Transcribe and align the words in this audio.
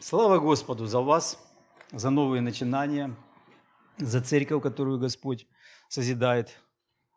Слава 0.00 0.38
Господу 0.38 0.86
за 0.86 1.00
вас, 1.00 1.44
за 1.90 2.10
новые 2.10 2.40
начинания, 2.40 3.16
за 3.96 4.20
церковь, 4.20 4.62
которую 4.62 5.00
Господь 5.00 5.48
созидает. 5.88 6.56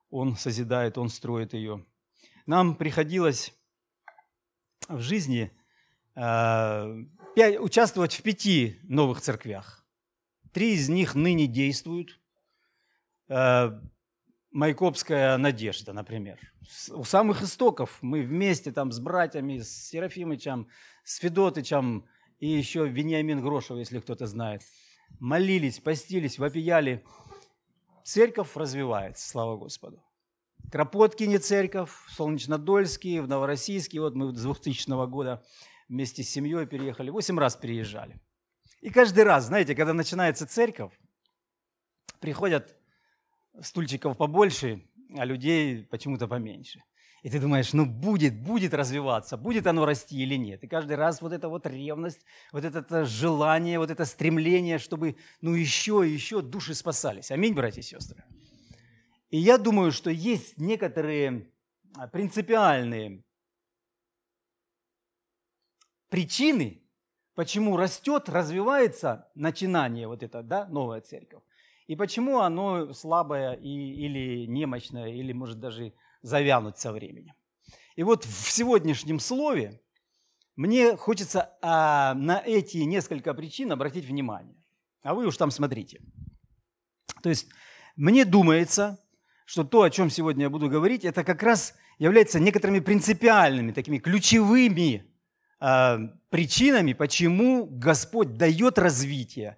Он 0.10 0.36
созидает, 0.36 0.98
Он 0.98 1.10
строит 1.10 1.54
ее. 1.54 1.86
Нам 2.48 2.74
приходилось 2.74 3.54
в 4.88 5.00
жизни 5.00 5.52
э, 6.16 7.60
участвовать 7.60 8.16
в 8.16 8.24
пяти 8.24 8.80
новых 8.82 9.22
церквях. 9.22 9.86
Три 10.52 10.74
из 10.74 10.90
них 10.90 11.14
ныне 11.14 11.46
действуют. 11.46 12.20
Э, 13.30 13.80
Майкопская 14.50 15.38
надежда, 15.38 15.94
например. 15.94 16.40
У 16.90 17.04
самых 17.04 17.44
истоков 17.44 18.00
мы 18.02 18.24
вместе 18.24 18.72
там 18.72 18.92
с 18.92 19.00
братьями, 19.00 19.60
с 19.60 19.70
Серафимычем, 19.70 20.68
с 21.04 21.18
Федотычем 21.18 22.08
и 22.42 22.48
еще 22.48 22.88
Вениамин 22.88 23.40
Грошев, 23.40 23.78
если 23.78 24.00
кто-то 24.00 24.26
знает, 24.26 24.64
молились, 25.20 25.80
постились, 25.80 26.40
вопияли. 26.40 27.06
Церковь 28.04 28.56
развивается, 28.56 29.30
слава 29.30 29.58
Господу. 29.58 30.04
Кропоткине 30.72 31.38
церковь, 31.38 31.92
Солнечнодольский, 32.10 33.20
в 33.20 33.28
Новороссийске. 33.28 34.02
Вот 34.02 34.16
мы 34.16 34.36
с 34.36 34.42
2000 34.42 35.08
года 35.08 35.44
вместе 35.88 36.24
с 36.24 36.30
семьей 36.30 36.66
переехали. 36.66 37.12
Восемь 37.12 37.38
раз 37.38 37.56
переезжали. 37.56 38.20
И 38.82 38.90
каждый 38.90 39.24
раз, 39.24 39.46
знаете, 39.46 39.76
когда 39.76 39.94
начинается 39.94 40.48
церковь, 40.48 40.94
приходят 42.20 42.76
стульчиков 43.62 44.18
побольше, 44.18 44.84
а 45.16 45.26
людей 45.26 45.84
почему-то 45.84 46.28
поменьше. 46.28 46.82
И 47.22 47.30
ты 47.30 47.40
думаешь, 47.40 47.74
ну 47.74 47.86
будет, 47.86 48.36
будет 48.42 48.74
развиваться, 48.74 49.38
будет 49.38 49.68
оно 49.68 49.86
расти 49.86 50.24
или 50.24 50.36
нет. 50.36 50.64
И 50.64 50.68
каждый 50.68 50.96
раз 50.96 51.22
вот 51.22 51.34
эта 51.34 51.50
вот 51.50 51.68
ревность, 51.68 52.26
вот 52.52 52.64
это 52.66 53.06
желание, 53.06 53.78
вот 53.78 53.92
это 53.92 54.06
стремление, 54.06 54.80
чтобы 54.80 55.16
ну 55.40 55.54
еще 55.54 56.08
и 56.08 56.12
еще 56.12 56.42
души 56.42 56.74
спасались. 56.74 57.30
Аминь, 57.30 57.54
братья 57.54 57.82
и 57.82 57.84
сестры. 57.84 58.24
И 59.30 59.38
я 59.38 59.60
думаю, 59.60 59.92
что 59.92 60.10
есть 60.10 60.58
некоторые 60.58 61.52
а, 61.96 62.08
принципиальные 62.08 63.24
причины, 66.10 66.82
почему 67.36 67.78
растет, 67.78 68.30
развивается 68.30 69.30
начинание 69.36 70.08
вот 70.08 70.24
это, 70.24 70.42
да, 70.42 70.66
новая 70.66 71.02
церковь. 71.02 71.44
И 71.86 71.96
почему 71.96 72.40
оно 72.40 72.94
слабое 72.94 73.54
и, 73.54 73.70
или 73.70 74.46
немощное, 74.48 75.10
или 75.10 75.34
может 75.34 75.60
даже 75.60 75.94
завянуть 76.22 76.78
со 76.78 76.92
временем. 76.92 77.34
И 77.96 78.04
вот 78.04 78.26
в 78.26 78.52
сегодняшнем 78.52 79.20
слове 79.20 79.82
мне 80.56 80.96
хочется 80.96 81.58
а, 81.62 82.14
на 82.14 82.40
эти 82.40 82.78
несколько 82.78 83.34
причин 83.34 83.72
обратить 83.72 84.06
внимание. 84.06 84.56
А 85.04 85.14
вы 85.14 85.26
уж 85.28 85.38
там 85.38 85.52
смотрите. 85.52 86.02
То 87.24 87.30
есть 87.30 87.48
мне 87.96 88.26
думается, 88.26 89.00
что 89.46 89.64
то, 89.64 89.82
о 89.82 89.90
чем 89.90 90.10
сегодня 90.10 90.44
я 90.44 90.50
буду 90.50 90.70
говорить, 90.70 91.04
это 91.04 91.24
как 91.24 91.44
раз 91.44 91.74
является 92.00 92.40
некоторыми 92.40 92.80
принципиальными, 92.80 93.72
такими 93.72 93.98
ключевыми 93.98 95.06
э, 95.60 95.98
причинами, 96.30 96.94
почему 96.94 97.66
Господь 97.66 98.38
дает 98.38 98.80
развитие, 98.80 99.58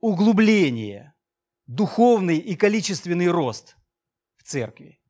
углубление, 0.00 1.14
духовный 1.66 2.38
и 2.38 2.56
количественный 2.56 3.28
рост 3.28 3.76
в 4.36 4.42
церкви. 4.42 5.00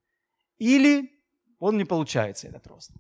Или 0.59 1.11
он 1.59 1.79
не 1.79 1.85
получается, 1.85 2.49
этот 2.49 2.67
рост. 2.67 2.93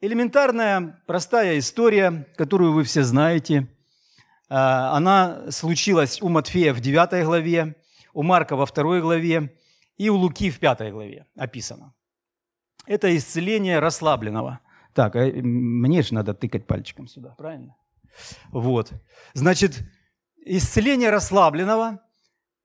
Элементарная, 0.00 1.02
простая 1.06 1.58
история, 1.58 2.26
которую 2.36 2.72
вы 2.72 2.84
все 2.84 3.02
знаете. 3.02 3.66
А, 4.48 4.96
она 4.96 5.50
случилась 5.50 6.20
у 6.22 6.28
Матфея 6.28 6.72
в 6.72 6.80
9 6.80 7.24
главе, 7.24 7.74
у 8.12 8.22
Марка 8.22 8.56
во 8.56 8.66
2 8.66 9.00
главе 9.00 9.56
и 9.96 10.08
у 10.10 10.16
Луки 10.16 10.50
в 10.50 10.58
5 10.58 10.92
главе 10.92 11.26
описано. 11.36 11.94
Это 12.86 13.14
исцеление 13.16 13.80
расслабленного. 13.80 14.60
Так, 14.94 15.16
а 15.16 15.26
мне 15.26 16.02
же 16.02 16.14
надо 16.14 16.34
тыкать 16.34 16.66
пальчиком 16.66 17.08
сюда, 17.08 17.30
правильно? 17.30 17.76
Вот. 18.50 18.92
Значит, 19.34 19.82
исцеление 20.44 21.10
расслабленного 21.10 22.00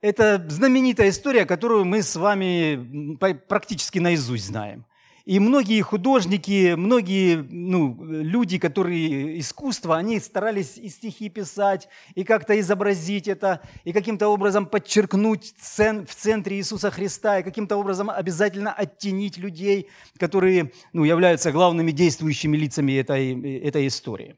это 0.01 0.43
знаменитая 0.49 1.09
история, 1.09 1.45
которую 1.45 1.85
мы 1.85 2.01
с 2.01 2.15
вами 2.15 3.15
практически 3.47 3.99
наизусть 3.99 4.47
знаем. 4.47 4.85
И 5.23 5.39
многие 5.39 5.81
художники, 5.81 6.73
многие 6.75 7.35
ну, 7.37 7.95
люди, 8.01 8.57
которые 8.57 9.39
искусство, 9.39 9.95
они 9.95 10.19
старались 10.19 10.77
и 10.77 10.89
стихи 10.89 11.29
писать, 11.29 11.87
и 12.15 12.23
как-то 12.23 12.59
изобразить 12.59 13.27
это, 13.27 13.61
и 13.83 13.93
каким-то 13.93 14.29
образом 14.29 14.65
подчеркнуть 14.65 15.53
цен, 15.59 16.07
в 16.07 16.15
центре 16.15 16.57
Иисуса 16.57 16.89
Христа, 16.89 17.39
и 17.39 17.43
каким-то 17.43 17.77
образом 17.77 18.09
обязательно 18.09 18.73
оттенить 18.73 19.37
людей, 19.37 19.89
которые 20.17 20.71
ну, 20.91 21.03
являются 21.03 21.51
главными 21.51 21.91
действующими 21.91 22.57
лицами 22.57 22.93
этой, 22.93 23.59
этой 23.59 23.85
истории. 23.85 24.35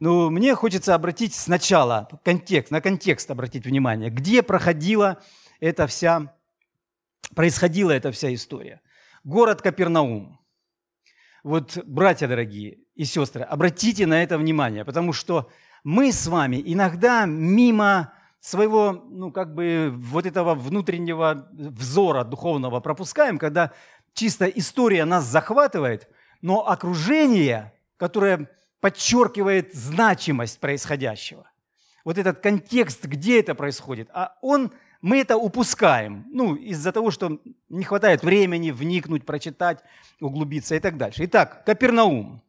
Но 0.00 0.30
мне 0.30 0.54
хочется 0.54 0.94
обратить 0.94 1.34
сначала 1.34 2.08
контекст, 2.24 2.70
на 2.70 2.80
контекст 2.80 3.30
обратить 3.30 3.64
внимание, 3.64 4.10
где 4.10 4.42
проходила 4.42 5.22
эта 5.60 5.86
вся, 5.86 6.34
происходила 7.34 7.90
эта 7.90 8.12
вся 8.12 8.32
история. 8.34 8.80
Город 9.24 9.62
Капернаум. 9.62 10.38
Вот, 11.42 11.78
братья 11.86 12.26
дорогие 12.26 12.78
и 12.94 13.04
сестры, 13.04 13.42
обратите 13.42 14.06
на 14.06 14.22
это 14.22 14.36
внимание, 14.36 14.84
потому 14.84 15.12
что 15.12 15.48
мы 15.84 16.10
с 16.10 16.26
вами 16.26 16.60
иногда 16.64 17.24
мимо 17.24 18.12
своего, 18.40 18.92
ну, 18.92 19.30
как 19.32 19.54
бы, 19.54 19.92
вот 19.94 20.26
этого 20.26 20.54
внутреннего 20.54 21.48
взора 21.52 22.24
духовного 22.24 22.80
пропускаем, 22.80 23.38
когда 23.38 23.72
чисто 24.12 24.46
история 24.46 25.04
нас 25.04 25.24
захватывает, 25.24 26.08
но 26.42 26.68
окружение, 26.68 27.72
которое 27.96 28.50
подчеркивает 28.86 29.74
значимость 29.74 30.60
происходящего. 30.60 31.50
Вот 32.04 32.18
этот 32.18 32.38
контекст, 32.38 33.04
где 33.06 33.40
это 33.40 33.56
происходит. 33.56 34.08
А 34.14 34.36
он, 34.42 34.70
мы 35.00 35.18
это 35.18 35.36
упускаем, 35.36 36.24
ну, 36.30 36.54
из-за 36.54 36.92
того, 36.92 37.10
что 37.10 37.40
не 37.68 37.82
хватает 37.82 38.22
времени 38.22 38.70
вникнуть, 38.70 39.26
прочитать, 39.26 39.80
углубиться 40.20 40.76
и 40.76 40.78
так 40.78 40.98
дальше. 40.98 41.24
Итак, 41.24 41.64
Капернаум. 41.64 42.42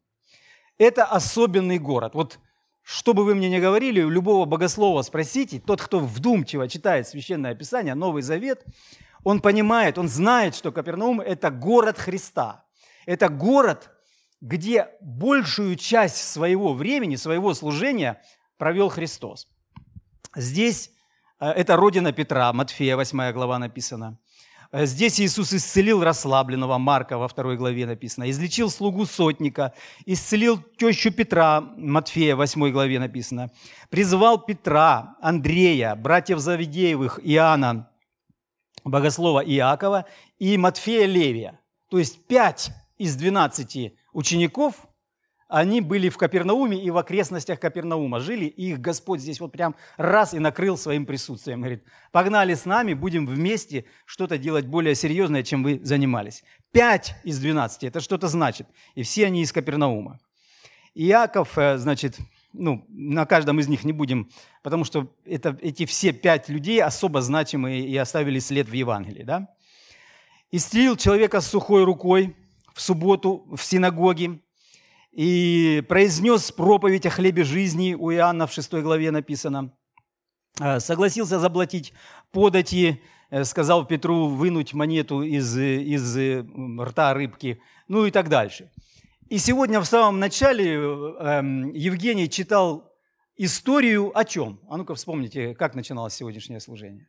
Это 0.78 1.06
особенный 1.06 1.80
город. 1.80 2.14
Вот 2.14 2.38
что 2.84 3.14
бы 3.14 3.24
вы 3.24 3.34
мне 3.34 3.50
ни 3.50 3.58
говорили, 3.58 4.00
у 4.00 4.08
любого 4.08 4.44
богослова 4.44 5.02
спросите, 5.02 5.58
тот, 5.58 5.82
кто 5.82 5.98
вдумчиво 5.98 6.68
читает 6.68 7.08
Священное 7.08 7.56
Писание, 7.56 7.96
Новый 7.96 8.22
Завет, 8.22 8.64
он 9.24 9.40
понимает, 9.40 9.98
он 9.98 10.08
знает, 10.08 10.54
что 10.54 10.70
Капернаум– 10.70 11.20
это 11.20 11.50
город 11.50 11.98
Христа. 11.98 12.64
Это 13.06 13.28
город, 13.28 13.90
где 14.40 14.88
большую 15.00 15.76
часть 15.76 16.16
своего 16.16 16.74
времени, 16.74 17.16
своего 17.16 17.54
служения 17.54 18.22
провел 18.56 18.88
Христос. 18.88 19.48
Здесь 20.36 20.90
э, 21.40 21.46
это 21.46 21.76
родина 21.76 22.12
Петра, 22.12 22.52
Матфея, 22.52 22.96
8 22.96 23.32
глава 23.32 23.58
написано. 23.58 24.18
Э, 24.70 24.86
здесь 24.86 25.20
Иисус 25.20 25.52
исцелил 25.52 26.04
расслабленного, 26.04 26.78
Марка 26.78 27.18
во 27.18 27.26
второй 27.26 27.56
главе 27.56 27.86
написано. 27.86 28.30
Излечил 28.30 28.70
слугу 28.70 29.06
сотника, 29.06 29.74
исцелил 30.06 30.62
тещу 30.76 31.10
Петра, 31.10 31.60
Матфея, 31.60 32.36
8 32.36 32.70
главе 32.70 33.00
написано. 33.00 33.50
Призвал 33.90 34.38
Петра, 34.38 35.16
Андрея, 35.20 35.96
братьев 35.96 36.38
Завидеевых, 36.38 37.18
Иоанна, 37.22 37.90
богослова 38.84 39.40
Иакова 39.40 40.04
и 40.38 40.56
Матфея 40.56 41.06
Левия. 41.06 41.58
То 41.90 41.98
есть 41.98 42.26
пять 42.26 42.70
из 42.98 43.16
двенадцати 43.16 43.97
учеников, 44.12 44.86
они 45.48 45.80
были 45.80 46.10
в 46.10 46.18
Капернауме 46.18 46.82
и 46.82 46.90
в 46.90 46.98
окрестностях 46.98 47.58
Капернаума 47.58 48.20
жили, 48.20 48.44
и 48.44 48.72
их 48.72 48.80
Господь 48.80 49.20
здесь 49.20 49.40
вот 49.40 49.50
прям 49.50 49.74
раз 49.96 50.34
и 50.34 50.38
накрыл 50.38 50.76
своим 50.76 51.06
присутствием. 51.06 51.60
Говорит, 51.60 51.84
погнали 52.12 52.52
с 52.52 52.66
нами, 52.66 52.92
будем 52.92 53.26
вместе 53.26 53.86
что-то 54.04 54.36
делать 54.36 54.66
более 54.66 54.94
серьезное, 54.94 55.42
чем 55.42 55.62
вы 55.62 55.80
занимались. 55.82 56.44
Пять 56.70 57.14
из 57.24 57.38
двенадцати, 57.38 57.86
это 57.86 58.00
что-то 58.00 58.28
значит. 58.28 58.68
И 58.94 59.02
все 59.02 59.24
они 59.24 59.40
из 59.40 59.50
Капернаума. 59.52 60.20
Иаков, 60.94 61.56
э, 61.56 61.78
значит, 61.78 62.18
ну, 62.52 62.84
на 62.88 63.24
каждом 63.24 63.58
из 63.58 63.68
них 63.68 63.84
не 63.84 63.92
будем, 63.92 64.30
потому 64.62 64.84
что 64.84 65.14
это, 65.24 65.56
эти 65.62 65.86
все 65.86 66.12
пять 66.12 66.50
людей 66.50 66.82
особо 66.82 67.22
значимые 67.22 67.86
и 67.86 67.96
оставили 67.96 68.38
след 68.38 68.68
в 68.68 68.72
Евангелии, 68.72 69.22
да? 69.22 69.48
Исцелил 70.50 70.96
человека 70.96 71.40
с 71.40 71.46
сухой 71.46 71.84
рукой, 71.84 72.36
в 72.78 72.80
субботу 72.80 73.44
в 73.50 73.60
синагоге 73.60 74.38
и 75.10 75.82
произнес 75.88 76.52
проповедь 76.52 77.06
о 77.06 77.10
хлебе 77.10 77.42
жизни, 77.42 77.94
у 77.94 78.12
Иоанна 78.12 78.46
в 78.46 78.52
6 78.52 78.72
главе 78.74 79.10
написано. 79.10 79.76
«Э, 80.60 80.78
согласился 80.78 81.40
заплатить 81.40 81.92
подати, 82.30 83.02
э, 83.30 83.42
сказал 83.42 83.84
Петру 83.84 84.28
вынуть 84.28 84.74
монету 84.74 85.22
из, 85.22 85.58
из 85.58 86.16
рта 86.80 87.14
рыбки, 87.14 87.60
ну 87.88 88.06
и 88.06 88.12
так 88.12 88.28
дальше. 88.28 88.70
И 89.28 89.38
сегодня 89.38 89.80
в 89.80 89.84
самом 89.84 90.20
начале 90.20 90.74
эм, 90.74 91.72
Евгений 91.72 92.30
читал 92.30 92.94
историю 93.36 94.16
о 94.16 94.24
чем? 94.24 94.60
А 94.70 94.76
ну-ка 94.76 94.94
вспомните, 94.94 95.52
как 95.56 95.74
начиналось 95.74 96.14
сегодняшнее 96.14 96.60
служение. 96.60 97.08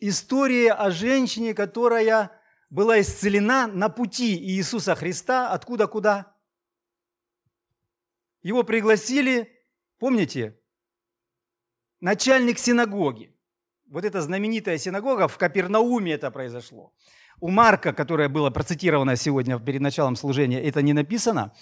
История 0.00 0.72
о 0.72 0.90
женщине, 0.90 1.54
которая 1.54 2.37
была 2.70 3.00
исцелена 3.00 3.66
на 3.66 3.88
пути 3.88 4.36
Иисуса 4.36 4.94
Христа. 4.94 5.50
Откуда 5.52 5.86
куда? 5.86 6.34
Его 8.42 8.62
пригласили, 8.62 9.50
помните, 9.98 10.58
начальник 12.00 12.58
синагоги. 12.58 13.34
Вот 13.86 14.04
эта 14.04 14.20
знаменитая 14.20 14.78
синагога, 14.78 15.28
в 15.28 15.38
Капернауме 15.38 16.12
это 16.12 16.30
произошло. 16.30 16.92
У 17.40 17.48
Марка, 17.48 17.92
которое 17.92 18.28
было 18.28 18.50
процитировано 18.50 19.16
сегодня 19.16 19.58
перед 19.58 19.80
началом 19.80 20.16
служения, 20.16 20.62
это 20.62 20.82
не 20.82 20.92
написано. 20.92 21.52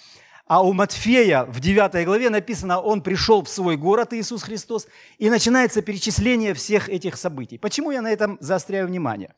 А 0.45 0.63
у 0.63 0.73
Матфея 0.73 1.43
в 1.45 1.59
9 1.59 2.05
главе 2.05 2.29
написано, 2.29 2.79
он 2.79 3.01
пришел 3.01 3.43
в 3.43 3.49
свой 3.49 3.75
город, 3.75 4.13
Иисус 4.13 4.43
Христос, 4.43 4.87
и 5.17 5.29
начинается 5.29 5.81
перечисление 5.81 6.53
всех 6.53 6.89
этих 6.89 7.17
событий. 7.17 7.57
Почему 7.57 7.91
я 7.91 8.01
на 8.01 8.11
этом 8.11 8.37
заостряю 8.39 8.87
внимание? 8.87 9.33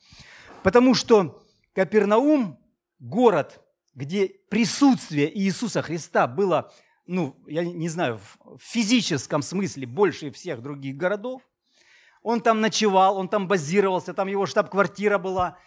Потому 0.64 0.94
что 0.94 1.44
Капернаум– 1.74 2.60
город, 3.00 3.62
где 3.94 4.28
присутствие 4.50 5.38
Иисуса 5.38 5.82
Христа 5.82 6.28
было 6.28 6.72
ну, 7.10 7.36
я 7.48 7.66
не 7.66 7.90
знаю, 7.90 8.20
в 8.46 8.60
физическом 8.62 9.42
смысле 9.42 9.88
больше 9.88 10.30
всех 10.30 10.62
других 10.62 10.96
городов. 10.96 11.42
Он 12.22 12.40
там 12.40 12.62
ночевал, 12.62 13.18
он 13.18 13.28
там 13.28 13.48
базировался, 13.48 14.14
там 14.14 14.28
его 14.28 14.46
штаб-квартира 14.46 15.18
была. 15.18 15.58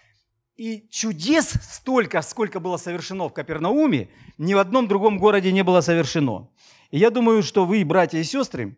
И 0.54 0.86
чудес 0.88 1.48
столько, 1.48 2.22
сколько 2.22 2.60
было 2.60 2.76
совершено 2.76 3.28
в 3.28 3.32
Капернауме, 3.32 4.08
ни 4.38 4.54
в 4.54 4.58
одном 4.58 4.86
другом 4.86 5.18
городе 5.18 5.50
не 5.50 5.64
было 5.64 5.80
совершено. 5.80 6.48
И 6.92 6.98
я 6.98 7.10
думаю, 7.10 7.42
что 7.42 7.64
вы, 7.64 7.84
братья 7.84 8.18
и 8.18 8.24
сестры, 8.24 8.76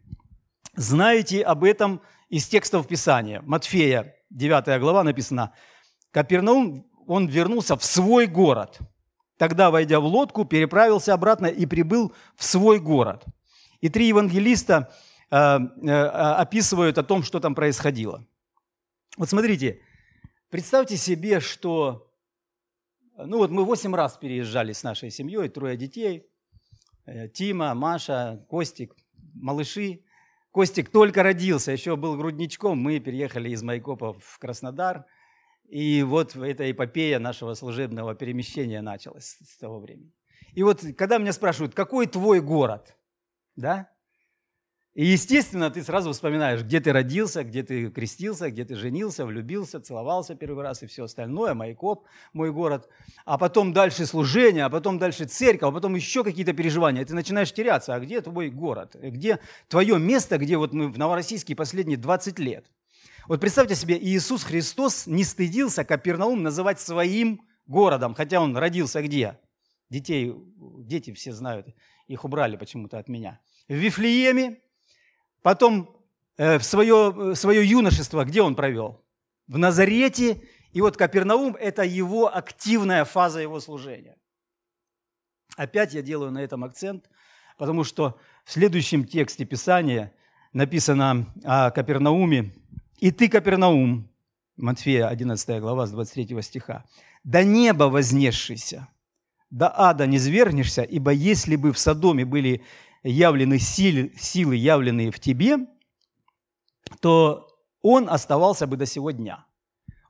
знаете 0.75 1.43
об 1.43 1.65
этом 1.65 2.01
из 2.31 2.49
текстов 2.49 2.89
Писания. 2.89 3.43
Матфея, 3.43 4.15
9 4.31 4.81
глава 4.81 5.05
написано, 5.05 5.53
Капернаум, 6.13 6.87
он 7.07 7.27
вернулся 7.27 7.77
в 7.77 7.85
свой 7.85 8.27
город– 8.27 8.79
Тогда, 9.37 9.71
войдя 9.71 10.01
в 10.01 10.05
лодку, 10.05 10.45
переправился 10.45 11.13
обратно 11.13 11.47
и 11.47 11.67
прибыл 11.67 12.13
в 12.37 12.45
свой 12.45 12.79
город. 12.79 13.25
И 13.81 13.89
три 13.89 14.09
евангелиста 14.09 14.93
э, 15.31 15.37
э, 15.37 15.91
описывают 15.91 16.99
о 16.99 17.03
том, 17.03 17.23
что 17.23 17.41
там 17.41 17.55
происходило. 17.55 18.25
Вот 19.17 19.29
смотрите, 19.29 19.81
представьте 20.51 20.97
себе, 20.97 21.41
что... 21.41 22.11
Ну 23.17 23.39
вот 23.39 23.51
мы 23.51 23.65
восемь 23.65 23.95
раз 23.95 24.17
переезжали 24.17 24.73
с 24.73 24.83
нашей 24.83 25.11
семьей, 25.11 25.49
трое 25.49 25.77
детей. 25.77 26.27
Э, 27.05 27.29
Тима, 27.29 27.75
Маша, 27.75 28.47
Костик, 28.49 28.95
малыши. 29.35 30.05
Костик 30.53 30.91
только 30.91 31.25
родился, 31.25 31.73
еще 31.73 31.97
был 31.97 32.17
грудничком. 32.17 32.79
Мы 32.79 33.01
переехали 33.01 33.51
из 33.51 33.65
Майкопа 33.65 34.13
в 34.13 34.39
Краснодар– 34.39 35.07
и 35.75 36.05
вот 36.05 36.37
эта 36.37 36.71
эпопея 36.71 37.19
нашего 37.19 37.55
служебного 37.55 38.15
перемещения 38.15 38.81
началась 38.81 39.37
с 39.45 39.57
того 39.59 39.81
времени. 39.81 40.13
И 40.53 40.63
вот 40.63 40.85
когда 40.97 41.19
меня 41.19 41.33
спрашивают, 41.33 41.75
какой 41.75 42.07
твой 42.07 42.41
город, 42.41 42.97
да? 43.57 43.91
И, 44.93 45.05
естественно, 45.05 45.73
ты 45.73 45.83
сразу 45.83 46.13
вспоминаешь, 46.13 46.63
где 46.63 46.79
ты 46.79 46.93
родился, 46.93 47.43
где 47.43 47.65
ты 47.65 47.91
крестился, 47.91 48.53
где 48.53 48.65
ты 48.65 48.77
женился, 48.77 49.27
влюбился, 49.27 49.81
целовался 49.81 50.37
первый 50.37 50.63
раз 50.63 50.85
и 50.85 50.87
все 50.87 51.07
остальное, 51.07 51.55
Майкоп, 51.55 52.07
мой 52.33 52.53
город. 52.53 52.89
А 53.25 53.37
потом 53.37 53.73
дальше 53.73 54.07
служение, 54.07 54.67
а 54.67 54.71
потом 54.71 55.01
дальше 55.01 55.25
церковь, 55.25 55.71
а 55.71 55.73
потом 55.73 55.97
еще 55.97 56.23
какие-то 56.23 56.53
переживания. 56.53 57.05
Ты 57.05 57.17
начинаешь 57.17 57.53
теряться, 57.53 57.97
а 57.97 57.99
где 57.99 58.21
твой 58.21 58.49
город? 58.49 58.95
Где 58.95 59.41
твое 59.67 59.99
место, 59.99 60.39
где 60.39 60.57
вот 60.57 60.73
мы 60.73 60.89
в 60.89 60.99
Новороссийске 60.99 61.57
последние 61.57 61.99
20 61.99 62.39
лет? 62.39 62.71
Вот 63.27 63.41
представьте 63.41 63.75
себе, 63.75 63.99
Иисус 63.99 64.45
Христос 64.45 65.07
не 65.07 65.25
стыдился 65.25 65.83
Капернаум 65.85 66.43
называть 66.43 66.79
своим 66.79 67.41
городом, 67.67 68.15
хотя 68.15 68.41
он 68.41 68.55
родился 68.57 69.01
где? 69.03 69.39
Детей, 69.89 70.35
дети 70.81 71.13
все 71.15 71.33
знают, 71.33 71.69
их 72.07 72.25
убрали 72.25 72.57
почему-то 72.57 72.99
от 72.99 73.09
меня. 73.09 73.41
В 73.67 73.75
Вифлееме, 73.75 74.61
потом 75.43 75.97
э, 76.37 76.59
в 76.59 76.65
свое, 76.65 77.35
свое 77.35 77.67
юношество, 77.67 78.25
где 78.25 78.43
он 78.43 78.55
провел? 78.55 79.03
В 79.47 79.57
Назарете. 79.57 80.43
И 80.73 80.83
вот 80.83 80.97
Капернаум– 80.99 81.57
это 81.61 81.83
его 81.83 82.35
активная 82.35 83.05
фаза 83.05 83.41
его 83.41 83.59
служения. 83.61 84.17
Опять 85.57 85.95
я 85.95 86.03
делаю 86.03 86.31
на 86.31 86.43
этом 86.43 86.65
акцент, 86.65 87.09
потому 87.57 87.85
что 87.85 88.19
в 88.45 88.53
следующем 88.53 89.07
тексте 89.07 89.45
Писания 89.47 90.13
написано 90.53 91.33
о 91.45 91.71
Капернауме, 91.71 92.53
и 93.05 93.11
ты, 93.11 93.29
Капернаум, 93.29 94.09
Матфея 94.57 95.09
11 95.09 95.61
глава 95.61 95.87
с 95.87 95.91
23 95.91 96.41
стиха, 96.41 96.87
до 97.23 97.45
неба 97.45 97.85
вознесшийся, 97.85 98.89
до 99.51 99.79
ада 99.79 100.07
не 100.07 100.17
звернешься, 100.17 100.81
ибо 100.81 101.11
если 101.11 101.57
бы 101.57 101.75
в 101.75 101.79
Содоме 101.79 102.25
были 102.25 102.63
явлены 103.03 103.59
силы, 103.59 104.15
силы, 104.17 104.57
явленные 104.57 105.11
в 105.11 105.21
тебе, 105.21 105.59
то 107.01 107.47
он 107.83 108.09
оставался 108.09 108.67
бы 108.67 108.79
до 108.79 108.87
сего 108.87 109.11
дня. 109.11 109.45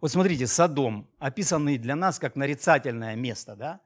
Вот 0.01 0.13
смотрите, 0.13 0.47
Содом, 0.47 1.11
описанный 1.19 1.79
для 1.79 1.97
нас 1.97 2.21
как 2.21 2.37
нарицательное 2.37 3.17
место, 3.17 3.57
да? 3.57 3.81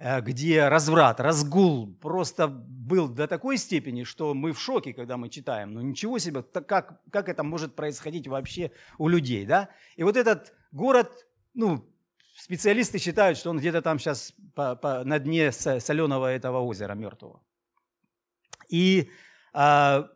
Э, 0.00 0.20
где 0.20 0.68
разврат, 0.68 1.18
разгул 1.18 1.92
просто 2.00 2.46
был 2.46 3.08
до 3.08 3.26
такой 3.26 3.56
степени, 3.56 4.04
что 4.04 4.32
мы 4.32 4.52
в 4.52 4.60
шоке, 4.60 4.92
когда 4.92 5.16
мы 5.16 5.28
читаем. 5.28 5.72
Ну 5.72 5.80
ничего 5.80 6.20
себе, 6.20 6.42
как, 6.42 7.00
как 7.10 7.28
это 7.28 7.42
может 7.42 7.74
происходить 7.74 8.28
вообще 8.28 8.70
у 8.96 9.08
людей, 9.08 9.44
да? 9.44 9.70
И 9.96 10.04
вот 10.04 10.16
этот 10.16 10.54
город, 10.70 11.26
ну, 11.52 11.84
специалисты 12.36 12.98
считают, 12.98 13.38
что 13.38 13.50
он 13.50 13.58
где-то 13.58 13.82
там 13.82 13.98
сейчас 13.98 14.32
по, 14.54 14.76
по, 14.76 15.02
на 15.02 15.18
дне 15.18 15.50
соленого 15.50 16.26
этого 16.26 16.60
озера 16.60 16.94
мертвого. 16.94 17.42
И 18.68 19.10
а, 19.52 20.08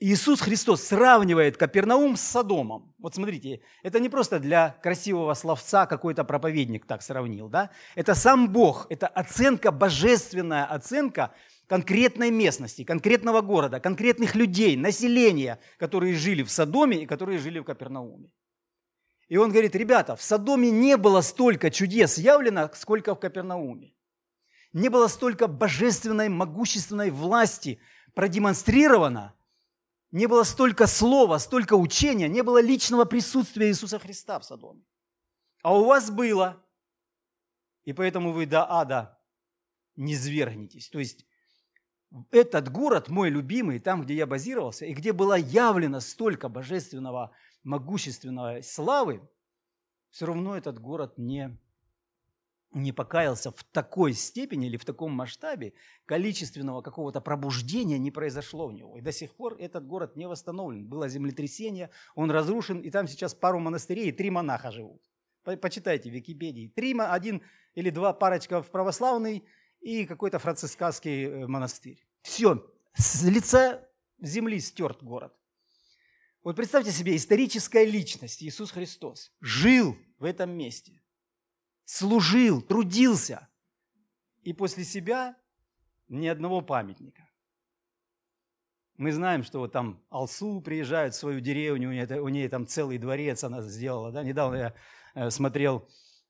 Иисус 0.00 0.40
Христос 0.40 0.84
сравнивает 0.84 1.56
Капернаум 1.56 2.16
с 2.16 2.20
Содомом. 2.20 2.94
Вот 2.98 3.16
смотрите, 3.16 3.62
это 3.82 3.98
не 3.98 4.08
просто 4.08 4.38
для 4.38 4.76
красивого 4.80 5.34
словца 5.34 5.86
какой-то 5.86 6.22
проповедник 6.22 6.86
так 6.86 7.02
сравнил, 7.02 7.48
да? 7.48 7.70
Это 7.96 8.14
сам 8.14 8.52
Бог, 8.52 8.86
это 8.90 9.08
оценка, 9.08 9.72
божественная 9.72 10.66
оценка 10.66 11.32
конкретной 11.66 12.30
местности, 12.30 12.84
конкретного 12.84 13.40
города, 13.40 13.80
конкретных 13.80 14.36
людей, 14.36 14.76
населения, 14.76 15.58
которые 15.78 16.14
жили 16.14 16.44
в 16.44 16.50
Содоме 16.50 17.02
и 17.02 17.06
которые 17.06 17.38
жили 17.38 17.58
в 17.58 17.64
Капернауме. 17.64 18.30
И 19.28 19.36
он 19.36 19.50
говорит, 19.50 19.74
ребята, 19.74 20.14
в 20.14 20.22
Содоме 20.22 20.70
не 20.70 20.96
было 20.96 21.22
столько 21.22 21.72
чудес 21.72 22.18
явлено, 22.18 22.70
сколько 22.74 23.16
в 23.16 23.20
Капернауме. 23.20 23.94
Не 24.72 24.90
было 24.90 25.08
столько 25.08 25.48
божественной, 25.48 26.28
могущественной 26.28 27.10
власти 27.10 27.80
продемонстрировано, 28.14 29.34
не 30.10 30.26
было 30.26 30.42
столько 30.44 30.86
слова, 30.86 31.38
столько 31.38 31.74
учения, 31.74 32.28
не 32.28 32.42
было 32.42 32.60
личного 32.60 33.04
присутствия 33.04 33.68
Иисуса 33.68 33.98
Христа 33.98 34.38
в 34.38 34.44
Содоме. 34.44 34.82
А 35.62 35.76
у 35.76 35.84
вас 35.84 36.10
было. 36.10 36.64
И 37.84 37.92
поэтому 37.92 38.32
вы 38.32 38.46
до 38.46 38.70
ада 38.70 39.18
не 39.96 40.16
свергнетесь. 40.16 40.88
То 40.88 40.98
есть 40.98 41.26
этот 42.30 42.70
город 42.70 43.08
мой 43.08 43.30
любимый, 43.30 43.80
там, 43.80 44.02
где 44.02 44.14
я 44.14 44.26
базировался, 44.26 44.86
и 44.86 44.94
где 44.94 45.12
было 45.12 45.34
явлено 45.34 46.00
столько 46.00 46.48
божественного, 46.48 47.32
могущественного 47.62 48.62
славы, 48.62 49.28
все 50.10 50.26
равно 50.26 50.56
этот 50.56 50.78
город 50.78 51.18
не 51.18 51.58
не 52.72 52.92
покаялся 52.92 53.50
в 53.50 53.64
такой 53.64 54.12
степени 54.12 54.66
или 54.66 54.76
в 54.76 54.84
таком 54.84 55.12
масштабе, 55.12 55.72
количественного 56.06 56.82
какого-то 56.82 57.20
пробуждения 57.20 57.98
не 57.98 58.10
произошло 58.10 58.68
в 58.68 58.72
него. 58.72 58.98
И 58.98 59.00
до 59.00 59.12
сих 59.12 59.34
пор 59.34 59.56
этот 59.58 59.86
город 59.86 60.16
не 60.16 60.28
восстановлен. 60.28 60.86
Было 60.86 61.08
землетрясение, 61.08 61.90
он 62.14 62.30
разрушен, 62.30 62.80
и 62.80 62.90
там 62.90 63.08
сейчас 63.08 63.34
пару 63.34 63.58
монастырей 63.58 64.08
и 64.08 64.12
три 64.12 64.30
монаха 64.30 64.70
живут. 64.70 65.02
Почитайте 65.44 66.10
в 66.10 66.12
Википедии. 66.12 66.68
Три, 66.74 66.94
один 66.98 67.42
или 67.74 67.90
два 67.90 68.12
парочка 68.12 68.62
в 68.62 68.70
православный 68.70 69.44
и 69.80 70.04
какой-то 70.04 70.38
францисканский 70.38 71.24
э, 71.24 71.46
монастырь. 71.46 72.06
Все, 72.20 72.70
с 72.94 73.22
лица 73.22 73.88
земли 74.20 74.60
стерт 74.60 75.02
город. 75.02 75.32
Вот 76.44 76.56
представьте 76.56 76.90
себе, 76.90 77.16
историческая 77.16 77.86
личность 77.86 78.42
Иисус 78.42 78.72
Христос 78.72 79.32
жил 79.40 79.96
в 80.18 80.24
этом 80.24 80.50
месте– 80.50 81.00
служил, 81.88 82.60
трудился. 82.60 83.48
И 84.42 84.52
после 84.52 84.84
себя 84.84 85.36
ни 86.08 86.26
одного 86.26 86.60
памятника. 86.60 87.26
Мы 88.98 89.12
знаем, 89.12 89.42
что 89.42 89.60
вот 89.60 89.72
там 89.72 90.02
Алсу 90.10 90.60
приезжает 90.60 91.14
в 91.14 91.16
свою 91.16 91.40
деревню, 91.40 91.88
у 91.88 91.92
нее, 91.92 92.20
у 92.20 92.28
нее 92.28 92.48
там 92.48 92.66
целый 92.66 92.98
дворец 92.98 93.42
она 93.44 93.62
сделала. 93.62 94.12
Да? 94.12 94.22
Недавно 94.22 94.56
я 94.56 94.74
э, 95.14 95.30
смотрел 95.30 95.88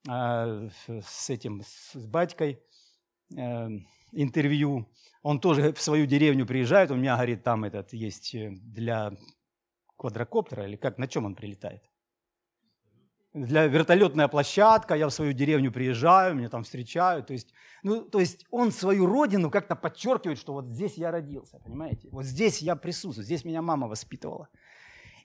э, 0.09 0.69
с 0.87 1.31
этим, 1.31 1.63
с 1.65 1.97
батькой 2.07 2.63
э, 3.37 3.69
интервью. 4.13 4.89
Он 5.23 5.41
тоже 5.41 5.73
в 5.73 5.81
свою 5.81 6.07
деревню 6.07 6.47
приезжает, 6.47 6.91
у 6.91 6.95
меня, 6.95 7.17
говорит, 7.17 7.43
там 7.43 7.65
этот 7.65 7.93
есть 7.93 8.37
для 8.73 9.13
квадрокоптера, 9.97 10.69
или 10.69 10.77
как, 10.77 10.99
на 10.99 11.09
чем 11.09 11.25
он 11.25 11.35
прилетает? 11.35 11.83
Для 13.35 13.67
вертолетная 13.67 14.27
площадка, 14.27 14.95
я 14.95 15.07
в 15.07 15.13
свою 15.13 15.33
деревню 15.33 15.71
приезжаю, 15.71 16.35
меня 16.35 16.49
там 16.49 16.65
встречают. 16.65 17.27
То 17.27 17.35
есть, 17.35 17.53
ну, 17.83 18.03
то 18.03 18.21
есть 18.21 18.47
он 18.51 18.73
свою 18.73 19.07
родину 19.07 19.51
как-то 19.51 19.77
подчеркивает, 19.77 20.39
что 20.39 20.55
вот 20.55 20.67
здесь 20.69 20.95
я 20.95 21.11
родился, 21.11 21.59
понимаете? 21.59 22.09
Вот 22.11 22.25
здесь 22.25 22.63
я 22.63 22.75
присутствую, 22.75 23.25
здесь 23.25 23.45
меня 23.45 23.61
мама 23.61 23.87
воспитывала. 23.87 24.49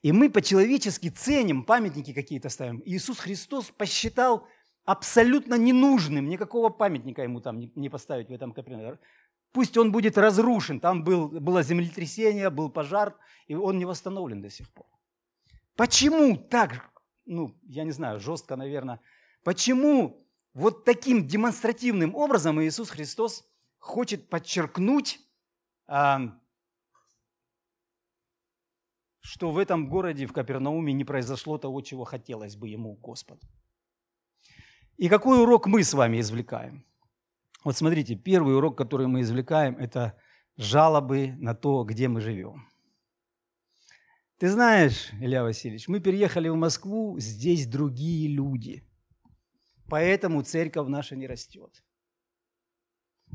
И 0.01 0.11
мы 0.11 0.29
по-человечески 0.29 1.09
ценим, 1.09 1.63
памятники 1.63 2.13
какие-то 2.13 2.49
ставим. 2.49 2.81
Иисус 2.85 3.19
Христос 3.19 3.71
посчитал 3.71 4.45
абсолютно 4.83 5.55
ненужным, 5.57 6.27
никакого 6.27 6.69
памятника 6.69 7.23
ему 7.23 7.39
там 7.39 7.57
не 7.59 7.89
поставить 7.89 8.27
в 8.27 8.33
этом 8.33 8.51
Капернауме. 8.51 8.99
Пусть 9.53 9.77
он 9.77 9.91
будет 9.91 10.17
разрушен, 10.17 10.79
там 10.79 11.03
был, 11.05 11.29
было 11.29 11.63
землетрясение, 11.63 12.49
был 12.49 12.69
пожар, 12.69 13.15
и 13.47 13.55
он 13.55 13.77
не 13.77 13.85
восстановлен 13.85 14.41
до 14.41 14.49
сих 14.49 14.69
пор. 14.73 14.87
Почему 15.75 16.35
так, 16.35 16.89
ну, 17.25 17.55
я 17.63 17.83
не 17.83 17.91
знаю, 17.91 18.19
жестко, 18.19 18.55
наверное, 18.55 18.99
почему 19.43 20.27
вот 20.53 20.85
таким 20.85 21.27
демонстративным 21.27 22.15
образом 22.15 22.61
Иисус 22.61 22.89
Христос 22.89 23.43
хочет 23.79 24.29
подчеркнуть, 24.29 25.19
а, 25.87 26.39
что 29.19 29.51
в 29.51 29.57
этом 29.57 29.89
городе, 29.89 30.25
в 30.25 30.33
Капернауме, 30.33 30.93
не 30.93 31.05
произошло 31.05 31.57
того, 31.57 31.81
чего 31.81 32.03
хотелось 32.03 32.55
бы 32.55 32.67
ему, 32.67 32.95
Господу. 32.95 33.41
И 34.97 35.09
какой 35.09 35.41
урок 35.41 35.65
мы 35.67 35.83
с 35.83 35.93
вами 35.93 36.19
извлекаем? 36.19 36.85
Вот 37.63 37.77
смотрите, 37.77 38.15
первый 38.15 38.55
урок, 38.55 38.77
который 38.77 39.07
мы 39.07 39.21
извлекаем, 39.21 39.75
это 39.77 40.17
жалобы 40.57 41.33
на 41.39 41.55
то, 41.55 41.83
где 41.83 42.07
мы 42.07 42.21
живем. 42.21 42.67
Ты 44.43 44.49
знаешь, 44.49 45.09
Илья 45.21 45.41
Васильевич, 45.41 45.87
мы 45.87 46.01
переехали 46.01 46.49
в 46.49 46.57
Москву, 46.57 47.17
здесь 47.17 47.65
другие 47.65 48.27
люди. 48.27 48.83
Поэтому 49.87 50.41
церковь 50.41 50.89
наша 50.89 51.15
не 51.15 51.27
растет. 51.27 51.81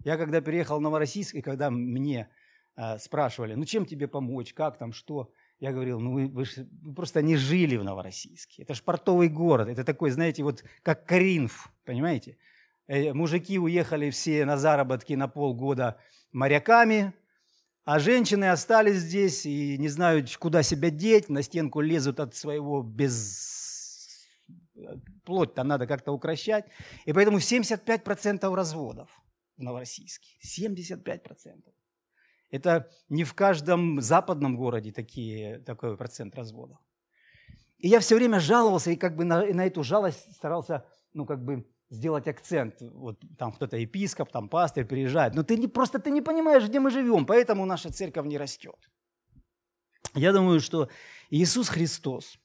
Я 0.04 0.18
когда 0.18 0.42
переехал 0.42 0.76
в 0.76 0.82
Новороссийск, 0.82 1.34
и 1.34 1.40
когда 1.40 1.70
мне 1.70 2.28
э, 2.76 2.98
спрашивали, 2.98 3.54
ну 3.54 3.64
чем 3.64 3.86
тебе 3.86 4.06
помочь, 4.06 4.52
как 4.52 4.76
там, 4.76 4.92
что, 4.92 5.32
я 5.60 5.72
говорил, 5.72 5.98
ну 5.98 6.12
вы, 6.12 6.26
вы, 6.26 6.44
вы 6.82 6.94
просто 6.94 7.22
не 7.22 7.36
жили 7.36 7.78
в 7.78 7.84
Новороссийске. 7.84 8.64
Это 8.64 8.74
ж 8.74 8.82
портовый 8.82 9.30
город. 9.30 9.68
Это 9.68 9.84
такой, 9.84 10.10
знаете, 10.10 10.42
вот 10.42 10.62
как 10.82 11.06
Каринф, 11.06 11.72
понимаете? 11.86 12.36
Э, 12.86 13.14
мужики 13.14 13.58
уехали 13.58 14.10
все 14.10 14.44
на 14.44 14.58
заработки 14.58 15.14
на 15.14 15.26
полгода 15.26 15.96
моряками, 16.32 17.14
а 17.88 18.00
женщины 18.00 18.50
остались 18.50 18.96
здесь 18.96 19.46
и 19.46 19.78
не 19.78 19.88
знают, 19.88 20.36
куда 20.36 20.62
себя 20.62 20.90
деть, 20.90 21.30
на 21.30 21.42
стенку 21.42 21.80
лезут 21.80 22.20
от 22.20 22.34
своего 22.34 22.82
без... 22.82 24.28
Плоть-то 25.24 25.64
надо 25.64 25.86
как-то 25.86 26.12
укращать. 26.12 26.66
И 27.06 27.14
поэтому 27.14 27.38
75% 27.38 28.54
разводов 28.54 29.08
в 29.56 29.62
Новороссийске. 29.62 30.28
75%. 30.44 31.62
Это 32.50 32.90
не 33.08 33.24
в 33.24 33.32
каждом 33.32 34.02
западном 34.02 34.58
городе 34.58 34.92
такие, 34.92 35.60
такой 35.60 35.96
процент 35.96 36.34
разводов. 36.34 36.76
И 37.78 37.88
я 37.88 38.00
все 38.00 38.16
время 38.16 38.38
жаловался, 38.38 38.90
и 38.90 38.96
как 38.96 39.16
бы 39.16 39.24
на, 39.24 39.46
на 39.46 39.66
эту 39.66 39.82
жалость 39.82 40.34
старался, 40.34 40.84
ну, 41.14 41.24
как 41.24 41.42
бы 41.42 41.66
сделать 41.90 42.28
акцент. 42.28 42.76
Вот 42.80 43.18
там 43.38 43.52
кто-то 43.52 43.76
епископ, 43.76 44.30
там 44.30 44.48
пастырь 44.48 44.84
приезжает. 44.84 45.34
Но 45.34 45.42
ты 45.42 45.56
не, 45.56 45.68
просто 45.68 45.98
ты 45.98 46.10
не 46.10 46.22
понимаешь, 46.22 46.66
где 46.68 46.80
мы 46.80 46.90
живем, 46.90 47.26
поэтому 47.26 47.64
наша 47.64 47.92
церковь 47.92 48.26
не 48.26 48.38
растет. 48.38 48.90
Я 50.14 50.32
думаю, 50.32 50.60
что 50.60 50.88
Иисус 51.30 51.68
Христос 51.68 52.38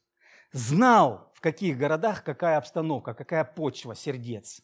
знал, 0.52 1.32
в 1.34 1.40
каких 1.40 1.78
городах 1.78 2.24
какая 2.24 2.58
обстановка, 2.58 3.14
какая 3.14 3.44
почва 3.44 3.94
сердец. 3.94 4.62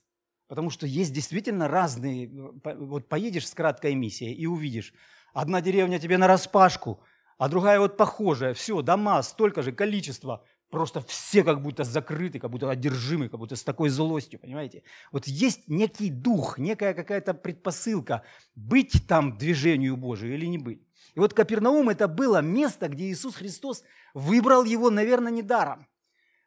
Потому 0.48 0.70
что 0.70 0.86
есть 0.86 1.12
действительно 1.12 1.68
разные... 1.68 2.28
Вот 2.64 3.08
поедешь 3.08 3.48
с 3.48 3.54
краткой 3.54 3.94
миссией 3.94 4.34
и 4.34 4.46
увидишь, 4.46 4.92
Одна 5.32 5.60
деревня 5.60 5.98
тебе 5.98 6.18
на 6.18 6.26
распашку, 6.26 7.02
а 7.38 7.48
другая 7.48 7.78
вот 7.78 7.96
похожая. 7.96 8.54
Все, 8.54 8.82
дома, 8.82 9.22
столько 9.22 9.62
же 9.62 9.72
количество. 9.72 10.44
Просто 10.70 11.00
все 11.00 11.42
как 11.42 11.62
будто 11.62 11.82
закрыты, 11.82 12.38
как 12.38 12.50
будто 12.50 12.70
одержимы, 12.70 13.28
как 13.28 13.40
будто 13.40 13.56
с 13.56 13.64
такой 13.64 13.88
злостью, 13.88 14.38
понимаете? 14.38 14.84
Вот 15.10 15.26
есть 15.26 15.68
некий 15.68 16.10
дух, 16.10 16.58
некая 16.58 16.94
какая-то 16.94 17.34
предпосылка 17.34 18.22
быть 18.54 19.06
там 19.08 19.36
движению 19.36 19.96
Божию 19.96 20.34
или 20.34 20.46
не 20.46 20.58
быть. 20.58 20.86
И 21.16 21.18
вот 21.18 21.34
Капернаум 21.34 21.88
это 21.88 22.06
было 22.06 22.40
место, 22.40 22.88
где 22.88 23.10
Иисус 23.10 23.34
Христос 23.34 23.82
выбрал 24.14 24.64
его, 24.64 24.90
наверное, 24.90 25.32
недаром. 25.32 25.88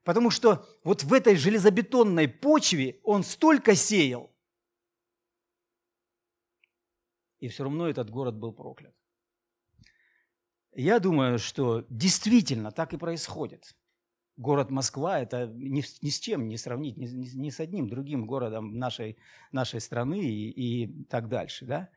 Потому 0.06 0.32
что 0.32 0.65
вот 0.86 1.03
в 1.03 1.13
этой 1.13 1.36
железобетонной 1.36 2.30
почве 2.30 3.01
он 3.03 3.24
столько 3.24 3.75
сеял, 3.75 4.34
и 7.42 7.50
все 7.50 7.63
равно 7.63 7.89
этот 7.89 8.10
город 8.10 8.36
был 8.36 8.53
проклят. 8.53 8.96
Я 10.75 11.00
думаю, 11.00 11.39
что 11.39 11.86
действительно 11.89 12.72
так 12.72 12.94
и 12.94 12.98
происходит. 12.98 13.75
Город 14.36 14.72
Москва– 14.72 15.20
это 15.22 15.48
ни, 15.48 15.84
ни 16.02 16.10
с 16.10 16.20
чем 16.20 16.48
не 16.48 16.58
сравнить, 16.58 16.98
ни, 16.98 17.06
ни, 17.06 17.28
ни 17.36 17.50
с 17.50 17.60
одним 17.60 17.88
другим 17.88 18.25
городом 18.25 18.78
нашей, 18.80 19.18
нашей 19.52 19.80
страны 19.80 20.22
и, 20.22 20.50
и 20.86 21.04
так 21.06 21.30
дальше. 21.30 21.66
Да? 21.66 21.90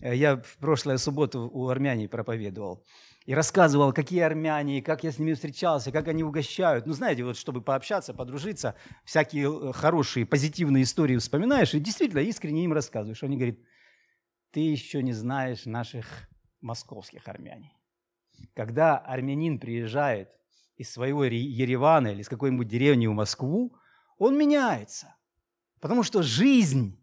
Я 0.00 0.36
в 0.36 0.56
прошлую 0.58 0.98
субботу 0.98 1.48
у 1.52 1.68
армяне 1.68 2.08
проповедовал 2.08 2.84
и 3.26 3.34
рассказывал, 3.34 3.92
какие 3.92 4.20
армяне, 4.20 4.82
как 4.82 5.04
я 5.04 5.12
с 5.12 5.18
ними 5.18 5.34
встречался, 5.34 5.92
как 5.92 6.08
они 6.08 6.22
угощают. 6.22 6.86
Ну, 6.86 6.92
знаете, 6.92 7.24
вот 7.24 7.36
чтобы 7.36 7.60
пообщаться, 7.60 8.14
подружиться, 8.14 8.74
всякие 9.04 9.70
э, 9.70 9.72
хорошие, 9.72 10.26
позитивные 10.26 10.84
истории 10.84 11.16
вспоминаешь 11.16 11.74
и 11.74 11.80
действительно 11.80 12.20
искренне 12.20 12.64
им 12.64 12.72
рассказываешь. 12.72 13.22
Они 13.22 13.36
говорят, 13.36 13.58
ты 14.52 14.60
еще 14.60 15.02
не 15.02 15.12
знаешь 15.12 15.66
наших 15.66 16.06
московских 16.60 17.28
армяне. 17.28 17.72
Когда 18.54 18.98
армянин 18.98 19.58
приезжает 19.58 20.30
из 20.80 20.90
своего 20.90 21.24
Еревана 21.24 22.08
или 22.08 22.22
из 22.22 22.28
какой-нибудь 22.30 22.66
деревни 22.66 23.06
в 23.06 23.12
Москву, 23.12 23.76
он 24.16 24.38
меняется. 24.38 25.14
Потому 25.78 26.02
что 26.02 26.22
жизнь, 26.22 26.98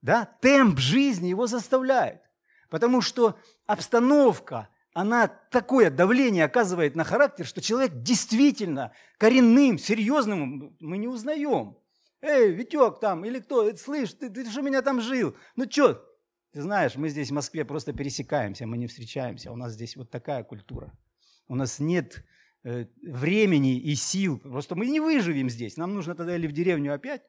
да, 0.00 0.24
темп 0.40 0.78
жизни 0.78 1.28
его 1.28 1.46
заставляет. 1.46 2.22
Потому 2.70 3.02
что 3.02 3.38
обстановка, 3.66 4.70
она 4.94 5.28
такое 5.28 5.90
давление 5.90 6.46
оказывает 6.46 6.96
на 6.96 7.04
характер, 7.04 7.44
что 7.44 7.60
человек 7.60 7.92
действительно 7.96 8.92
коренным, 9.18 9.78
серьезным 9.78 10.74
мы 10.80 10.96
не 10.96 11.06
узнаем. 11.06 11.76
Эй, 12.22 12.52
Витек 12.52 13.00
там, 13.00 13.26
или 13.26 13.38
кто, 13.40 13.76
слышь, 13.76 14.14
ты, 14.14 14.30
ты 14.30 14.50
что 14.50 14.62
меня 14.62 14.80
там 14.80 15.02
жил? 15.02 15.36
Ну 15.56 15.70
что, 15.70 16.02
ты 16.52 16.62
знаешь, 16.62 16.96
мы 16.96 17.10
здесь 17.10 17.28
в 17.28 17.34
Москве 17.34 17.66
просто 17.66 17.92
пересекаемся, 17.92 18.66
мы 18.66 18.78
не 18.78 18.86
встречаемся. 18.86 19.52
У 19.52 19.56
нас 19.56 19.72
здесь 19.72 19.94
вот 19.94 20.10
такая 20.10 20.42
культура. 20.42 20.90
У 21.48 21.54
нас 21.54 21.80
нет 21.80 22.16
э, 22.18 22.39
времени 22.62 23.78
и 23.78 23.94
сил. 23.94 24.38
Просто 24.38 24.74
мы 24.74 24.86
не 24.86 25.00
выживем 25.00 25.48
здесь. 25.48 25.76
Нам 25.76 25.94
нужно 25.94 26.14
тогда 26.14 26.36
или 26.36 26.46
в 26.46 26.52
деревню 26.52 26.94
опять. 26.94 27.22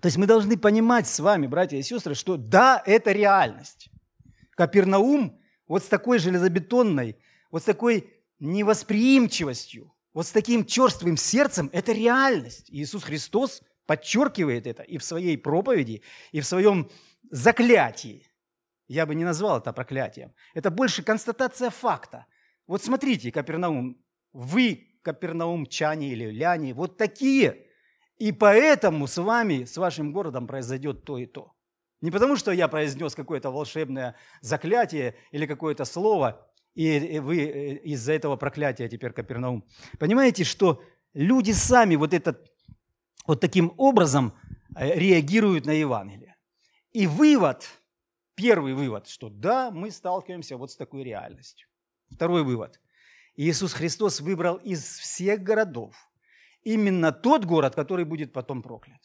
То 0.00 0.06
есть 0.06 0.16
мы 0.16 0.26
должны 0.26 0.56
понимать 0.56 1.06
с 1.06 1.20
вами, 1.20 1.46
братья 1.46 1.76
и 1.76 1.82
сестры, 1.82 2.14
что 2.14 2.36
да, 2.36 2.82
это 2.84 3.12
реальность. 3.12 3.88
Капернаум 4.56 5.40
вот 5.66 5.84
с 5.84 5.86
такой 5.86 6.18
железобетонной, 6.18 7.16
вот 7.50 7.62
с 7.62 7.64
такой 7.64 8.10
невосприимчивостью, 8.40 9.94
вот 10.12 10.26
с 10.26 10.32
таким 10.32 10.66
черствым 10.66 11.16
сердцем– 11.16 11.70
это 11.72 11.92
реальность. 11.92 12.66
Иисус 12.68 13.04
Христос 13.04 13.62
подчеркивает 13.86 14.66
это 14.66 14.82
и 14.82 14.98
в 14.98 15.04
своей 15.04 15.38
проповеди, 15.38 16.02
и 16.32 16.40
в 16.40 16.46
своем 16.46 16.90
заклятии. 17.30 18.26
Я 18.88 19.06
бы 19.06 19.14
не 19.14 19.24
назвал 19.24 19.58
это 19.58 19.72
проклятием. 19.72 20.34
Это 20.54 20.70
больше 20.70 21.02
констатация 21.02 21.70
факта. 21.70 22.26
Вот 22.66 22.82
смотрите, 22.82 23.32
Капернаум, 23.32 23.96
вы, 24.32 24.88
капернаумчане 25.02 26.08
или 26.08 26.30
ляне, 26.30 26.74
вот 26.74 26.96
такие. 26.96 27.66
И 28.18 28.32
поэтому 28.32 29.06
с 29.06 29.20
вами, 29.20 29.64
с 29.64 29.76
вашим 29.76 30.12
городом 30.12 30.46
произойдет 30.46 31.04
то 31.04 31.18
и 31.18 31.26
то. 31.26 31.52
Не 32.00 32.10
потому, 32.10 32.36
что 32.36 32.52
я 32.52 32.68
произнес 32.68 33.14
какое-то 33.14 33.50
волшебное 33.50 34.16
заклятие 34.40 35.14
или 35.30 35.46
какое-то 35.46 35.84
слово, 35.84 36.48
и 36.74 37.18
вы 37.20 37.38
э, 37.38 37.76
из-за 37.84 38.12
этого 38.12 38.36
проклятия 38.36 38.88
теперь 38.88 39.12
Капернаум. 39.12 39.64
Понимаете, 39.98 40.44
что 40.44 40.82
люди 41.14 41.52
сами 41.52 41.96
вот, 41.96 42.14
этот, 42.14 42.50
вот 43.26 43.40
таким 43.40 43.74
образом 43.76 44.32
э, 44.76 44.98
реагируют 44.98 45.66
на 45.66 45.72
Евангелие. 45.72 46.36
И 46.92 47.06
вывод, 47.06 47.68
первый 48.34 48.74
вывод, 48.74 49.08
что 49.08 49.28
да, 49.28 49.70
мы 49.70 49.90
сталкиваемся 49.90 50.56
вот 50.56 50.70
с 50.70 50.76
такой 50.76 51.04
реальностью. 51.04 51.68
Второй 52.10 52.42
вывод. 52.42 52.80
Иисус 53.36 53.72
Христос 53.72 54.20
выбрал 54.20 54.56
из 54.56 54.98
всех 54.98 55.42
городов 55.42 55.94
именно 56.62 57.12
тот 57.12 57.44
город, 57.44 57.74
который 57.74 58.04
будет 58.04 58.32
потом 58.32 58.62
проклят. 58.62 59.00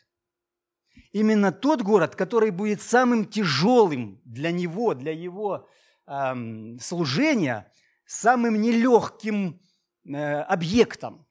именно 1.13 1.51
тот 1.51 1.81
город, 1.81 2.15
который 2.15 2.51
будет 2.51 2.81
самым 2.81 3.25
тяжелым 3.25 4.19
для 4.25 4.51
него, 4.51 4.93
для 4.93 5.11
его 5.11 5.67
эм, 6.05 6.79
служения, 6.79 7.71
самым 8.05 8.61
нелегким 8.61 9.61
э, 10.05 10.41
объектом. 10.41 11.25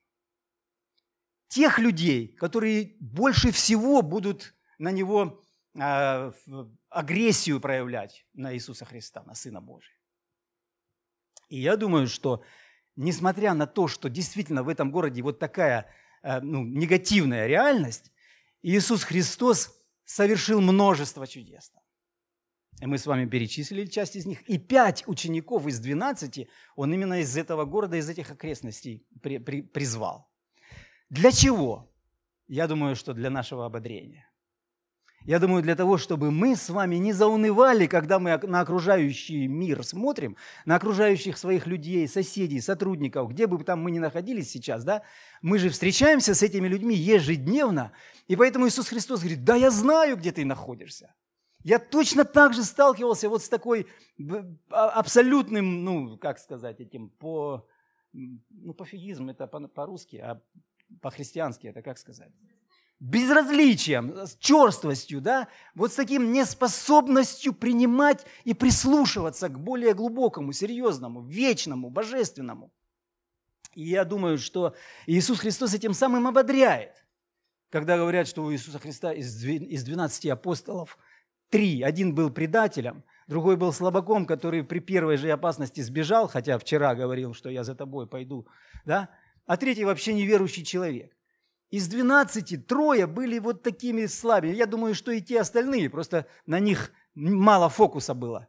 Тех 1.49 1.79
людей, 1.79 2.29
которые 2.29 2.97
больше 3.01 3.51
всего 3.51 4.03
будут 4.03 4.55
на 4.79 4.91
него 4.91 5.43
э, 5.75 6.33
агрессию 6.89 7.61
проявлять 7.61 8.27
на 8.35 8.55
Иисуса 8.55 8.85
Христа, 8.85 9.23
на 9.25 9.35
Сына 9.35 9.61
Божия. 9.61 9.97
И 11.49 11.59
я 11.59 11.77
думаю, 11.77 12.09
что 12.09 12.43
несмотря 12.97 13.55
на 13.55 13.67
то, 13.67 13.89
что 13.89 14.09
действительно 14.09 14.63
в 14.63 14.69
этом 14.69 14.91
городе 14.91 15.23
вот 15.23 15.39
такая 15.39 15.87
э, 16.23 16.41
ну, 16.41 16.65
негативная 16.65 17.47
реальность, 17.47 18.11
Иисус 18.63 19.05
Христос 19.05 19.77
совершил 20.05 20.61
множество 20.61 21.27
чудес. 21.27 21.73
И 22.81 22.87
мы 22.87 22.99
с 22.99 23.07
вами 23.07 23.27
перечислили 23.27 23.87
часть 23.87 24.17
из 24.17 24.27
них. 24.27 24.43
И 24.43 24.59
пять 24.59 25.07
учеников 25.07 25.67
из 25.67 25.79
двенадцати 25.81 26.49
он 26.75 26.93
именно 26.93 27.21
из 27.21 27.37
этого 27.37 27.65
города, 27.65 27.97
из 27.97 28.09
этих 28.09 28.31
окрестностей 28.31 29.07
при, 29.23 29.39
при, 29.39 29.63
призвал. 29.63 30.31
Для 31.09 31.33
чего? 31.33 31.91
Я 32.49 32.67
думаю, 32.67 32.97
что 32.97 33.15
для 33.15 33.31
нашего 33.31 33.65
ободрения. 33.65 34.29
Я 35.27 35.41
думаю, 35.41 35.61
для 35.65 35.75
того, 35.75 35.99
чтобы 35.99 36.31
мы 36.31 36.55
с 36.55 36.71
вами 36.71 36.97
не 36.97 37.13
заунывали, 37.13 37.87
когда 37.87 38.21
мы 38.21 38.39
на 38.39 38.61
окружающий 38.61 39.49
мир 39.49 39.83
смотрим, 39.85 40.37
на 40.65 40.77
окружающих 40.77 41.37
своих 41.37 41.67
людей, 41.67 42.07
соседей, 42.07 42.61
сотрудников, 42.61 43.31
где 43.31 43.49
бы 43.49 43.63
там 43.65 43.83
мы 43.83 43.91
ни 43.91 43.99
находились 43.99 44.49
сейчас, 44.49 44.85
да, 44.85 45.03
мы 45.43 45.59
же 45.59 45.69
встречаемся 45.69 46.33
с 46.33 46.45
этими 46.45 46.69
людьми 46.69 46.95
ежедневно, 46.95 47.91
и 48.29 48.37
поэтому 48.37 48.69
Иисус 48.69 48.89
Христос 48.89 49.21
говорит, 49.21 49.43
да, 49.43 49.57
я 49.57 49.73
знаю, 49.73 50.17
где 50.17 50.31
ты 50.31 50.45
находишься. 50.45 51.13
Я 51.65 51.81
точно 51.81 52.25
так 52.25 52.55
же 52.55 52.63
сталкивался 52.63 53.29
вот 53.29 53.43
с 53.43 53.49
такой 53.49 53.89
а, 54.71 54.91
абсолютным, 54.91 55.83
ну, 55.83 56.17
как 56.19 56.39
сказать, 56.39 56.81
этим 56.81 57.11
по, 57.11 57.67
ну, 58.13 58.75
пофигизм, 58.75 59.29
это 59.29 59.49
по-русски, 59.49 60.19
а 60.19 60.41
по-христиански 61.03 61.67
это 61.67 61.83
как 61.83 61.99
сказать? 61.99 62.31
Безразличием, 62.99 64.27
с 64.27 64.37
черствостью, 64.37 65.21
да, 65.21 65.49
вот 65.75 65.93
с 65.93 65.97
таким 65.97 66.33
неспособностью 66.33 67.53
принимать 67.53 68.27
и 68.45 68.55
прислушиваться 68.55 69.49
к 69.49 69.59
более 69.59 69.95
глубокому, 69.95 70.53
серьезному, 70.53 71.23
вечному, 71.23 71.91
божественному. 71.91 72.73
И 73.75 73.89
я 73.89 74.05
думаю, 74.05 74.39
что 74.39 74.75
Иисус 75.07 75.41
Христос 75.41 75.75
этим 75.75 75.93
самым 75.93 76.27
ободряет, 76.27 77.05
когда 77.71 77.99
говорят, 77.99 78.27
что 78.27 78.43
у 78.43 78.53
Иисуса 78.53 78.79
Христа 78.79 79.13
из 79.13 79.85
12 79.85 80.27
апостолов 80.27 80.99
три. 81.51 81.83
Один 81.83 82.15
был 82.15 82.31
предателем, 82.31 83.05
другой 83.27 83.57
был 83.57 83.73
слабаком, 83.73 84.27
который 84.27 84.65
при 84.65 84.79
первой 84.79 85.17
же 85.17 85.31
опасности 85.31 85.81
сбежал, 85.81 86.29
хотя 86.29 86.59
вчера 86.59 86.95
говорил, 86.95 87.35
что 87.35 87.51
я 87.51 87.65
за 87.65 87.75
тобой 87.75 88.07
пойду, 88.07 88.47
да? 88.85 89.11
а 89.47 89.57
третий 89.57 89.85
вообще 89.85 90.13
неверующий 90.13 90.65
человек. 90.65 91.16
Из 91.71 91.89
12 91.89 92.67
трое 92.67 93.07
были 93.07 93.39
вот 93.39 93.63
такими 93.63 94.07
слабыми. 94.07 94.53
Я 94.53 94.67
думаю, 94.67 94.95
что 94.95 95.11
и 95.11 95.21
те 95.21 95.41
остальные, 95.41 95.91
просто 95.91 96.27
на 96.47 96.61
них 96.61 96.93
мало 97.15 97.69
фокуса 97.69 98.15
было. 98.15 98.49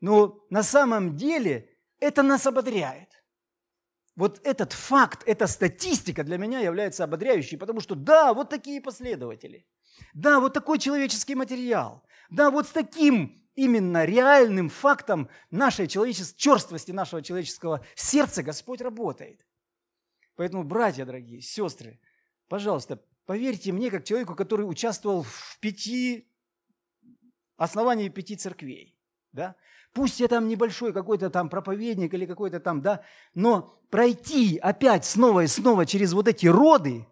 Но 0.00 0.44
на 0.50 0.62
самом 0.62 1.16
деле 1.16 1.70
это 1.98 2.22
нас 2.22 2.46
ободряет. 2.46 3.08
Вот 4.16 4.40
этот 4.44 4.72
факт, 4.72 5.22
эта 5.26 5.46
статистика 5.46 6.24
для 6.24 6.38
меня 6.38 6.60
является 6.60 7.04
ободряющей, 7.04 7.56
потому 7.56 7.80
что 7.80 7.94
да, 7.94 8.34
вот 8.34 8.50
такие 8.50 8.80
последователи. 8.80 9.64
Да, 10.12 10.40
вот 10.40 10.52
такой 10.52 10.78
человеческий 10.78 11.34
материал. 11.34 12.02
Да, 12.28 12.50
вот 12.50 12.66
с 12.66 12.70
таким 12.70 13.40
именно 13.54 14.04
реальным 14.04 14.68
фактом 14.68 15.28
нашей 15.50 15.88
человеческой 15.88 16.36
черствости, 16.36 16.92
нашего 16.92 17.22
человеческого 17.22 17.84
сердца 17.94 18.42
Господь 18.42 18.80
работает. 18.80 19.46
Поэтому, 20.36 20.62
братья 20.62 21.04
дорогие, 21.04 21.40
сестры, 21.40 22.00
Пожалуйста, 22.48 23.02
поверьте 23.26 23.72
мне, 23.72 23.90
как 23.90 24.04
человеку, 24.04 24.34
который 24.34 24.62
участвовал 24.62 25.22
в 25.22 25.58
пяти, 25.60 26.26
основании 27.56 28.08
пяти 28.08 28.36
церквей. 28.36 28.96
Да? 29.32 29.54
Пусть 29.92 30.20
я 30.20 30.28
там 30.28 30.48
небольшой 30.48 30.92
какой-то 30.92 31.30
там 31.30 31.48
проповедник 31.48 32.14
или 32.14 32.26
какой-то 32.26 32.60
там, 32.60 32.82
да, 32.82 33.02
но 33.34 33.78
пройти 33.90 34.58
опять 34.58 35.04
снова 35.04 35.44
и 35.44 35.46
снова 35.46 35.86
через 35.86 36.12
вот 36.12 36.28
эти 36.28 36.46
роды, 36.46 37.06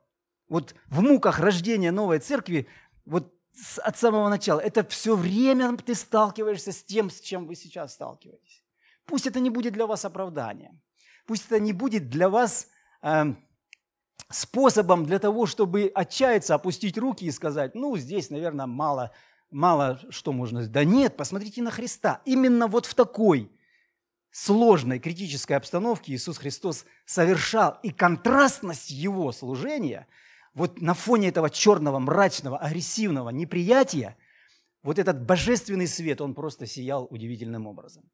вот 0.49 0.75
в 0.87 1.01
муках 1.03 1.39
рождения 1.39 1.91
новой 1.91 2.19
церкви, 2.19 2.67
вот 3.05 3.35
от 3.83 3.99
самого 3.99 4.29
начала, 4.29 4.61
это 4.61 4.85
все 4.85 5.17
время 5.17 5.77
ты 5.79 5.95
сталкиваешься 5.95 6.73
с 6.73 6.83
тем, 6.83 7.11
с 7.11 7.21
чем 7.21 7.47
вы 7.47 7.55
сейчас 7.55 7.95
сталкиваетесь. 7.95 8.63
Пусть 9.07 9.27
это 9.27 9.41
не 9.41 9.51
будет 9.51 9.73
для 9.73 9.87
вас 9.87 10.05
оправданием, 10.05 10.81
пусть 11.27 11.47
это 11.47 11.59
не 11.59 11.73
будет 11.73 12.11
для 12.11 12.29
вас 12.29 12.69
э, 13.03 13.35
способом 14.31 15.05
для 15.05 15.19
того, 15.19 15.47
чтобы 15.47 15.91
отчаяться, 15.95 16.55
опустить 16.55 16.99
руки 16.99 17.25
и 17.25 17.31
сказать, 17.31 17.75
ну, 17.75 17.97
здесь, 17.97 18.31
наверное, 18.31 18.67
мало, 18.67 19.13
мало 19.51 20.01
что 20.11 20.33
можно 20.33 20.63
сделать. 20.63 20.73
Да 20.73 20.85
нет, 20.85 21.17
посмотрите 21.17 21.63
на 21.63 21.71
Христа. 21.71 22.21
Именно 22.25 22.67
вот 22.67 22.87
в 22.87 22.95
такой 22.95 23.51
сложной 24.31 24.99
критической 24.99 25.57
обстановке 25.57 26.13
Иисус 26.13 26.39
Христос 26.39 26.85
совершал. 27.05 27.79
И 27.83 27.91
контрастность 27.91 28.91
Его 28.91 29.33
служения, 29.33 30.07
вот 30.55 30.81
на 30.81 30.95
фоне 30.95 31.29
этого 31.29 31.49
черного, 31.49 31.99
мрачного, 31.99 32.59
агрессивного 32.59 33.31
неприятия, 33.31 34.17
вот 34.83 34.99
этот 34.99 35.25
божественный 35.25 35.87
свет, 35.87 36.21
он 36.21 36.35
просто 36.35 36.67
сиял 36.67 37.07
удивительным 37.11 37.67
образом. 37.67 38.05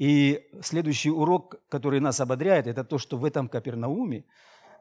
И 0.00 0.48
следующий 0.62 1.10
урок, 1.10 1.60
который 1.68 2.00
нас 2.00 2.20
ободряет, 2.20 2.66
это 2.66 2.84
то, 2.84 2.96
что 2.96 3.18
в 3.18 3.24
этом 3.26 3.50
Капернауме 3.50 4.24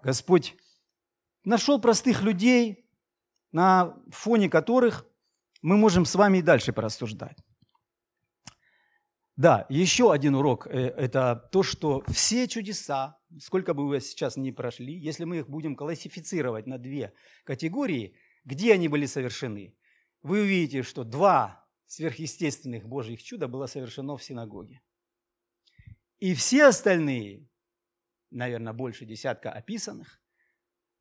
Господь 0.02 0.56
нашел 1.44 1.78
простых 1.82 2.22
людей, 2.22 2.90
на 3.52 3.98
фоне 4.12 4.50
которых 4.50 5.06
мы 5.62 5.76
можем 5.76 6.06
с 6.06 6.16
вами 6.16 6.38
и 6.38 6.42
дальше 6.42 6.72
порассуждать. 6.72 7.38
Да, 9.36 9.66
еще 9.68 10.14
один 10.14 10.36
урок 10.36 10.68
э,– 10.68 10.72
это 10.98 11.50
то, 11.52 11.64
что 11.64 12.02
все 12.08 12.48
чудеса, 12.48 13.18
сколько 13.42 13.74
бы 13.74 13.90
вы 13.90 14.00
сейчас 14.00 14.38
ни 14.38 14.52
прошли, 14.52 14.94
если 14.94 15.26
мы 15.26 15.40
их 15.40 15.50
будем 15.50 15.76
классифицировать 15.76 16.66
на 16.66 16.78
две 16.78 17.12
категории, 17.44 18.16
где 18.46 18.74
они 18.74 18.88
были 18.88 19.06
совершены, 19.06 19.76
вы 20.22 20.44
увидите, 20.44 20.82
что 20.82 21.04
два 21.04 21.68
сверхъестественных 21.88 22.88
Божьих 22.88 23.22
чуда 23.22 23.50
было 23.50 23.66
совершено 23.66 24.16
в 24.16 24.24
синагоге. 24.24 24.80
И 26.20 26.34
все 26.34 26.66
остальные, 26.66 27.48
наверное, 28.30 28.74
больше 28.74 29.06
десятка 29.06 29.52
описанных, 29.52 30.22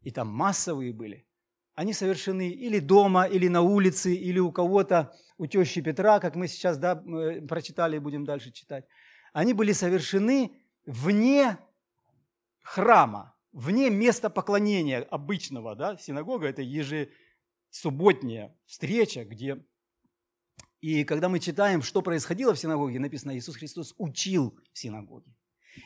и 0.03 0.11
там 0.11 0.29
массовые 0.29 0.93
были, 0.93 1.27
они 1.75 1.93
совершены 1.93 2.51
или 2.51 2.81
дома, 2.81 3.27
или 3.27 3.47
на 3.49 3.63
улице, 3.63 4.15
или 4.15 4.39
у 4.39 4.51
кого-то, 4.51 5.15
у 5.37 5.47
тещи 5.47 5.81
Петра, 5.81 6.19
как 6.19 6.35
мы 6.35 6.49
сейчас 6.49 6.77
да, 6.79 6.97
прочитали 7.49 7.97
и 7.97 8.01
будем 8.01 8.25
дальше 8.25 8.51
читать. 8.51 8.85
Они 9.33 9.55
были 9.55 9.73
совершены 9.73 10.53
вне 10.87 11.59
храма, 12.63 13.37
вне 13.53 13.91
места 13.91 14.31
поклонения 14.31 15.03
обычного. 15.03 15.77
Да? 15.77 15.97
Синагога– 15.97 16.47
это 16.49 16.63
ежесубботняя 16.63 18.57
встреча, 18.67 19.25
где 19.25 19.65
и 20.81 21.05
когда 21.05 21.29
мы 21.29 21.41
читаем, 21.41 21.83
что 21.83 22.03
происходило 22.03 22.55
в 22.55 22.59
синагоге, 22.59 23.01
написано, 23.01 23.37
Иисус 23.37 23.57
Христос 23.57 23.95
учил 23.99 24.59
в 24.73 24.79
синагоге. 24.79 25.35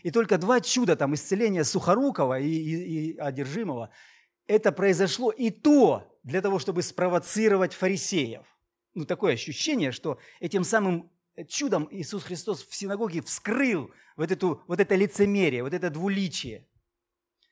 И 0.02 0.10
только 0.10 0.38
два 0.38 0.60
чуда, 0.60 0.96
там 0.96 1.14
исцеление 1.14 1.64
Сухорукова 1.64 2.38
и, 2.38 2.48
и, 2.48 3.10
и 3.12 3.16
одержимого, 3.16 3.90
это 4.46 4.72
произошло 4.72 5.30
и 5.30 5.50
то 5.50 6.18
для 6.22 6.40
того, 6.40 6.58
чтобы 6.58 6.82
спровоцировать 6.82 7.74
фарисеев. 7.74 8.44
Ну, 8.94 9.04
такое 9.06 9.34
ощущение, 9.34 9.92
что 9.92 10.18
этим 10.40 10.64
самым 10.64 11.10
чудом 11.48 11.88
Иисус 11.90 12.24
Христос 12.24 12.62
в 12.66 12.74
синагоге 12.74 13.22
вскрыл 13.22 13.90
вот, 14.16 14.30
эту, 14.30 14.62
вот 14.66 14.80
это 14.80 14.94
лицемерие, 14.94 15.62
вот 15.62 15.72
это 15.72 15.90
двуличие. 15.90 16.66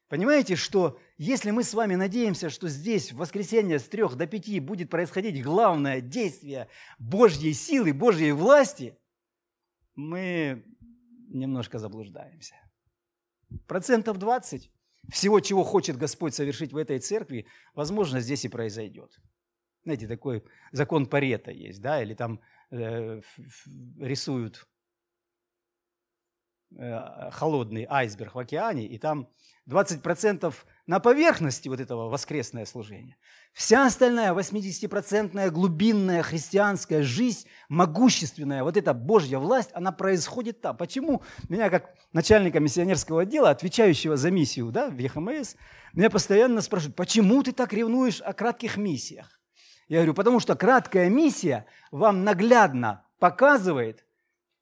Понимаете, 0.08 0.56
что 0.56 0.98
если 1.22 1.50
мы 1.50 1.64
с 1.64 1.74
вами 1.74 1.96
надеемся, 1.96 2.48
что 2.48 2.66
здесь 2.68 3.12
в 3.12 3.18
воскресенье 3.18 3.78
с 3.78 3.86
трех 3.86 4.16
до 4.16 4.26
пяти 4.26 4.58
будет 4.58 4.88
происходить 4.88 5.42
главное 5.42 6.00
действие 6.00 6.66
Божьей 6.98 7.52
силы, 7.52 7.92
Божьей 7.92 8.32
власти, 8.32 8.98
мы 9.96 10.64
немножко 11.28 11.78
заблуждаемся. 11.78 12.54
Процентов 13.66 14.16
20 14.16 14.70
всего, 15.10 15.40
чего 15.40 15.62
хочет 15.62 15.98
Господь 15.98 16.34
совершить 16.34 16.72
в 16.72 16.78
этой 16.78 16.98
церкви, 17.00 17.46
возможно, 17.74 18.20
здесь 18.20 18.46
и 18.46 18.48
произойдет. 18.48 19.14
Знаете, 19.84 20.08
такой 20.08 20.42
закон 20.72 21.04
Парета 21.04 21.50
есть, 21.50 21.82
да, 21.82 22.02
или 22.02 22.14
там 22.14 22.40
э, 22.70 23.20
рисуют 23.98 24.66
холодный 27.32 27.86
айсберг 27.88 28.34
в 28.34 28.38
океане, 28.38 28.86
и 28.86 28.98
там 28.98 29.28
20% 29.68 30.52
на 30.86 31.00
поверхности 31.00 31.68
вот 31.68 31.80
этого 31.80 32.08
воскресное 32.08 32.64
служение. 32.64 33.16
Вся 33.52 33.86
остальная 33.86 34.32
80% 34.32 35.50
глубинная 35.50 36.22
христианская 36.22 37.02
жизнь, 37.02 37.46
могущественная, 37.68 38.62
вот 38.64 38.76
эта 38.76 38.94
Божья 38.94 39.38
власть, 39.38 39.70
она 39.74 39.92
происходит 39.92 40.60
там. 40.60 40.76
Почему 40.76 41.22
меня, 41.48 41.70
как 41.70 41.94
начальника 42.12 42.60
миссионерского 42.60 43.22
отдела, 43.22 43.50
отвечающего 43.50 44.16
за 44.16 44.30
миссию 44.30 44.70
да, 44.70 44.88
в 44.88 44.98
ЕХМС, 44.98 45.56
меня 45.92 46.10
постоянно 46.10 46.60
спрашивают, 46.60 46.96
почему 46.96 47.42
ты 47.42 47.52
так 47.52 47.72
ревнуешь 47.72 48.20
о 48.20 48.32
кратких 48.32 48.76
миссиях? 48.76 49.40
Я 49.88 49.98
говорю, 49.98 50.14
потому 50.14 50.38
что 50.38 50.54
краткая 50.54 51.08
миссия 51.08 51.66
вам 51.90 52.22
наглядно 52.22 53.04
показывает, 53.18 54.04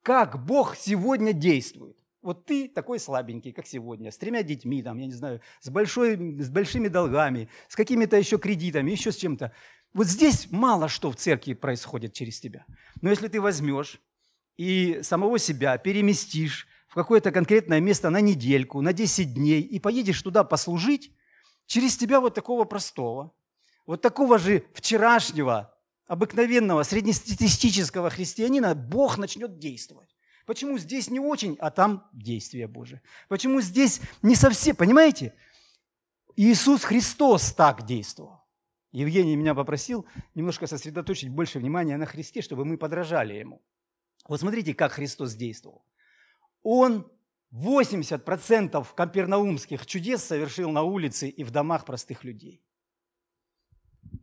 как 0.03 0.42
Бог 0.44 0.75
сегодня 0.75 1.35
действует. 1.35 1.97
Вот 2.29 2.45
ты 2.45 2.69
такой 2.69 2.99
слабенький, 2.99 3.53
как 3.53 3.67
сегодня, 3.67 4.11
с 4.11 4.19
тремя 4.19 4.43
детьми, 4.43 4.83
там, 4.83 4.99
я 4.99 5.07
не 5.07 5.14
знаю, 5.14 5.41
с, 5.62 5.71
большой, 5.71 6.14
с 6.38 6.51
большими 6.51 6.88
долгами, 6.88 7.49
с 7.69 7.75
какими-то 7.75 8.19
еще 8.19 8.37
кредитами, 8.37 8.91
еще 8.91 9.12
с 9.12 9.17
чем-то. 9.17 9.51
Вот 9.95 10.09
здесь 10.09 10.49
мало 10.51 10.91
что 10.91 11.11
в 11.11 11.17
церкви 11.17 11.55
происходит 11.55 12.12
через 12.12 12.38
тебя. 12.38 12.67
Но 13.01 13.09
если 13.09 13.29
ты 13.29 13.41
возьмешь 13.41 13.99
и 14.59 14.99
самого 15.01 15.38
себя 15.38 15.79
переместишь 15.79 16.69
в 16.88 16.95
какое-то 16.97 17.33
конкретное 17.33 17.81
место 17.81 18.11
на 18.11 18.21
недельку, 18.21 18.83
на 18.83 18.93
10 18.93 19.33
дней, 19.33 19.62
и 19.62 19.81
поедешь 19.81 20.21
туда 20.21 20.45
послужить, 20.45 21.11
через 21.64 21.97
тебя 21.97 22.21
вот 22.21 22.35
такого 22.35 22.64
простого, 22.64 23.33
вот 23.87 24.03
такого 24.03 24.38
же 24.38 24.67
вчерашнего, 24.75 25.75
обыкновенного, 26.07 26.83
среднестатистического 26.83 28.11
христианина 28.11 28.75
Бог 28.75 29.17
начнет 29.17 29.59
действовать. 29.59 30.14
Почему 30.48 30.78
здесь 30.78 31.11
не 31.11 31.20
очень, 31.20 31.58
а 31.61 31.70
там 31.70 32.08
действие 32.11 32.68
Божие? 32.68 33.02
Почему 33.28 33.61
здесь 33.61 34.00
не 34.22 34.34
совсем, 34.34 34.74
понимаете? 34.74 35.34
Иисус 36.37 36.84
Христос 36.84 37.52
так 37.52 37.84
действовал. 37.84 38.46
Евгений 38.90 39.37
меня 39.37 39.54
попросил 39.54 40.06
немножко 40.34 40.66
сосредоточить 40.66 41.28
больше 41.28 41.58
внимания 41.58 41.98
на 41.98 42.06
Христе, 42.06 42.40
чтобы 42.40 42.64
мы 42.64 42.78
подражали 42.78 43.34
Ему. 43.34 43.61
Вот 44.26 44.40
смотрите, 44.40 44.72
как 44.72 44.92
Христос 44.92 45.34
действовал. 45.34 45.84
Он 46.62 47.12
80% 47.52 48.87
капернаумских 48.94 49.84
чудес 49.84 50.24
совершил 50.24 50.70
на 50.70 50.80
улице 50.80 51.28
и 51.28 51.44
в 51.44 51.50
домах 51.50 51.84
простых 51.84 52.24
людей. 52.24 52.64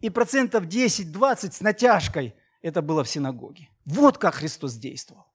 И 0.02 0.10
процентов 0.10 0.66
10-20 0.66 1.52
с 1.52 1.62
натяжкой 1.62 2.34
это 2.64 2.82
было 2.82 3.04
в 3.04 3.10
синагоге. 3.10 3.70
Вот 3.86 4.18
как 4.18 4.34
Христос 4.34 4.74
действовал. 4.74 5.35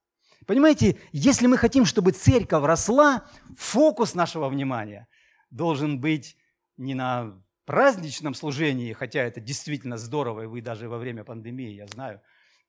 Понимаете, 0.51 0.97
если 1.13 1.47
мы 1.47 1.55
хотим, 1.55 1.85
чтобы 1.85 2.11
церковь 2.11 2.65
росла, 2.65 3.25
фокус 3.55 4.15
нашего 4.15 4.49
внимания 4.49 5.07
должен 5.49 6.01
быть 6.01 6.35
не 6.75 6.93
на 6.93 7.41
праздничном 7.63 8.33
служении, 8.33 8.91
хотя 8.91 9.23
это 9.23 9.39
действительно 9.39 9.95
здорово, 9.95 10.41
и 10.41 10.47
вы 10.47 10.61
даже 10.61 10.89
во 10.89 10.97
время 10.97 11.23
пандемии, 11.23 11.71
я 11.71 11.87
знаю, 11.87 12.21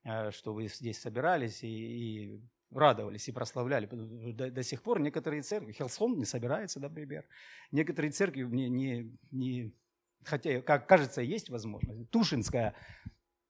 э, 0.05 0.31
что 0.31 0.53
вы 0.53 0.69
здесь 0.69 1.01
собирались 1.01 1.61
и, 1.61 1.67
и 1.67 2.41
радовались 2.71 3.27
и 3.27 3.33
прославляли. 3.33 3.89
До, 3.91 4.49
до 4.49 4.63
сих 4.63 4.81
пор 4.81 5.01
некоторые 5.01 5.41
церкви, 5.41 5.73
Хелсон 5.73 6.17
не 6.17 6.23
собирается, 6.23 6.79
например, 6.79 7.25
некоторые 7.73 8.11
церкви 8.11 8.43
не, 8.43 8.69
не, 8.69 9.17
не 9.31 9.75
хотя, 10.23 10.61
как 10.61 10.87
кажется, 10.87 11.21
есть 11.21 11.49
возможность. 11.49 12.09
Тушинская 12.11 12.75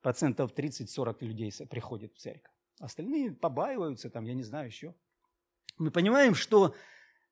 процентов 0.01 0.53
30-40 0.53 1.17
людей 1.19 1.53
приходит 1.69 2.15
в 2.15 2.17
церковь. 2.17 2.52
Остальные 2.79 3.31
побаиваются, 3.31 4.09
там, 4.09 4.25
я 4.25 4.33
не 4.33 4.43
знаю 4.43 4.67
еще. 4.67 4.93
Мы 5.77 5.91
понимаем, 5.91 6.35
что 6.35 6.75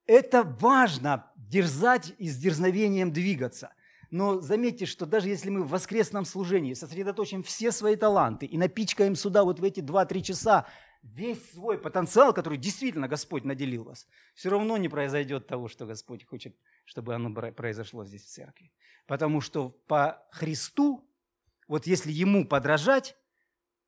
это 0.05 0.43
важно 0.43 1.31
дерзать 1.35 2.13
и 2.17 2.29
с 2.29 2.37
дерзновением 2.37 3.11
двигаться. 3.11 3.73
Но 4.09 4.41
заметьте, 4.41 4.85
что 4.85 5.05
даже 5.05 5.29
если 5.29 5.49
мы 5.49 5.63
в 5.63 5.69
воскресном 5.69 6.25
служении 6.25 6.73
сосредоточим 6.73 7.43
все 7.43 7.71
свои 7.71 7.95
таланты 7.95 8.45
и 8.45 8.57
напичкаем 8.57 9.15
сюда 9.15 9.43
вот 9.43 9.59
в 9.59 9.63
эти 9.63 9.79
2-3 9.79 10.21
часа 10.21 10.67
весь 11.01 11.51
свой 11.51 11.77
потенциал, 11.77 12.33
который 12.33 12.57
действительно 12.57 13.07
Господь 13.07 13.45
наделил 13.45 13.85
вас, 13.85 14.07
все 14.33 14.49
равно 14.49 14.77
не 14.77 14.89
произойдет 14.89 15.47
того, 15.47 15.69
что 15.69 15.85
Господь 15.85 16.25
хочет, 16.25 16.55
чтобы 16.85 17.15
оно 17.15 17.33
произошло 17.53 18.03
здесь 18.05 18.23
в 18.23 18.29
церкви. 18.29 18.71
Потому 19.07 19.39
что 19.39 19.69
по 19.69 20.21
Христу, 20.31 21.09
вот 21.69 21.87
если 21.87 22.11
Ему 22.11 22.45
подражать, 22.45 23.15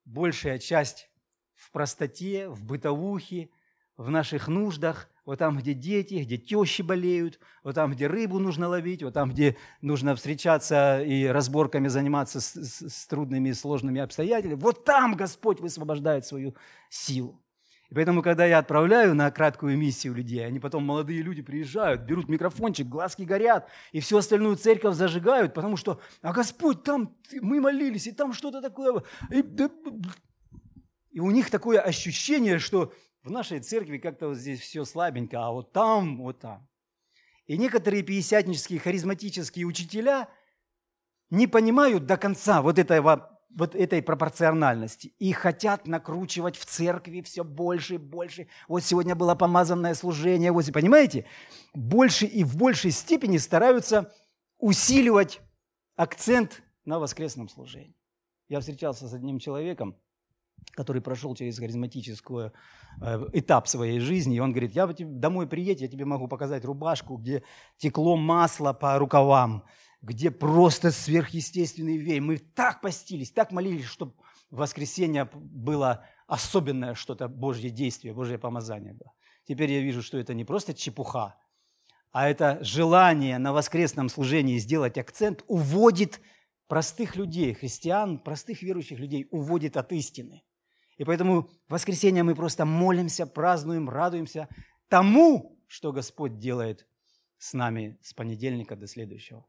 большая 0.06 0.58
часть 0.58 1.10
в 1.56 1.72
простоте, 1.72 2.50
в 2.50 2.64
бытовухе, 2.66 3.50
в 3.98 4.10
наших 4.10 4.48
нуждах, 4.48 5.10
вот 5.26 5.40
там, 5.40 5.58
где 5.58 5.74
дети, 5.74 6.16
где 6.16 6.38
тещи 6.38 6.82
болеют, 6.82 7.40
вот 7.64 7.76
там, 7.76 7.94
где 7.94 8.08
рыбу 8.08 8.40
нужно 8.40 8.68
ловить, 8.68 9.04
вот 9.04 9.14
там, 9.14 9.32
где 9.32 9.56
нужно 9.82 10.16
встречаться 10.16 11.02
и 11.02 11.26
разборками 11.26 11.88
заниматься 11.88 12.42
с, 12.42 12.54
с, 12.54 12.90
с 12.90 13.08
трудными 13.08 13.50
и 13.50 13.54
сложными 13.54 14.02
обстоятельствами, 14.02 14.60
вот 14.60 14.84
там 14.84 15.16
Господь 15.16 15.60
высвобождает 15.60 16.26
свою 16.26 16.56
силу. 16.90 17.40
И 17.90 17.96
поэтому, 17.96 18.24
когда 18.24 18.46
я 18.46 18.58
отправляю 18.58 19.14
на 19.14 19.30
краткую 19.30 19.78
миссию 19.78 20.16
людей, 20.16 20.46
они 20.46 20.60
потом, 20.60 20.84
молодые 20.84 21.22
люди, 21.22 21.44
приезжают, 21.44 22.02
берут 22.02 22.28
микрофончик, 22.28 22.88
глазки 22.88 23.22
горят, 23.22 23.70
и 23.92 24.00
всю 24.00 24.18
остальную 24.18 24.56
церковь 24.56 24.96
зажигают, 24.96 25.54
потому 25.54 25.78
что, 25.78 26.02
а 26.24 26.34
Господь, 26.34 26.84
там 26.84 27.16
мы 27.40 27.62
молились, 27.62 28.08
и 28.08 28.12
там 28.12 28.34
что-то 28.34 28.62
такое. 28.62 29.04
И, 29.30 29.44
и 31.14 31.20
у 31.20 31.30
них 31.32 31.50
такое 31.50 31.80
ощущение, 31.80 32.60
что 32.60 32.92
в 33.24 33.30
нашей 33.30 33.60
церкви 33.60 34.00
как-то 34.00 34.30
вот 34.30 34.38
здесь 34.38 34.60
все 34.60 34.84
слабенько, 34.84 35.46
а 35.46 35.52
вот 35.52 35.72
там, 35.72 36.18
вот 36.18 36.40
там. 36.40 36.68
И 37.46 37.58
некоторые 37.58 38.04
пятидесятнические 38.04 38.80
харизматические 38.80 39.66
учителя 39.66 40.28
не 41.30 41.48
понимают 41.48 42.06
до 42.06 42.18
конца 42.18 42.62
вот 42.62 42.80
этого 42.80 43.30
вот 43.56 43.76
этой 43.76 44.02
пропорциональности 44.02 45.14
и 45.20 45.32
хотят 45.32 45.86
накручивать 45.86 46.58
в 46.58 46.66
церкви 46.66 47.22
все 47.22 47.44
больше 47.44 47.96
и 47.96 47.98
больше. 48.00 48.48
Вот 48.68 48.84
сегодня 48.84 49.14
было 49.14 49.36
помазанное 49.36 49.94
служение, 49.94 50.52
вот, 50.52 50.66
понимаете? 50.74 51.26
Больше 51.76 52.26
и 52.26 52.44
в 52.44 52.58
большей 52.58 52.90
степени 52.90 53.38
стараются 53.38 54.12
усиливать 54.58 55.42
акцент 55.96 56.64
на 56.86 56.98
воскресном 56.98 57.48
служении. 57.48 57.96
Я 58.50 58.60
встречался 58.60 59.08
с 59.08 59.14
одним 59.14 59.38
человеком, 59.38 59.96
который 60.72 61.02
прошел 61.02 61.36
через 61.36 61.60
харизматическую 61.60 62.54
э, 63.02 63.28
этап 63.34 63.68
своей 63.68 64.00
жизни, 64.00 64.38
и 64.38 64.40
он 64.40 64.52
говорит, 64.52 64.72
я 64.72 64.88
домой 64.88 65.48
приедь, 65.48 65.82
я 65.82 65.88
тебе 65.88 66.06
могу 66.06 66.28
показать 66.28 66.66
рубашку, 66.66 67.18
где 67.18 67.44
текло 67.78 68.16
масло 68.16 68.74
по 68.74 68.98
рукавам, 68.98 69.66
где 70.02 70.32
просто 70.32 70.92
сверхъестественный 70.92 71.98
вей. 71.98 72.20
Мы 72.20 72.38
так 72.38 72.82
постились, 72.82 73.32
так 73.32 73.52
молились, 73.52 73.86
чтобы 73.86 74.14
в 74.50 74.58
воскресенье 74.58 75.30
было 75.34 76.06
особенное 76.28 76.94
что-то, 76.96 77.28
Божье 77.28 77.70
действие, 77.70 78.14
Божье 78.14 78.38
помазание 78.38 78.94
было. 78.94 79.14
Теперь 79.46 79.72
я 79.72 79.82
вижу, 79.82 80.02
что 80.02 80.18
это 80.18 80.34
не 80.34 80.46
просто 80.46 80.74
чепуха, 80.74 81.36
а 82.12 82.30
это 82.30 82.60
желание 82.62 83.40
на 83.40 83.54
воскресном 83.54 84.10
служении 84.10 84.60
сделать 84.60 84.98
акцент 84.98 85.44
уводит 85.48 86.22
простых 86.68 87.16
людей, 87.16 87.54
христиан, 87.54 88.20
простых 88.20 88.62
верующих 88.62 89.00
людей, 89.00 89.28
уводит 89.32 89.78
от 89.78 89.92
истины. 89.92 90.44
И 91.04 91.06
поэтому 91.06 91.50
в 91.68 91.74
воскресенье 91.74 92.24
мы 92.24 92.34
просто 92.34 92.64
молимся, 92.64 93.26
празднуем, 93.26 93.90
радуемся 93.90 94.48
тому, 94.88 95.60
что 95.68 95.92
Господь 95.92 96.40
делает 96.40 96.88
с 97.38 97.52
нами 97.52 97.98
с 98.02 98.14
понедельника 98.14 98.78
до 98.78 98.88
следующего. 98.88 99.46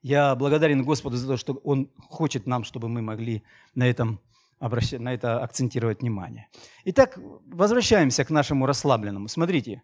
Я 0.00 0.34
благодарен 0.34 0.82
Господу 0.82 1.16
за 1.16 1.28
то, 1.28 1.36
что 1.36 1.52
Он 1.62 1.88
хочет 2.08 2.46
нам, 2.46 2.64
чтобы 2.64 2.88
мы 2.88 3.00
могли 3.00 3.44
на 3.76 3.86
этом 3.86 4.20
на 4.58 5.14
это 5.14 5.40
акцентировать 5.40 6.00
внимание. 6.00 6.48
Итак, 6.84 7.16
возвращаемся 7.46 8.24
к 8.24 8.30
нашему 8.30 8.66
расслабленному. 8.66 9.28
Смотрите, 9.28 9.82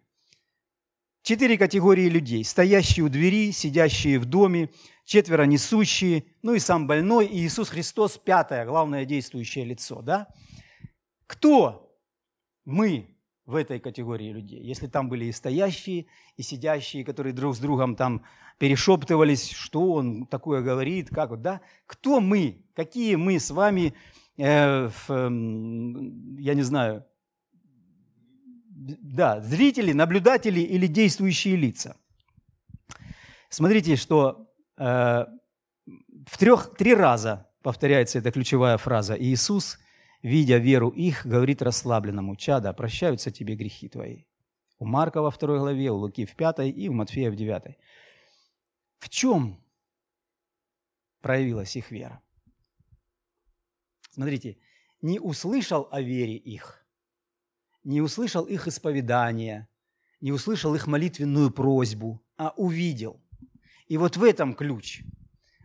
Четыре 1.22 1.58
категории 1.58 2.08
людей. 2.08 2.44
Стоящие 2.44 3.04
у 3.04 3.08
двери, 3.08 3.50
сидящие 3.52 4.18
в 4.18 4.24
доме, 4.24 4.70
четверо 5.08 5.44
несущие, 5.44 6.24
ну 6.42 6.52
и 6.52 6.58
сам 6.58 6.86
больной, 6.86 7.26
и 7.26 7.38
Иисус 7.38 7.70
Христос, 7.70 8.18
пятое, 8.18 8.66
главное 8.66 9.06
действующее 9.06 9.64
лицо. 9.64 10.02
Да? 10.02 10.28
Кто 11.26 11.98
мы 12.66 13.16
в 13.46 13.54
этой 13.54 13.80
категории 13.80 14.30
людей? 14.30 14.60
Если 14.60 14.86
там 14.86 15.08
были 15.08 15.24
и 15.24 15.32
стоящие, 15.32 16.06
и 16.36 16.42
сидящие, 16.42 17.06
которые 17.06 17.32
друг 17.32 17.56
с 17.56 17.58
другом 17.58 17.96
там 17.96 18.22
перешептывались, 18.58 19.50
что 19.50 19.92
он 19.92 20.26
такое 20.26 20.60
говорит, 20.60 21.08
как 21.08 21.30
вот, 21.30 21.40
да? 21.40 21.62
Кто 21.86 22.20
мы? 22.20 22.66
Какие 22.74 23.14
мы 23.14 23.40
с 23.40 23.50
вами, 23.50 23.94
э, 24.36 24.88
в, 24.88 25.10
э, 25.10 26.42
я 26.42 26.52
не 26.52 26.62
знаю, 26.62 27.06
да, 28.68 29.40
зрители, 29.40 29.92
наблюдатели 29.92 30.60
или 30.60 30.86
действующие 30.86 31.56
лица. 31.56 31.96
Смотрите, 33.48 33.96
что 33.96 34.47
в 34.78 36.38
трех, 36.38 36.74
три 36.76 36.94
раза 36.94 37.50
повторяется 37.62 38.18
эта 38.18 38.30
ключевая 38.30 38.78
фраза. 38.78 39.14
Иисус 39.18 39.78
видя 40.22 40.58
веру 40.58 40.88
их, 40.90 41.26
говорит 41.26 41.62
расслабленному, 41.62 42.36
чада, 42.36 42.72
прощаются 42.72 43.30
тебе 43.30 43.54
грехи 43.54 43.88
твои. 43.88 44.24
У 44.78 44.84
Марка 44.84 45.22
во 45.22 45.30
второй 45.30 45.58
главе, 45.58 45.90
у 45.90 45.96
Луки 45.96 46.24
в 46.24 46.36
пятой 46.36 46.70
и 46.70 46.88
у 46.88 46.92
Матфея 46.92 47.30
в 47.30 47.36
девятой. 47.36 47.78
В 48.98 49.08
чем 49.08 49.62
проявилась 51.20 51.76
их 51.76 51.90
вера? 51.90 52.20
Смотрите, 54.10 54.58
не 55.00 55.20
услышал 55.20 55.88
о 55.90 56.00
вере 56.00 56.36
их, 56.36 56.84
не 57.84 58.00
услышал 58.00 58.44
их 58.44 58.66
исповедания, 58.66 59.68
не 60.20 60.32
услышал 60.32 60.74
их 60.74 60.86
молитвенную 60.86 61.52
просьбу, 61.52 62.24
а 62.36 62.52
увидел. 62.56 63.22
И 63.88 63.96
вот 63.96 64.16
в 64.16 64.24
этом 64.24 64.54
ключ. 64.54 65.02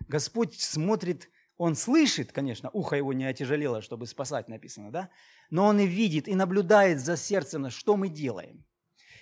Господь 0.07 0.59
смотрит, 0.59 1.29
Он 1.57 1.75
слышит, 1.75 2.31
конечно, 2.31 2.69
ухо 2.71 2.95
его 2.95 3.13
не 3.13 3.25
отяжелело, 3.25 3.81
чтобы 3.81 4.07
спасать, 4.07 4.47
написано, 4.47 4.91
да? 4.91 5.09
Но 5.49 5.65
Он 5.65 5.79
и 5.79 5.86
видит, 5.86 6.27
и 6.27 6.36
наблюдает 6.36 6.99
за 6.99 7.17
сердцем, 7.17 7.69
что 7.69 7.97
мы 7.97 8.09
делаем. 8.09 8.65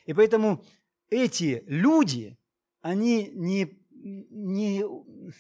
И 0.06 0.14
поэтому 0.14 0.64
эти 1.10 1.64
люди, 1.68 2.38
они 2.82 3.32
не, 3.34 3.80
не, 3.92 4.84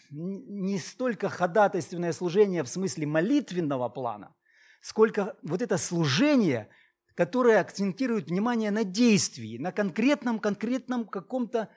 не 0.10 0.80
столько 0.80 1.30
ходатайственное 1.30 2.14
служение 2.14 2.64
в 2.64 2.68
смысле 2.68 3.08
молитвенного 3.08 3.90
плана, 3.90 4.36
сколько 4.82 5.38
вот 5.44 5.62
это 5.62 5.78
служение, 5.78 6.70
которое 7.16 7.60
акцентирует 7.60 8.30
внимание 8.30 8.72
на 8.72 8.84
действии, 8.84 9.58
на 9.58 9.72
конкретном, 9.72 10.40
конкретном 10.40 11.06
каком-то 11.06 11.70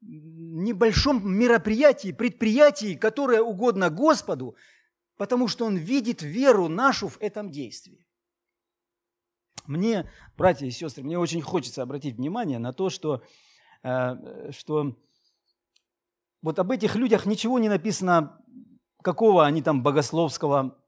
небольшом 0.00 1.30
мероприятии, 1.30 2.12
предприятии, 2.12 2.94
которое 2.94 3.42
угодно 3.42 3.90
Господу, 3.90 4.56
потому 5.16 5.48
что 5.48 5.66
Он 5.66 5.76
видит 5.76 6.22
веру 6.22 6.68
нашу 6.68 7.08
в 7.08 7.20
этом 7.20 7.50
действии. 7.50 8.06
Мне, 9.66 10.10
братья 10.36 10.66
и 10.66 10.70
сестры, 10.70 11.04
мне 11.04 11.18
очень 11.18 11.42
хочется 11.42 11.82
обратить 11.82 12.16
внимание 12.16 12.58
на 12.58 12.72
то, 12.72 12.90
что, 12.90 13.22
э, 13.82 14.50
что 14.52 14.96
вот 16.42 16.58
об 16.58 16.70
этих 16.70 16.96
людях 16.96 17.26
ничего 17.26 17.58
не 17.58 17.68
написано, 17.68 18.42
какого 19.02 19.46
они 19.46 19.62
там 19.62 19.82
богословского 19.82 20.78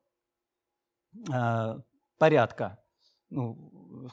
э, 1.33 1.81
порядка. 2.19 2.83
Ну, 3.31 4.09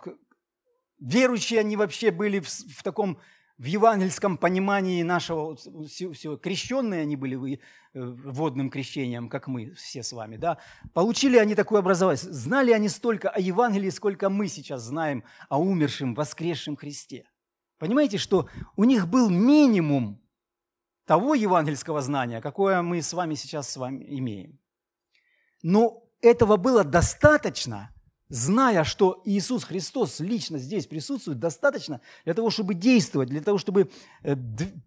верующие 0.99 1.59
они 1.61 1.75
вообще 1.75 2.11
были 2.11 2.39
в, 2.39 2.47
в 2.47 2.83
таком 2.83 3.19
в 3.59 3.65
евангельском 3.65 4.37
понимании 4.37 5.03
нашего, 5.03 5.57
все, 5.85 6.13
все, 6.13 6.37
крещенные 6.37 7.01
они 7.01 7.17
были 7.17 7.55
э, 7.55 7.59
водным 7.93 8.69
крещением, 8.69 9.27
как 9.27 9.47
мы 9.47 9.73
все 9.73 10.01
с 10.01 10.13
вами, 10.13 10.37
да, 10.37 10.59
получили 10.93 11.37
они 11.37 11.55
такое 11.55 11.79
образование, 11.79 12.17
знали 12.23 12.71
они 12.71 12.87
столько 12.87 13.29
о 13.29 13.39
Евангелии, 13.39 13.89
сколько 13.89 14.29
мы 14.29 14.47
сейчас 14.47 14.83
знаем 14.83 15.25
о 15.49 15.59
умершем, 15.59 16.15
воскресшем 16.15 16.77
Христе. 16.77 17.29
Понимаете, 17.79 18.17
что 18.17 18.47
у 18.77 18.85
них 18.85 19.09
был 19.09 19.29
минимум 19.29 20.21
того 21.05 21.35
евангельского 21.35 22.01
знания, 22.01 22.39
какое 22.39 22.81
мы 22.81 23.01
с 23.01 23.11
вами 23.11 23.35
сейчас 23.35 23.69
с 23.69 23.75
вами 23.75 24.05
имеем. 24.07 24.57
Но 25.61 26.03
этого 26.21 26.55
было 26.55 26.85
достаточно– 26.85 27.93
зная, 28.29 28.83
что 28.83 29.21
Иисус 29.25 29.63
Христос 29.63 30.19
лично 30.19 30.59
здесь 30.59 30.87
присутствует, 30.87 31.39
достаточно 31.39 31.99
для 32.25 32.33
того, 32.33 32.49
чтобы 32.49 32.75
действовать, 32.75 33.29
для 33.29 33.41
того, 33.41 33.57
чтобы 33.57 33.89
э, 34.23 34.35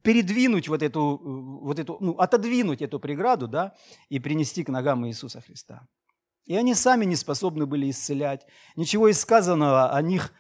передвинуть 0.03 0.69
вот 0.69 0.83
эту, 0.83 1.17
э, 1.17 1.65
вот 1.65 1.79
эту 1.79 1.97
ну, 2.01 2.13
отодвинуть 2.13 2.83
эту 2.83 3.01
преграду, 3.01 3.49
да, 3.49 3.75
и 4.09 4.21
принести 4.21 4.63
к 4.63 4.69
ногам 4.69 5.07
Иисуса 5.07 5.41
Христа. 5.41 5.87
И 6.47 6.57
они 6.57 6.75
сами 6.75 7.05
не 7.05 7.17
способны 7.17 7.67
были 7.67 7.91
исцелять. 7.91 8.47
Ничего 8.77 9.09
из 9.09 9.21
сказанного 9.21 9.91
о 9.91 10.03
них, 10.03 10.33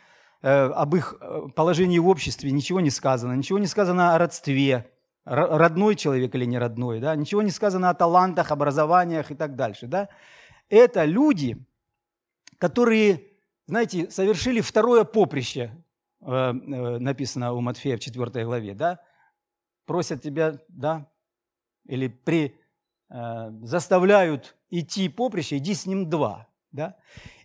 э, 0.43 0.49
об 0.49 0.95
их 0.95 1.21
положении 1.55 1.99
в 1.99 2.09
обществе, 2.09 2.51
ничего 2.53 2.81
не 2.81 2.91
сказано. 2.91 3.35
Ничего 3.35 3.59
не 3.59 3.67
сказано 3.67 4.15
о 4.15 4.19
родстве, 4.19 4.89
родной 5.25 5.95
человек 5.95 6.35
или 6.35 6.45
не 6.45 6.59
родной, 6.59 7.01
да? 7.01 7.15
ничего 7.15 7.43
не 7.43 7.51
сказано 7.51 7.91
о 7.91 7.95
талантах, 7.95 8.51
образованиях 8.51 9.31
и 9.31 9.35
так 9.35 9.55
дальше. 9.55 9.87
Да? 9.87 10.09
Это 10.69 11.05
люди, 11.05 11.65
которые, 12.63 13.27
знаете, 13.67 14.09
совершили 14.09 14.61
второе 14.61 15.03
поприще, 15.03 15.85
э, 16.21 16.31
э, 16.31 16.99
написано 16.99 17.55
у 17.55 17.61
Матфея 17.61 17.97
в 17.97 18.01
4 18.01 18.45
главе, 18.45 18.75
да, 18.75 19.01
просят 19.85 20.23
тебя, 20.23 20.61
да, 20.69 21.11
или 21.87 22.07
при, 22.07 22.57
э, 23.11 23.51
заставляют 23.65 24.57
идти 24.71 25.09
поприще, 25.09 25.57
иди 25.57 25.75
с 25.75 25.87
ним 25.87 26.09
два, 26.09 26.47
да. 26.71 26.95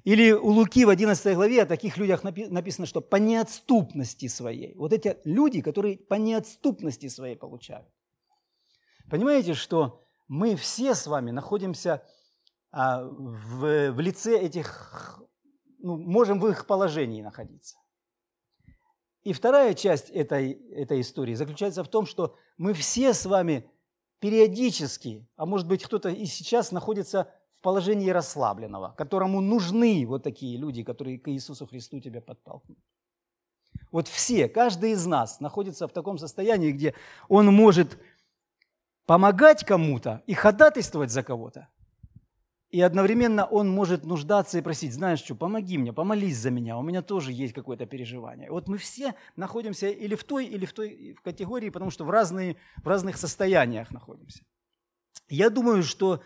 Или 0.03 0.33
у 0.33 0.49
Луки 0.49 0.85
в 0.85 0.89
11 0.89 1.33
главе 1.33 1.63
о 1.63 1.65
таких 1.65 1.97
людях 1.97 2.23
написано, 2.23 2.85
что 2.85 3.01
по 3.01 3.15
неотступности 3.15 4.27
своей. 4.27 4.75
Вот 4.75 4.93
эти 4.93 5.17
люди, 5.23 5.61
которые 5.61 5.97
по 5.97 6.13
неотступности 6.13 7.09
своей 7.09 7.35
получают. 7.35 7.87
Понимаете, 9.09 9.55
что 9.55 10.05
мы 10.27 10.55
все 10.55 10.93
с 10.93 11.07
вами 11.07 11.31
находимся 11.31 12.03
а, 12.71 13.03
в, 13.03 13.91
в 13.91 13.99
лице 13.99 14.37
этих, 14.37 15.19
ну, 15.79 15.97
можем 15.97 16.39
в 16.39 16.47
их 16.47 16.67
положении 16.67 17.21
находиться. 17.21 17.77
И 19.23 19.33
вторая 19.33 19.73
часть 19.73 20.09
этой, 20.09 20.51
этой 20.71 21.01
истории 21.01 21.33
заключается 21.33 21.83
в 21.83 21.89
том, 21.89 22.05
что 22.05 22.35
мы 22.57 22.73
все 22.73 23.13
с 23.13 23.25
вами 23.25 23.69
периодически, 24.19 25.27
а 25.35 25.45
может 25.45 25.67
быть 25.67 25.83
кто-то 25.83 26.09
и 26.09 26.25
сейчас 26.25 26.71
находится 26.71 27.31
в 27.51 27.61
положении 27.61 28.09
расслабленного, 28.09 28.93
которому 28.97 29.41
нужны 29.41 30.05
вот 30.07 30.23
такие 30.23 30.57
люди, 30.57 30.83
которые 30.83 31.19
к 31.19 31.29
Иисусу 31.29 31.67
Христу 31.67 31.99
тебя 31.99 32.21
подталкивают. 32.21 32.79
Вот 33.91 34.07
все, 34.07 34.47
каждый 34.47 34.91
из 34.91 35.05
нас 35.05 35.39
находится 35.39 35.87
в 35.87 35.91
таком 35.91 36.17
состоянии, 36.17 36.71
где 36.71 36.93
он 37.27 37.47
может 37.47 37.97
помогать 39.05 39.65
кому-то 39.65 40.23
и 40.27 40.33
ходатайствовать 40.33 41.11
за 41.11 41.23
кого-то, 41.23 41.67
и 42.69 42.81
одновременно 42.81 43.45
он 43.45 43.69
может 43.69 44.05
нуждаться 44.05 44.57
и 44.57 44.61
просить, 44.61 44.93
знаешь 44.93 45.19
что, 45.19 45.35
помоги 45.35 45.77
мне, 45.77 45.93
помолись 45.93 46.37
за 46.37 46.51
меня, 46.51 46.77
у 46.77 46.81
меня 46.81 47.01
тоже 47.01 47.31
есть 47.31 47.53
какое-то 47.53 47.85
переживание. 47.85 48.51
Вот 48.51 48.67
мы 48.67 48.77
все 48.77 49.15
находимся 49.35 49.87
или 49.87 50.15
в 50.15 50.23
той, 50.23 50.45
или 50.45 50.65
в 50.65 50.73
той 50.73 51.15
в 51.17 51.21
категории, 51.21 51.69
потому 51.69 51.91
что 51.91 52.03
в, 52.03 52.09
разные, 52.09 52.57
в 52.83 52.87
разных 52.87 53.17
состояниях 53.17 53.91
находимся. 53.91 54.43
Я 55.29 55.49
думаю, 55.49 55.83
что 55.83 56.21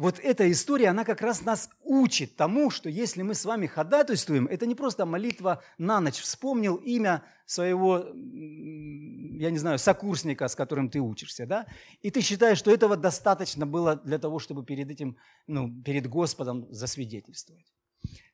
вот 0.00 0.18
эта 0.18 0.50
история, 0.50 0.88
она 0.88 1.04
как 1.04 1.20
раз 1.20 1.44
нас 1.44 1.68
учит 1.82 2.34
тому, 2.34 2.70
что 2.70 2.88
если 2.88 3.20
мы 3.20 3.34
с 3.34 3.44
вами 3.44 3.66
ходатайствуем, 3.66 4.46
это 4.46 4.64
не 4.64 4.74
просто 4.74 5.04
молитва 5.04 5.62
на 5.76 6.00
ночь, 6.00 6.20
вспомнил 6.20 6.76
имя 6.76 7.22
своего, 7.44 8.06
я 8.06 9.50
не 9.50 9.58
знаю, 9.58 9.78
сокурсника, 9.78 10.48
с 10.48 10.54
которым 10.54 10.88
ты 10.88 11.00
учишься, 11.00 11.44
да, 11.44 11.66
и 12.00 12.10
ты 12.10 12.22
считаешь, 12.22 12.56
что 12.56 12.70
этого 12.70 12.96
достаточно 12.96 13.66
было 13.66 13.96
для 13.96 14.18
того, 14.18 14.38
чтобы 14.38 14.64
перед 14.64 14.90
этим, 14.90 15.18
ну, 15.46 15.70
перед 15.82 16.06
Господом 16.06 16.66
засвидетельствовать. 16.70 17.70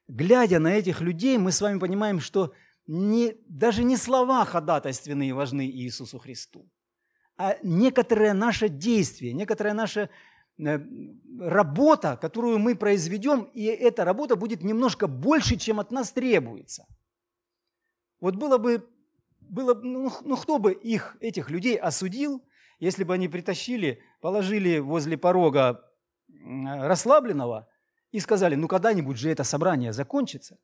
Глядя 0.07 0.61
на 0.61 0.72
этих 0.72 1.00
людей, 1.00 1.37
мы 1.37 1.50
с 1.50 1.61
вами 1.61 1.81
понимаем, 1.81 2.20
что 2.20 2.52
не, 2.87 3.35
даже 3.48 3.83
не 3.83 3.96
слова 3.96 4.44
ходатайственные 4.44 5.35
важны 5.35 5.66
Иисусу 5.66 6.20
Христу, 6.20 6.70
а 7.37 7.57
некоторое 7.64 8.35
наше 8.35 8.68
действие, 8.68 9.33
некоторое 9.33 9.74
наше 9.74 10.11
работа, 10.58 12.16
которую 12.16 12.58
мы 12.58 12.74
произведем, 12.74 13.44
и 13.52 13.64
эта 13.64 14.04
работа 14.04 14.36
будет 14.36 14.62
немножко 14.62 15.06
больше, 15.06 15.56
чем 15.56 15.80
от 15.80 15.90
нас 15.90 16.12
требуется. 16.12 16.86
Вот 18.20 18.36
было 18.36 18.56
бы, 18.56 18.88
было, 19.40 19.74
ну, 19.74 20.10
ну 20.22 20.36
кто 20.36 20.58
бы 20.58 20.72
их, 20.72 21.16
этих 21.20 21.50
людей 21.50 21.76
осудил, 21.76 22.42
если 22.78 23.04
бы 23.04 23.14
они 23.14 23.28
притащили, 23.28 24.02
положили 24.20 24.78
возле 24.78 25.18
порога 25.18 25.82
расслабленного 26.28 27.68
и 28.12 28.20
сказали, 28.20 28.54
ну 28.54 28.68
когда-нибудь 28.68 29.18
же 29.18 29.30
это 29.30 29.44
собрание 29.44 29.92
закончится. 29.92 30.58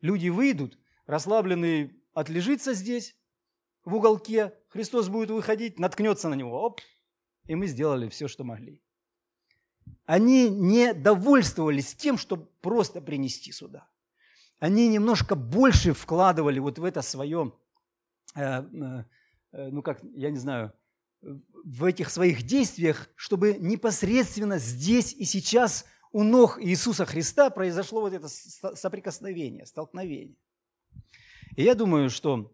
Люди 0.00 0.28
выйдут, 0.28 0.78
расслабленный 1.06 1.92
отлежится 2.12 2.74
здесь, 2.74 3.16
в 3.84 3.94
уголке, 3.94 4.52
Христос 4.68 5.08
будет 5.08 5.30
выходить, 5.30 5.78
наткнется 5.78 6.28
на 6.28 6.34
него, 6.34 6.60
оп, 6.60 6.80
и 7.44 7.54
мы 7.54 7.68
сделали 7.68 8.08
все, 8.08 8.28
что 8.28 8.44
могли 8.44 8.82
они 10.06 10.48
не 10.48 10.94
довольствовались 10.94 11.94
тем, 11.94 12.18
чтобы 12.18 12.46
просто 12.60 13.00
принести 13.00 13.52
сюда. 13.52 13.88
Они 14.58 14.88
немножко 14.88 15.34
больше 15.34 15.92
вкладывали 15.92 16.58
вот 16.58 16.78
в 16.78 16.84
это 16.84 17.02
свое, 17.02 17.52
э, 18.34 18.40
э, 18.40 19.04
э, 19.52 19.68
ну 19.70 19.82
как, 19.82 20.00
я 20.14 20.30
не 20.30 20.38
знаю, 20.38 20.72
в 21.20 21.84
этих 21.84 22.10
своих 22.10 22.42
действиях, 22.42 23.08
чтобы 23.16 23.54
непосредственно 23.58 24.58
здесь 24.58 25.12
и 25.12 25.24
сейчас 25.24 25.84
у 26.12 26.22
ног 26.22 26.58
Иисуса 26.60 27.04
Христа 27.04 27.50
произошло 27.50 28.00
вот 28.00 28.12
это 28.12 28.28
соприкосновение, 28.28 29.66
столкновение. 29.66 30.36
И 31.56 31.62
я 31.62 31.74
думаю, 31.74 32.08
что 32.08 32.52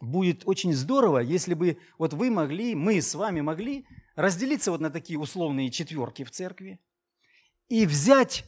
будет 0.00 0.42
очень 0.46 0.72
здорово, 0.72 1.18
если 1.18 1.54
бы 1.54 1.78
вот 1.98 2.12
вы 2.14 2.30
могли, 2.30 2.74
мы 2.74 3.00
с 3.00 3.14
вами 3.14 3.40
могли 3.40 3.86
разделиться 4.16 4.70
вот 4.70 4.80
на 4.80 4.90
такие 4.90 5.18
условные 5.18 5.70
четверки 5.70 6.24
в 6.24 6.30
церкви 6.30 6.80
и 7.68 7.86
взять 7.86 8.44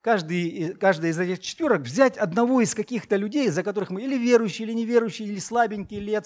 каждый, 0.00 0.74
каждая 0.74 1.10
из 1.10 1.18
этих 1.18 1.40
четверок 1.40 1.82
взять 1.82 2.16
одного 2.16 2.60
из 2.60 2.74
каких-то 2.74 3.16
людей, 3.16 3.48
за 3.50 3.62
которых 3.62 3.90
мы 3.90 4.02
или 4.02 4.16
верующие, 4.16 4.66
или 4.66 4.74
неверующие, 4.74 5.28
или 5.28 5.38
слабенькие, 5.38 6.00
или 6.00 6.20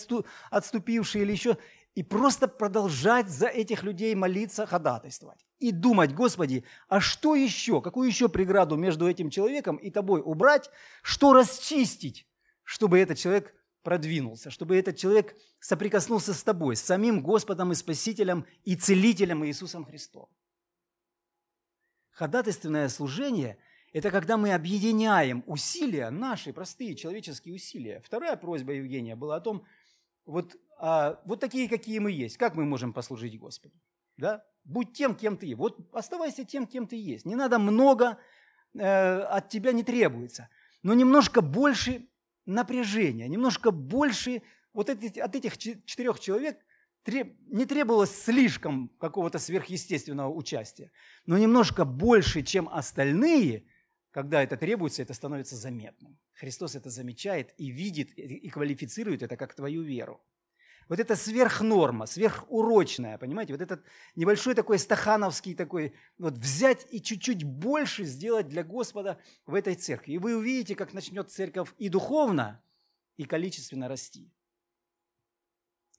отступившие, 0.51 1.25
или 1.25 1.33
еще, 1.33 1.57
и 1.95 2.03
просто 2.03 2.49
продолжать 2.49 3.29
за 3.29 3.47
этих 3.47 3.83
людей 3.83 4.15
молиться, 4.15 4.67
ходатайствовать. 4.67 5.45
И 5.59 5.71
думать, 5.71 6.13
Господи, 6.13 6.65
а 6.89 7.01
что 7.01 7.35
еще, 7.35 7.81
какую 7.81 8.09
еще 8.09 8.29
преграду 8.29 8.77
между 8.77 9.09
этим 9.09 9.31
человеком 9.31 9.77
и 9.77 9.91
тобой 9.91 10.21
убрать, 10.25 10.71
что 11.03 11.33
расчистить, 11.33 12.27
чтобы 12.63 12.99
этот 12.99 13.19
человек 13.19 13.55
продвинулся, 13.85 14.51
чтобы 14.51 14.77
этот 14.77 14.97
человек 14.97 15.37
соприкоснулся 15.61 16.35
с 16.35 16.43
тобой, 16.43 16.75
с 16.75 16.83
самим 16.83 17.23
Господом 17.23 17.71
и 17.71 17.75
Спасителем 17.77 18.47
и 18.65 18.75
Целителем 18.75 19.45
Иисусом 19.45 19.85
Христом. 19.85 20.29
Ходатайственное 22.11 22.89
служение– 22.89 23.59
это 23.93 24.11
когда 24.11 24.37
мы 24.37 24.53
объединяем 24.53 25.45
усилия, 25.47 26.11
наши 26.11 26.53
простые 26.53 26.97
человеческие 26.97 27.55
усилия. 27.55 28.01
Вторая 28.05 28.37
просьба 28.37 28.73
Евгения 28.73 29.15
была 29.15 29.37
о 29.37 29.41
том, 29.41 29.65
вот, 30.25 30.57
а, 30.79 31.21
вот 31.25 31.41
такие, 31.41 31.69
какие 31.69 31.99
мы 31.99 32.11
есть, 32.11 32.37
как 32.37 32.55
мы 32.55 32.65
можем 32.65 32.93
послужить 32.93 33.39
Господу. 33.39 33.75
Да? 34.17 34.45
Будь 34.65 34.93
тем, 34.95 35.15
кем 35.15 35.37
ты 35.37 35.47
есть. 35.47 35.59
Вот 35.59 35.79
оставайся 35.93 36.45
тем, 36.45 36.67
кем 36.67 36.87
ты 36.87 36.97
есть. 36.97 37.27
Не 37.27 37.35
надо 37.35 37.59
много, 37.59 38.19
э, 38.75 39.21
от 39.21 39.49
тебя 39.51 39.73
не 39.73 39.83
требуется. 39.83 40.49
Но 40.83 40.95
немножко 40.95 41.43
больше 41.43 42.09
напряжения, 42.47 43.29
немножко 43.29 43.71
больше 43.71 44.43
вот 44.73 44.91
от 44.91 45.37
этих 45.37 45.57
четырех 45.59 46.21
человек 46.21 46.59
не 47.07 47.67
требовалось 47.67 48.11
слишком 48.11 48.89
какого-то 48.99 49.39
сверхъестественного 49.39 50.33
участия, 50.33 50.91
но 51.27 51.37
немножко 51.39 51.85
больше, 51.85 52.43
чем 52.43 52.69
остальные, 52.69 53.65
когда 54.11 54.43
это 54.43 54.57
требуется, 54.57 55.03
это 55.03 55.13
становится 55.13 55.57
заметным. 55.57 56.19
Христос 56.33 56.75
это 56.75 56.91
замечает 56.91 57.55
и 57.59 57.71
видит, 57.71 58.13
и 58.19 58.49
квалифицирует 58.49 59.23
это 59.23 59.37
как 59.37 59.55
твою 59.55 59.83
веру. 59.83 60.21
Вот 60.89 60.99
это 60.99 61.17
сверхнорма, 61.17 62.07
сверхурочная, 62.07 63.19
понимаете? 63.19 63.53
Вот 63.55 63.63
этот 63.63 63.85
небольшой 64.17 64.55
такой 64.55 64.79
стахановский 64.79 65.55
такой, 65.55 65.95
вот 66.19 66.35
взять 66.35 66.87
и 66.91 67.01
чуть-чуть 67.01 67.45
больше 67.45 68.05
сделать 68.05 68.49
для 68.49 68.65
Господа 68.65 69.19
в 69.47 69.55
этой 69.55 69.75
церкви. 69.75 70.13
И 70.13 70.19
вы 70.19 70.37
увидите, 70.37 70.75
как 70.75 70.93
начнет 70.93 71.31
церковь 71.31 71.73
и 71.79 71.89
духовно, 71.89 72.63
и 73.17 73.25
количественно 73.25 73.89
расти. 73.89 74.31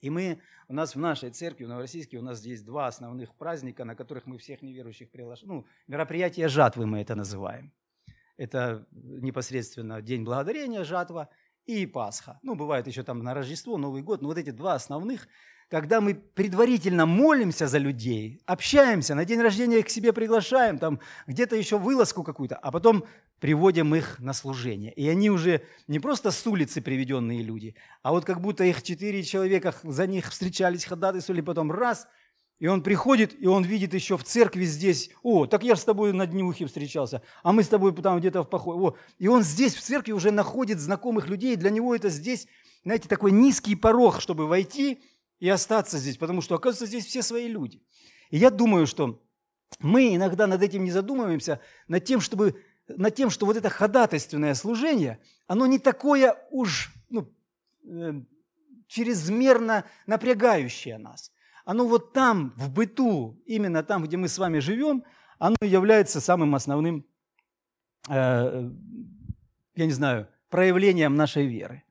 И 0.00 0.10
мы, 0.10 0.40
у 0.68 0.74
нас 0.74 0.94
в 0.94 0.98
нашей 0.98 1.30
церкви, 1.30 1.64
в 1.64 1.68
Новороссийске, 1.68 2.18
у 2.18 2.22
нас 2.22 2.38
здесь 2.38 2.62
два 2.62 2.86
основных 2.86 3.34
праздника, 3.34 3.84
на 3.84 3.96
которых 3.96 4.26
мы 4.26 4.38
всех 4.38 4.62
неверующих 4.62 5.10
приглашаем. 5.10 5.48
Ну, 5.48 5.66
мероприятие 5.86 6.48
жатвы 6.48 6.86
мы 6.86 7.00
это 7.00 7.14
называем. 7.14 7.72
Это 8.36 8.86
непосредственно 8.92 10.02
День 10.02 10.22
Благодарения, 10.22 10.84
жатва– 10.84 11.30
и 11.66 11.86
Пасха. 11.86 12.38
Ну, 12.42 12.54
бывает 12.54 12.86
еще 12.86 13.02
там 13.02 13.22
на 13.22 13.34
Рождество, 13.34 13.76
Новый 13.76 14.02
год, 14.02 14.22
но 14.22 14.28
вот 14.28 14.38
эти 14.38 14.50
два 14.50 14.74
основных, 14.74 15.28
когда 15.68 16.00
мы 16.00 16.14
предварительно 16.14 17.06
молимся 17.06 17.66
за 17.66 17.78
людей, 17.78 18.40
общаемся, 18.46 19.14
на 19.14 19.24
день 19.24 19.40
рождения 19.40 19.80
их 19.80 19.86
к 19.86 19.90
себе 19.90 20.12
приглашаем, 20.12 20.78
там 20.78 21.00
где-то 21.26 21.56
еще 21.56 21.78
вылазку 21.78 22.22
какую-то, 22.22 22.56
а 22.56 22.70
потом 22.70 23.04
приводим 23.40 23.94
их 23.94 24.18
на 24.20 24.32
служение. 24.32 24.92
И 24.92 25.08
они 25.08 25.28
уже 25.28 25.62
не 25.88 25.98
просто 25.98 26.30
с 26.30 26.46
улицы 26.46 26.80
приведенные 26.80 27.42
люди, 27.42 27.74
а 28.02 28.12
вот 28.12 28.24
как 28.24 28.40
будто 28.40 28.64
их 28.64 28.82
четыре 28.82 29.22
человека 29.24 29.74
за 29.82 30.06
них 30.06 30.30
встречались, 30.30 30.84
ходатайствовали, 30.84 31.40
потом 31.40 31.72
раз– 31.72 32.06
и 32.58 32.66
он 32.68 32.82
приходит, 32.82 33.38
и 33.38 33.46
он 33.46 33.64
видит 33.64 33.92
еще 33.92 34.16
в 34.16 34.24
церкви 34.24 34.64
здесь, 34.64 35.10
о, 35.22 35.46
так 35.46 35.62
я 35.62 35.76
с 35.76 35.84
тобой 35.84 36.12
на 36.12 36.26
днюхе 36.26 36.66
встречался, 36.66 37.22
а 37.42 37.52
мы 37.52 37.62
с 37.62 37.68
тобой 37.68 37.94
там 37.94 38.18
где-то 38.18 38.42
в 38.42 38.48
походе. 38.48 38.80
О, 38.80 38.94
и 39.18 39.28
он 39.28 39.42
здесь 39.42 39.74
в 39.74 39.82
церкви 39.82 40.12
уже 40.12 40.30
находит 40.30 40.80
знакомых 40.80 41.28
людей, 41.28 41.56
для 41.56 41.70
него 41.70 41.94
это 41.94 42.08
здесь, 42.08 42.46
знаете, 42.82 43.08
такой 43.08 43.32
низкий 43.32 43.76
порог, 43.76 44.20
чтобы 44.20 44.46
войти 44.46 45.02
и 45.38 45.48
остаться 45.48 45.98
здесь, 45.98 46.16
потому 46.16 46.40
что, 46.40 46.54
оказывается, 46.54 46.86
здесь 46.86 47.04
все 47.04 47.22
свои 47.22 47.46
люди. 47.46 47.82
И 48.30 48.38
я 48.38 48.50
думаю, 48.50 48.86
что 48.86 49.22
мы 49.80 50.14
иногда 50.14 50.46
над 50.46 50.62
этим 50.62 50.82
не 50.84 50.90
задумываемся, 50.90 51.60
над 51.88 52.04
тем, 52.04 52.20
чтобы, 52.20 52.62
над 52.88 53.14
тем 53.14 53.28
что 53.28 53.44
вот 53.44 53.58
это 53.58 53.68
ходатайственное 53.68 54.54
служение, 54.54 55.20
оно 55.46 55.66
не 55.66 55.78
такое 55.78 56.42
уж 56.50 56.90
ну, 57.10 57.30
э, 57.84 58.14
чрезмерно 58.86 59.84
напрягающее 60.06 60.96
нас 60.96 61.32
оно 61.66 61.86
вот 61.86 62.12
там, 62.12 62.54
в 62.56 62.72
быту, 62.72 63.42
именно 63.44 63.82
там, 63.82 64.04
где 64.04 64.16
мы 64.16 64.28
с 64.28 64.38
вами 64.38 64.60
живем, 64.60 65.04
оно 65.38 65.56
является 65.60 66.20
самым 66.20 66.54
основным, 66.54 67.04
э, 68.08 68.70
я 69.74 69.86
не 69.86 69.92
знаю, 69.92 70.28
проявлением 70.48 71.16
нашей 71.16 71.46
веры. 71.46 71.82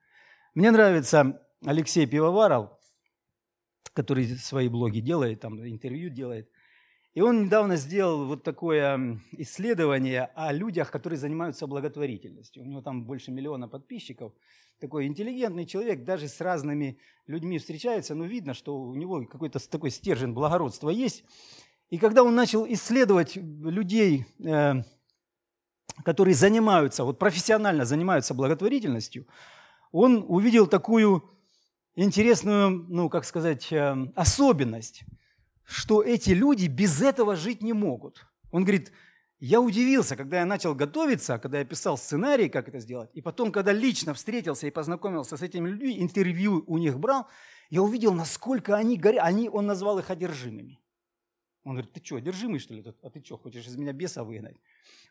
Мне 0.56 0.72
нравится 0.72 1.42
Алексей 1.66 2.08
Пивоваров, 2.08 2.70
который 3.94 4.26
свои 4.38 4.70
блоги 4.70 5.02
делает, 5.02 5.42
там 5.42 5.60
интервью 5.60 6.10
делает. 6.10 6.50
И 7.14 7.20
он 7.22 7.44
недавно 7.44 7.76
сделал 7.76 8.26
вот 8.26 8.44
такое 8.44 9.20
исследование 9.34 10.32
о 10.36 10.54
людях, 10.54 10.90
которые 10.90 11.20
занимаются 11.20 11.68
благотворительностью. 11.68 12.64
У 12.64 12.66
него 12.66 12.82
там 12.82 13.06
больше 13.06 13.32
миллиона 13.32 13.68
подписчиков. 13.68 14.34
Такой 14.80 15.06
интеллигентный 15.08 15.66
человек, 15.66 16.04
даже 16.04 16.28
с 16.28 16.42
разными 16.42 16.98
людьми 17.28 17.58
встречается, 17.60 18.14
но 18.16 18.26
видно, 18.26 18.54
что 18.54 18.78
у 18.78 18.96
него 18.96 19.26
какой-то 19.26 19.60
такой 19.70 19.90
стержень 19.90 20.34
благородства 20.34 20.90
есть. 20.90 21.24
И 21.90 21.98
когда 21.98 22.24
он 22.24 22.36
начал 22.36 22.66
исследовать 22.68 23.36
людей, 23.36 24.26
э, 24.44 24.74
которые 26.04 26.36
занимаются, 26.36 27.04
вот 27.04 27.20
профессионально 27.20 27.86
занимаются 27.86 28.34
благотворительностью, 28.34 29.28
он 29.92 30.26
увидел 30.28 30.68
такую 30.68 31.24
интересную, 31.96 32.70
ну, 32.70 33.10
как 33.10 33.26
сказать, 33.26 33.72
э, 33.72 33.96
особенность– 34.16 35.04
что 35.66 36.04
эти 36.04 36.30
люди 36.30 36.68
без 36.68 37.02
этого 37.02 37.36
жить 37.36 37.62
не 37.62 37.74
могут. 37.74 38.26
Он 38.52 38.64
говорит, 38.64 38.92
я 39.40 39.60
удивился, 39.60 40.16
когда 40.16 40.40
я 40.40 40.46
начал 40.46 40.74
готовиться, 40.74 41.38
когда 41.38 41.60
я 41.60 41.66
писал 41.66 41.98
сценарий, 41.98 42.50
как 42.50 42.70
это 42.70 42.80
сделать, 42.80 43.10
и 43.14 43.22
потом, 43.22 43.52
когда 43.52 43.74
лично 43.74 44.14
встретился 44.14 44.68
и 44.68 44.72
познакомился 44.72 45.36
с 45.38 45.42
этими 45.42 45.70
людьми, 45.70 46.02
интервью 46.02 46.64
у 46.68 46.78
них 46.78 47.00
брал, 47.00 47.28
я 47.70 47.82
увидел, 47.82 48.14
насколько 48.14 48.76
они 48.76 48.98
горят. 48.98 49.26
Они, 49.26 49.50
он 49.50 49.66
назвал 49.66 50.00
их 50.00 50.10
одержимыми. 50.10 50.80
Он 51.64 51.74
говорит, 51.74 51.94
ты 51.94 52.02
что, 52.04 52.18
одержимый, 52.18 52.60
что 52.60 52.74
ли? 52.74 52.84
А 53.02 53.10
ты 53.10 53.24
что, 53.24 53.38
хочешь 53.38 53.66
из 53.66 53.76
меня 53.76 53.92
беса 53.92 54.24
выгнать? 54.24 54.58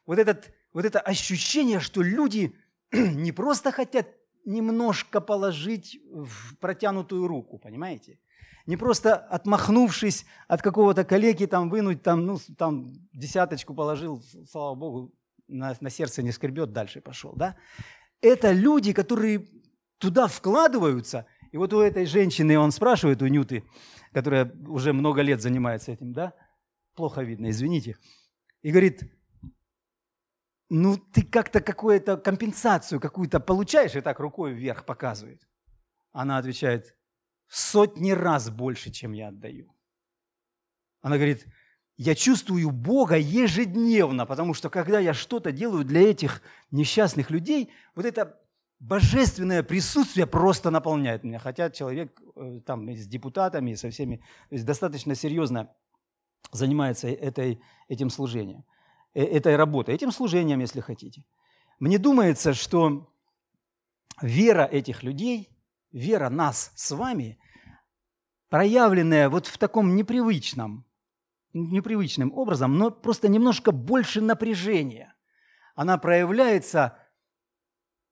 Вот, 0.06 0.18
этот, 0.18 0.54
вот 0.72 0.84
это 0.84 1.00
ощущение, 1.00 1.80
что 1.80 2.00
люди 2.00 2.56
не 2.92 3.32
просто 3.32 3.72
хотят 3.72 4.06
немножко 4.44 5.20
положить 5.20 6.00
в 6.04 6.56
протянутую 6.58 7.26
руку, 7.26 7.58
понимаете? 7.58 8.18
Не 8.66 8.76
просто 8.76 9.14
отмахнувшись 9.14 10.26
от 10.48 10.62
какого-то 10.62 11.04
коллеги, 11.04 11.46
там 11.46 11.70
вынуть, 11.70 12.02
там, 12.02 12.24
ну, 12.24 12.38
там 12.56 12.92
десяточку 13.12 13.74
положил, 13.74 14.22
слава 14.50 14.74
Богу, 14.74 15.12
на, 15.48 15.76
на 15.80 15.90
сердце 15.90 16.22
не 16.22 16.32
скребет, 16.32 16.72
дальше 16.72 17.00
пошел. 17.00 17.34
Да? 17.36 17.56
Это 18.22 18.52
люди, 18.52 18.92
которые 18.92 19.46
туда 19.98 20.26
вкладываются. 20.26 21.26
И 21.52 21.56
вот 21.56 21.72
у 21.72 21.80
этой 21.80 22.06
женщины, 22.06 22.58
он 22.58 22.72
спрашивает, 22.72 23.22
у 23.22 23.26
Нюты, 23.26 23.64
которая 24.12 24.50
уже 24.66 24.92
много 24.92 25.22
лет 25.22 25.42
занимается 25.42 25.92
этим, 25.92 26.12
да? 26.12 26.32
Плохо 26.94 27.22
видно, 27.22 27.50
извините. 27.50 27.96
И 28.62 28.70
говорит, 28.70 29.02
ну 30.70 30.96
ты 30.96 31.22
как-то 31.22 31.60
какую-то 31.60 32.16
компенсацию 32.16 33.00
какую-то 33.00 33.40
получаешь, 33.40 33.94
и 33.94 34.00
так 34.00 34.18
рукой 34.20 34.52
вверх 34.52 34.84
показывает. 34.84 35.46
Она 36.12 36.38
отвечает, 36.38 36.96
сотни 37.48 38.12
раз 38.12 38.50
больше, 38.50 38.90
чем 38.90 39.12
я 39.12 39.28
отдаю. 39.28 39.74
Она 41.00 41.16
говорит, 41.16 41.46
я 41.96 42.14
чувствую 42.14 42.70
Бога 42.70 43.16
ежедневно, 43.16 44.26
потому 44.26 44.54
что 44.54 44.70
когда 44.70 44.98
я 44.98 45.14
что-то 45.14 45.52
делаю 45.52 45.84
для 45.84 46.10
этих 46.10 46.42
несчастных 46.70 47.30
людей, 47.30 47.70
вот 47.94 48.04
это 48.04 48.40
божественное 48.80 49.62
присутствие 49.62 50.26
просто 50.26 50.70
наполняет 50.70 51.24
меня. 51.24 51.38
Хотя 51.38 51.70
человек 51.70 52.20
э, 52.36 52.60
там 52.66 52.90
с 52.90 53.06
депутатами, 53.06 53.74
со 53.74 53.90
всеми, 53.90 54.16
то 54.48 54.54
есть 54.54 54.64
достаточно 54.64 55.14
серьезно 55.14 55.70
занимается 56.52 57.08
этой, 57.08 57.60
этим 57.88 58.10
служением, 58.10 58.64
э, 59.14 59.22
этой 59.22 59.56
работой, 59.56 59.94
этим 59.94 60.10
служением, 60.10 60.60
если 60.60 60.80
хотите. 60.80 61.24
Мне 61.78 61.98
думается, 61.98 62.54
что 62.54 63.10
вера 64.20 64.64
этих 64.64 65.02
людей, 65.02 65.48
вера 65.92 66.28
нас 66.28 66.72
с 66.74 66.90
вами 66.90 67.38
проявленная 68.54 69.28
вот 69.28 69.48
в 69.48 69.58
таком 69.58 69.96
непривычном, 69.96 70.84
непривычным 71.54 72.32
образом, 72.32 72.78
но 72.78 72.92
просто 72.92 73.26
немножко 73.26 73.72
больше 73.72 74.20
напряжения. 74.20 75.12
Она 75.74 75.98
проявляется 75.98 76.96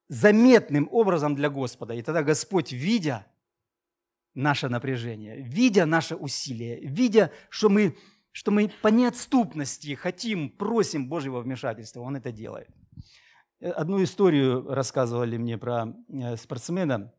заметным 0.09 0.89
образом 0.91 1.37
для 1.37 1.49
Господа. 1.49 1.95
И 1.95 2.03
тогда 2.03 2.25
Господь, 2.25 2.73
видя 2.73 3.25
наше 4.35 4.69
напряжение, 4.69 5.41
видя 5.41 5.87
наше 5.87 6.17
усилие, 6.17 6.81
видя, 6.81 7.31
что 7.49 7.69
мы 7.69 7.97
что 8.33 8.51
мы 8.51 8.69
по 8.83 8.89
неотступности 8.89 9.95
хотим, 9.95 10.51
просим 10.51 11.09
Божьего 11.09 11.41
вмешательства, 11.41 12.01
Он 12.01 12.17
это 12.17 12.33
делает. 12.33 12.69
Э, 13.61 13.71
одну 13.71 14.03
историю 14.03 14.67
рассказывали 14.75 15.37
мне 15.37 15.57
про 15.57 15.95
э, 16.09 16.37
спортсмена, 16.37 17.15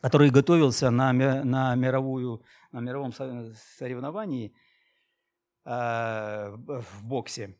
который 0.00 0.30
готовился 0.30 0.90
на, 0.90 1.12
на, 1.12 1.74
мировую, 1.74 2.42
на 2.72 2.80
мировом 2.80 3.12
соревновании 3.12 4.54
э, 5.64 5.70
в 5.70 7.04
боксе. 7.04 7.56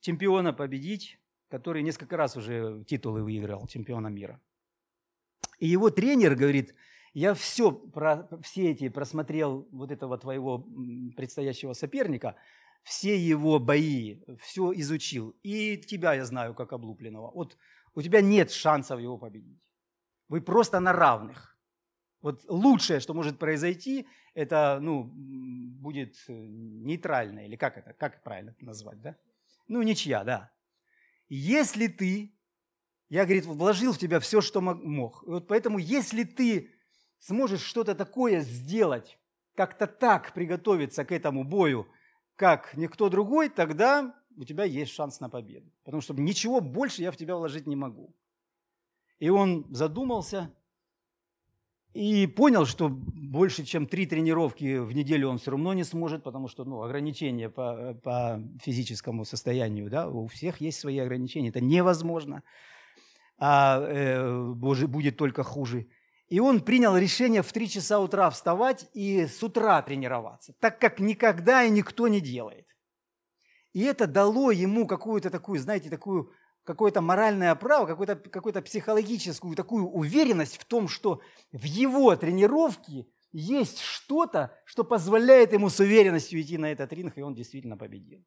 Чемпиона 0.00 0.52
победить, 0.52 1.18
который 1.48 1.82
несколько 1.82 2.16
раз 2.16 2.36
уже 2.36 2.84
титулы 2.86 3.22
выиграл, 3.22 3.66
чемпиона 3.66 4.08
мира. 4.08 4.40
И 5.58 5.66
его 5.66 5.90
тренер 5.90 6.34
говорит, 6.34 6.74
я 7.14 7.32
все, 7.34 7.72
про, 7.72 8.28
все 8.42 8.72
эти 8.72 8.88
просмотрел 8.88 9.68
вот 9.72 9.90
этого 9.90 10.18
твоего 10.18 10.66
предстоящего 11.16 11.72
соперника, 11.72 12.36
все 12.82 13.16
его 13.16 13.58
бои, 13.58 14.20
все 14.40 14.72
изучил. 14.72 15.34
И 15.42 15.78
тебя 15.78 16.14
я 16.14 16.24
знаю 16.24 16.54
как 16.54 16.72
облупленного. 16.72 17.30
Вот 17.30 17.56
у 17.94 18.02
тебя 18.02 18.20
нет 18.20 18.50
шансов 18.50 19.00
его 19.00 19.16
победить. 19.16 19.63
Вы 20.28 20.40
просто 20.40 20.80
на 20.80 20.92
равных. 20.92 21.56
Вот 22.22 22.42
лучшее, 22.48 23.00
что 23.00 23.12
может 23.12 23.38
произойти, 23.38 24.06
это 24.32 24.78
ну, 24.80 25.04
будет 25.04 26.16
нейтрально, 26.28 27.46
или 27.46 27.56
как 27.56 27.76
это, 27.76 27.92
как 27.92 28.22
правильно 28.22 28.50
это 28.50 28.64
назвать, 28.64 29.00
да? 29.02 29.16
Ну, 29.68 29.82
ничья, 29.82 30.24
да. 30.24 30.50
Если 31.28 31.86
ты, 31.86 32.34
я, 33.08 33.24
говорит, 33.24 33.46
вложил 33.46 33.92
в 33.92 33.98
тебя 33.98 34.20
все, 34.20 34.40
что 34.40 34.60
мог. 34.60 35.22
И 35.26 35.30
вот 35.30 35.48
поэтому, 35.48 35.78
если 35.78 36.24
ты 36.24 36.70
сможешь 37.18 37.62
что-то 37.62 37.94
такое 37.94 38.40
сделать, 38.40 39.18
как-то 39.54 39.86
так 39.86 40.32
приготовиться 40.32 41.04
к 41.04 41.12
этому 41.12 41.44
бою, 41.44 41.86
как 42.36 42.74
никто 42.76 43.08
другой, 43.08 43.48
тогда 43.48 44.14
у 44.36 44.44
тебя 44.44 44.64
есть 44.64 44.92
шанс 44.92 45.20
на 45.20 45.28
победу. 45.28 45.70
Потому 45.84 46.00
что 46.00 46.14
ничего 46.14 46.60
больше 46.60 47.02
я 47.02 47.12
в 47.12 47.16
тебя 47.16 47.36
вложить 47.36 47.66
не 47.66 47.76
могу. 47.76 48.14
И 49.18 49.28
он 49.28 49.66
задумался 49.70 50.52
и 51.94 52.26
понял, 52.26 52.66
что 52.66 52.88
больше, 52.88 53.64
чем 53.64 53.86
три 53.86 54.06
тренировки 54.06 54.78
в 54.78 54.92
неделю 54.92 55.28
он 55.28 55.38
все 55.38 55.52
равно 55.52 55.72
не 55.74 55.84
сможет, 55.84 56.24
потому 56.24 56.48
что 56.48 56.64
ну, 56.64 56.82
ограничения 56.82 57.48
по, 57.48 57.94
по 58.02 58.42
физическому 58.60 59.24
состоянию, 59.24 59.88
да, 59.88 60.08
у 60.08 60.26
всех 60.26 60.60
есть 60.60 60.80
свои 60.80 60.98
ограничения, 60.98 61.50
это 61.50 61.60
невозможно, 61.60 62.42
а 63.38 63.80
э, 63.80 64.52
будет 64.52 65.16
только 65.16 65.44
хуже. 65.44 65.86
И 66.28 66.40
он 66.40 66.62
принял 66.62 66.96
решение 66.96 67.42
в 67.42 67.52
3 67.52 67.68
часа 67.68 68.00
утра 68.00 68.28
вставать 68.30 68.88
и 68.92 69.26
с 69.26 69.40
утра 69.42 69.80
тренироваться, 69.82 70.52
так 70.58 70.80
как 70.80 70.98
никогда 70.98 71.62
и 71.62 71.70
никто 71.70 72.08
не 72.08 72.20
делает. 72.20 72.66
И 73.72 73.82
это 73.82 74.06
дало 74.06 74.50
ему 74.50 74.86
какую-то 74.86 75.30
такую, 75.30 75.60
знаете, 75.60 75.90
такую 75.90 76.32
какое-то 76.64 77.00
моральное 77.00 77.54
право, 77.54 77.86
какую-то 77.86 78.16
какую 78.16 78.54
психологическую 78.62 79.54
такую 79.54 79.86
уверенность 79.86 80.56
в 80.56 80.64
том, 80.64 80.88
что 80.88 81.20
в 81.52 81.64
его 81.64 82.14
тренировке 82.16 83.06
есть 83.32 83.80
что-то, 83.80 84.56
что 84.64 84.84
позволяет 84.84 85.52
ему 85.52 85.68
с 85.68 85.80
уверенностью 85.80 86.40
идти 86.40 86.58
на 86.58 86.72
этот 86.72 86.92
ринг, 86.92 87.18
и 87.18 87.22
он 87.22 87.34
действительно 87.34 87.76
победил. 87.76 88.24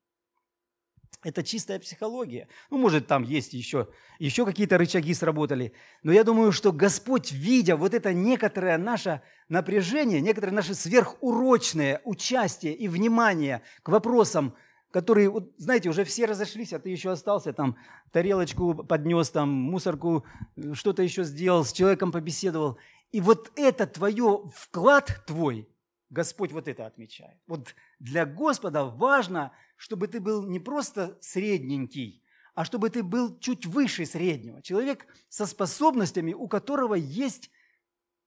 Это 1.23 1.43
чистая 1.43 1.79
психология. 1.79 2.47
Ну, 2.69 2.77
может, 2.77 3.07
там 3.07 3.23
есть 3.23 3.53
еще, 3.53 3.88
еще 4.19 4.45
какие-то 4.45 4.77
рычаги 4.77 5.13
сработали. 5.13 5.73
Но 6.03 6.11
я 6.11 6.23
думаю, 6.23 6.51
что 6.51 6.71
Господь, 6.71 7.31
видя 7.31 7.75
вот 7.75 7.93
это 7.93 8.13
некоторое 8.13 8.77
наше 8.77 9.21
напряжение, 9.49 10.21
некоторое 10.21 10.51
наше 10.51 10.75
сверхурочное 10.75 12.01
участие 12.03 12.75
и 12.75 12.88
внимание 12.88 13.63
к 13.81 13.89
вопросам, 13.89 14.55
которые, 14.91 15.29
вот, 15.29 15.51
знаете, 15.57 15.89
уже 15.89 16.03
все 16.03 16.25
разошлись, 16.25 16.73
а 16.73 16.79
ты 16.79 16.89
еще 16.89 17.11
остался, 17.11 17.53
там, 17.53 17.77
тарелочку 18.11 18.73
поднес, 18.73 19.29
там, 19.29 19.49
мусорку, 19.49 20.25
что-то 20.73 21.03
еще 21.03 21.23
сделал, 21.23 21.65
с 21.65 21.73
человеком 21.73 22.11
побеседовал. 22.11 22.77
И 23.11 23.21
вот 23.21 23.51
это 23.55 23.88
твое, 23.88 24.49
вклад 24.53 25.23
твой, 25.25 25.69
Господь 26.09 26.51
вот 26.51 26.67
это 26.67 26.85
отмечает. 26.85 27.38
Вот 27.47 27.75
для 27.99 28.25
Господа 28.25 28.85
важно– 28.85 29.51
чтобы 29.77 30.07
ты 30.07 30.19
был 30.19 30.45
не 30.45 30.59
просто 30.59 31.17
средненький, 31.21 32.23
а 32.55 32.65
чтобы 32.65 32.89
ты 32.89 33.03
был 33.03 33.39
чуть 33.39 33.65
выше 33.65 34.05
среднего. 34.05 34.61
Человек 34.61 35.07
со 35.29 35.45
способностями, 35.45 36.33
у 36.33 36.47
которого 36.47 36.95
есть 36.95 37.51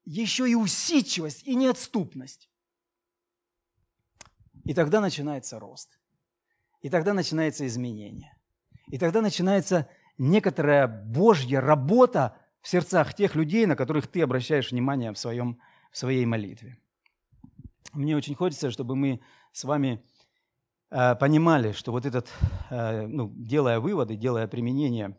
еще 0.04 0.48
и 0.48 0.54
усидчивость, 0.54 1.42
и 1.42 1.56
неотступность. 1.56 2.48
И 4.64 4.72
тогда 4.72 5.00
начинается 5.00 5.58
рост. 5.58 5.99
И 6.80 6.88
тогда 6.88 7.12
начинается 7.14 7.66
изменение. 7.66 8.36
И 8.88 8.98
тогда 8.98 9.20
начинается 9.20 9.88
некоторая 10.18 10.86
Божья 10.88 11.60
работа 11.60 12.36
в 12.60 12.68
сердцах 12.68 13.14
тех 13.14 13.34
людей, 13.34 13.66
на 13.66 13.76
которых 13.76 14.06
ты 14.06 14.22
обращаешь 14.22 14.70
внимание 14.70 15.12
в, 15.12 15.18
своем, 15.18 15.60
в 15.90 15.98
своей 15.98 16.26
молитве. 16.26 16.78
Мне 17.92 18.16
очень 18.16 18.34
хочется, 18.34 18.70
чтобы 18.70 18.96
мы 18.96 19.20
с 19.52 19.64
вами 19.64 20.02
Э, 20.90 21.14
понимали, 21.14 21.70
что 21.72 21.92
вот 21.92 22.04
этот, 22.04 22.28
э, 22.70 23.06
ну, 23.06 23.32
делая 23.36 23.78
выводы, 23.78 24.16
делая 24.16 24.48
применение, 24.48 25.16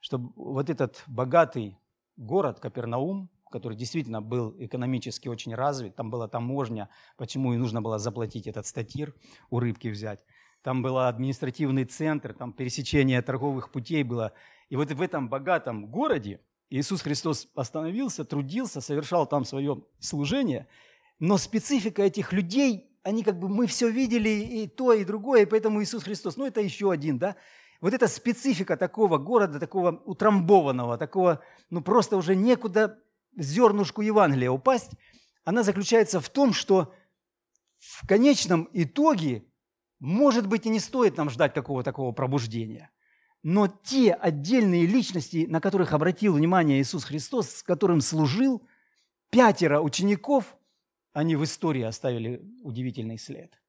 что 0.00 0.18
вот 0.34 0.70
этот 0.70 1.02
богатый 1.06 1.78
город 2.16 2.58
Капернаум, 2.58 3.28
который 3.50 3.76
действительно 3.76 4.22
был 4.22 4.54
экономически 4.58 5.28
очень 5.28 5.54
развит, 5.54 5.94
там 5.94 6.10
была 6.10 6.26
таможня, 6.26 6.88
почему 7.18 7.52
и 7.52 7.58
нужно 7.58 7.82
было 7.82 7.98
заплатить 7.98 8.46
этот 8.46 8.66
статир, 8.66 9.14
у 9.50 9.60
рыбки 9.60 9.88
взять. 9.88 10.24
Там 10.62 10.82
был 10.82 10.98
административный 10.98 11.84
центр, 11.84 12.34
там 12.34 12.52
пересечение 12.52 13.22
торговых 13.22 13.70
путей 13.70 14.02
было. 14.02 14.32
И 14.68 14.76
вот 14.76 14.90
в 14.90 15.00
этом 15.00 15.28
богатом 15.28 15.86
городе 15.86 16.40
Иисус 16.68 17.02
Христос 17.02 17.48
остановился, 17.54 18.24
трудился, 18.24 18.80
совершал 18.80 19.26
там 19.26 19.44
свое 19.44 19.82
служение, 19.98 20.68
но 21.18 21.38
специфика 21.38 22.02
этих 22.02 22.32
людей 22.32 22.90
они 23.02 23.22
как 23.22 23.38
бы, 23.38 23.48
мы 23.48 23.66
все 23.66 23.90
видели 23.90 24.28
и 24.28 24.66
то, 24.66 24.92
и 24.92 25.04
другое, 25.04 25.42
и 25.42 25.46
поэтому 25.46 25.82
Иисус 25.82 26.04
Христос, 26.04 26.36
ну 26.36 26.46
это 26.46 26.60
еще 26.60 26.90
один, 26.90 27.18
да, 27.18 27.36
вот 27.80 27.94
эта 27.94 28.08
специфика 28.08 28.76
такого 28.76 29.16
города, 29.16 29.58
такого 29.58 30.02
утрамбованного, 30.04 30.98
такого, 30.98 31.42
ну 31.70 31.80
просто 31.80 32.16
уже 32.16 32.36
некуда 32.36 32.98
зернушку 33.36 34.02
Евангелия 34.02 34.50
упасть, 34.50 34.92
она 35.44 35.62
заключается 35.62 36.20
в 36.20 36.28
том, 36.28 36.52
что 36.52 36.92
в 37.78 38.06
конечном 38.06 38.68
итоге, 38.72 39.44
может 40.00 40.46
быть, 40.46 40.66
и 40.66 40.70
не 40.70 40.80
стоит 40.80 41.16
нам 41.16 41.30
ждать 41.30 41.54
какого 41.54 41.84
такого 41.84 42.12
пробуждения. 42.12 42.90
Но 43.42 43.68
те 43.68 44.12
отдельные 44.12 44.84
личности, 44.84 45.46
на 45.48 45.60
которых 45.60 45.92
обратил 45.92 46.34
внимание 46.34 46.80
Иисус 46.80 47.04
Христос, 47.04 47.50
с 47.50 47.62
которым 47.62 48.00
служил, 48.00 48.66
пятеро 49.30 49.80
учеников– 49.80 50.56
они 51.12 51.36
в 51.36 51.44
истории 51.44 51.82
оставили 51.82 52.40
удивительный 52.62 53.18
след. 53.18 53.60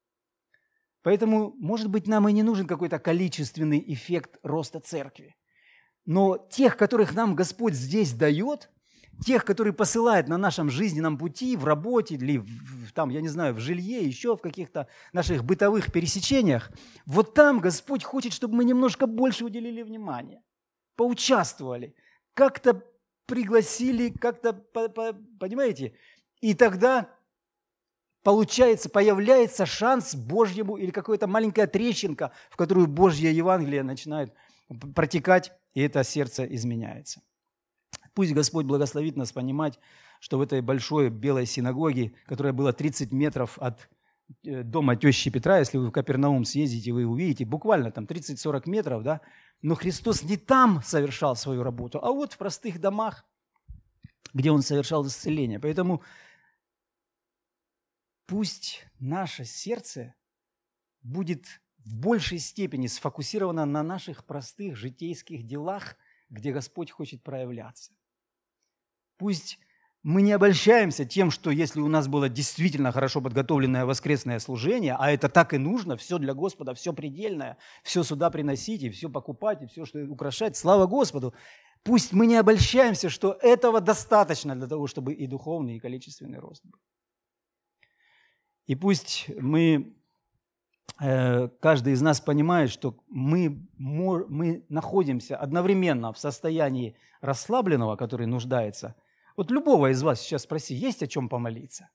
Поэтому, 1.03 1.53
может 1.57 1.89
быть, 1.89 2.07
нам 2.07 2.29
и 2.29 2.33
не 2.33 2.43
нужен 2.43 2.67
какой-то 2.67 2.99
количественный 2.99 3.83
эффект 3.87 4.37
роста 4.43 4.79
церкви. 4.79 5.35
Но 6.05 6.37
тех, 6.37 6.77
которых 6.77 7.15
нам 7.15 7.35
Господь 7.35 7.73
здесь 7.73 8.13
дает, 8.13 8.69
тех, 9.25 9.45
которые 9.45 9.73
посылает 9.73 10.27
на 10.27 10.37
нашем 10.37 10.69
жизненном 10.69 11.17
пути, 11.17 11.55
в 11.55 11.65
работе 11.65 12.15
или 12.15 12.37
в, 12.37 12.91
там, 12.93 13.09
я 13.09 13.21
не 13.21 13.27
знаю, 13.27 13.53
в 13.53 13.59
жилье, 13.59 14.03
еще 14.05 14.35
в 14.35 14.41
каких-то 14.41 14.87
наших 15.13 15.43
бытовых 15.43 15.91
пересечениях, 15.91 16.71
вот 17.05 17.33
там 17.33 17.59
Господь 17.59 18.03
хочет, 18.03 18.33
чтобы 18.33 18.55
мы 18.55 18.63
немножко 18.65 19.07
больше 19.07 19.45
уделили 19.45 19.83
внимания, 19.83 20.41
поучаствовали, 20.95 21.95
как-то 22.33 22.83
пригласили, 23.27 24.09
как-то, 24.09 24.53
понимаете? 24.53 25.93
И 26.41 26.53
тогда 26.53 27.09
получается, 28.23 28.89
появляется 28.89 29.65
шанс 29.65 30.15
Божьему 30.15 30.77
или 30.77 30.91
какая-то 30.91 31.27
маленькая 31.27 31.67
трещинка, 31.67 32.31
в 32.49 32.57
которую 32.57 32.87
Божье 32.87 33.31
Евангелие 33.31 33.83
начинает 33.83 34.33
протекать, 34.95 35.51
и 35.73 35.81
это 35.81 36.03
сердце 36.03 36.45
изменяется. 36.45 37.21
Пусть 38.13 38.33
Господь 38.33 38.65
благословит 38.65 39.15
нас 39.15 39.31
понимать, 39.31 39.79
что 40.19 40.37
в 40.37 40.41
этой 40.41 40.61
большой 40.61 41.09
белой 41.09 41.45
синагоге, 41.45 42.13
которая 42.25 42.53
была 42.53 42.73
30 42.73 43.11
метров 43.11 43.57
от 43.57 43.89
э, 44.45 44.63
дома 44.63 44.95
тещи 44.95 45.29
Петра, 45.29 45.59
если 45.59 45.77
вы 45.77 45.87
в 45.87 45.91
Капернаум 45.91 46.45
съездите, 46.45 46.91
вы 46.91 47.05
увидите, 47.05 47.45
буквально 47.45 47.91
там 47.91 48.05
30-40 48.05 48.69
метров, 48.69 49.03
да, 49.03 49.21
но 49.61 49.75
Христос 49.75 50.23
не 50.23 50.37
там 50.37 50.81
совершал 50.83 51.35
свою 51.35 51.63
работу, 51.63 51.99
а 52.03 52.11
вот 52.11 52.33
в 52.33 52.37
простых 52.37 52.79
домах, 52.79 53.25
где 54.33 54.51
Он 54.51 54.61
совершал 54.61 55.05
исцеление. 55.07 55.59
Поэтому 55.59 56.01
пусть 58.25 58.85
наше 58.99 59.45
сердце 59.45 60.15
будет 61.01 61.45
в 61.79 61.97
большей 61.97 62.37
степени 62.39 62.87
сфокусировано 62.87 63.65
на 63.65 63.83
наших 63.83 64.25
простых 64.25 64.75
житейских 64.75 65.45
делах, 65.45 65.95
где 66.29 66.51
Господь 66.51 66.91
хочет 66.91 67.23
проявляться. 67.23 67.91
Пусть 69.21 69.59
мы 70.01 70.23
не 70.23 70.31
обольщаемся 70.31 71.05
тем, 71.05 71.29
что 71.29 71.51
если 71.51 71.79
у 71.79 71.87
нас 71.87 72.07
было 72.07 72.27
действительно 72.27 72.91
хорошо 72.91 73.21
подготовленное 73.21 73.85
воскресное 73.85 74.39
служение, 74.39 74.95
а 74.97 75.11
это 75.11 75.29
так 75.29 75.53
и 75.53 75.59
нужно, 75.59 75.95
все 75.95 76.17
для 76.17 76.33
Господа, 76.33 76.73
все 76.73 76.91
предельное, 76.91 77.57
все 77.83 78.01
сюда 78.01 78.31
приносить, 78.31 78.81
и 78.81 78.89
все 78.89 79.09
покупать, 79.09 79.61
и 79.61 79.67
все, 79.67 79.85
что 79.85 79.99
украшать, 80.05 80.57
слава 80.57 80.87
Господу. 80.87 81.35
Пусть 81.83 82.13
мы 82.13 82.25
не 82.25 82.35
обольщаемся, 82.35 83.09
что 83.09 83.37
этого 83.43 83.79
достаточно 83.79 84.55
для 84.55 84.65
того, 84.67 84.87
чтобы 84.87 85.13
и 85.13 85.27
духовный, 85.27 85.75
и 85.75 85.79
количественный 85.79 86.39
рост 86.39 86.65
был. 86.65 86.79
И 88.65 88.73
пусть 88.73 89.29
мы, 89.39 89.95
э, 90.99 91.47
каждый 91.59 91.93
из 91.93 92.01
нас 92.01 92.19
понимает, 92.19 92.71
что 92.71 92.97
мы, 93.07 93.67
мы 93.77 94.65
находимся 94.69 95.37
одновременно 95.37 96.11
в 96.11 96.17
состоянии 96.17 96.95
расслабленного, 97.21 97.97
который 97.97 98.25
нуждается– 98.25 98.95
вот 99.37 99.51
любого 99.51 99.91
из 99.91 100.01
вас 100.03 100.21
сейчас 100.21 100.43
спроси, 100.43 100.75
есть 100.75 101.03
о 101.03 101.07
чем 101.07 101.29
помолиться? 101.29 101.89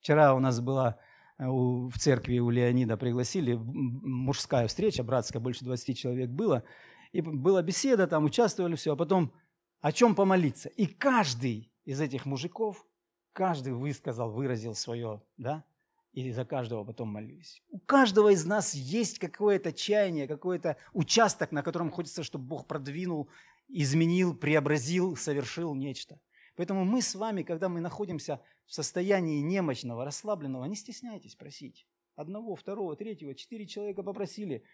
Вчера 0.00 0.34
у 0.34 0.38
нас 0.38 0.60
была 0.60 0.98
э, 1.38 1.46
в 1.46 1.92
церкви 1.98 2.38
у 2.38 2.50
Леонида 2.50 2.96
пригласили, 2.96 3.54
мужская 3.54 4.68
встреча, 4.68 5.02
братская, 5.02 5.40
больше 5.40 5.64
20 5.64 5.98
человек 5.98 6.30
было, 6.30 6.64
и 7.12 7.20
была 7.20 7.62
беседа, 7.62 8.06
там 8.06 8.24
участвовали 8.24 8.74
все, 8.76 8.92
а 8.92 8.96
потом 8.96 9.32
о 9.80 9.92
чем 9.92 10.14
помолиться. 10.14 10.68
И 10.68 10.86
каждый 10.86 11.72
из 11.84 12.00
этих 12.00 12.26
мужиков, 12.26 12.84
каждый 13.32 13.72
высказал, 13.72 14.30
выразил 14.30 14.74
свое, 14.74 15.22
да, 15.36 15.64
и 16.12 16.32
за 16.32 16.44
каждого 16.44 16.82
потом 16.82 17.08
молились. 17.08 17.62
У 17.68 17.78
каждого 17.78 18.30
из 18.30 18.46
нас 18.46 18.74
есть 18.74 19.18
какое-то 19.18 19.72
чаяние, 19.72 20.26
какой-то 20.26 20.78
участок, 20.94 21.52
на 21.52 21.62
котором 21.62 21.90
хочется, 21.90 22.22
чтобы 22.22 22.46
Бог 22.46 22.66
продвинул, 22.66 23.28
изменил, 23.68 24.34
преобразил, 24.34 25.14
совершил 25.16 25.74
нечто. 25.74 26.18
Поэтому 26.56 26.84
мы 26.84 27.02
с 27.02 27.14
вами, 27.14 27.42
когда 27.42 27.68
мы 27.68 27.80
находимся 27.80 28.40
в 28.64 28.72
состоянии 28.74 29.40
немощного, 29.40 30.04
расслабленного, 30.04 30.64
не 30.64 30.74
стесняйтесь 30.74 31.34
просить. 31.34 31.86
Одного, 32.14 32.56
второго, 32.56 32.96
третьего, 32.96 33.34
четыре 33.34 33.66
человека 33.66 34.02
попросили. 34.02 34.64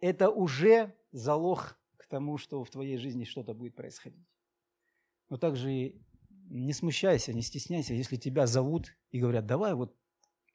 Это 0.00 0.30
уже 0.30 0.94
залог 1.10 1.78
к 1.96 2.06
тому, 2.06 2.36
что 2.36 2.62
в 2.64 2.70
твоей 2.70 2.98
жизни 2.98 3.24
что-то 3.24 3.54
будет 3.54 3.74
происходить. 3.74 4.26
Но 5.30 5.38
также 5.38 5.94
не 6.50 6.72
смущайся, 6.72 7.32
не 7.32 7.42
стесняйся, 7.42 7.94
если 7.94 8.16
тебя 8.16 8.46
зовут 8.46 8.94
и 9.10 9.20
говорят, 9.20 9.46
давай 9.46 9.74
вот 9.74 9.96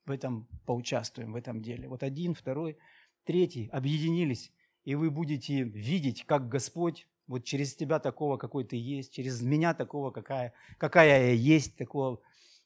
в 0.05 0.11
этом 0.11 0.47
поучаствуем, 0.65 1.33
в 1.33 1.35
этом 1.35 1.61
деле. 1.61 1.87
Вот 1.87 2.03
один, 2.03 2.35
второй, 2.35 2.77
третий 3.23 3.69
объединились, 3.71 4.51
и 4.83 4.93
вы 4.93 5.09
будете 5.09 5.63
видеть, 5.63 6.25
как 6.25 6.47
Господь 6.49 7.07
вот 7.27 7.43
через 7.43 7.75
тебя 7.75 7.99
такого, 7.99 8.37
какой 8.37 8.63
ты 8.63 8.75
есть, 8.75 9.13
через 9.13 9.41
меня 9.41 9.73
такого, 9.73 10.11
какая, 10.11 10.53
какая 10.77 11.27
я 11.27 11.31
есть, 11.31 11.75
такого, 11.77 12.19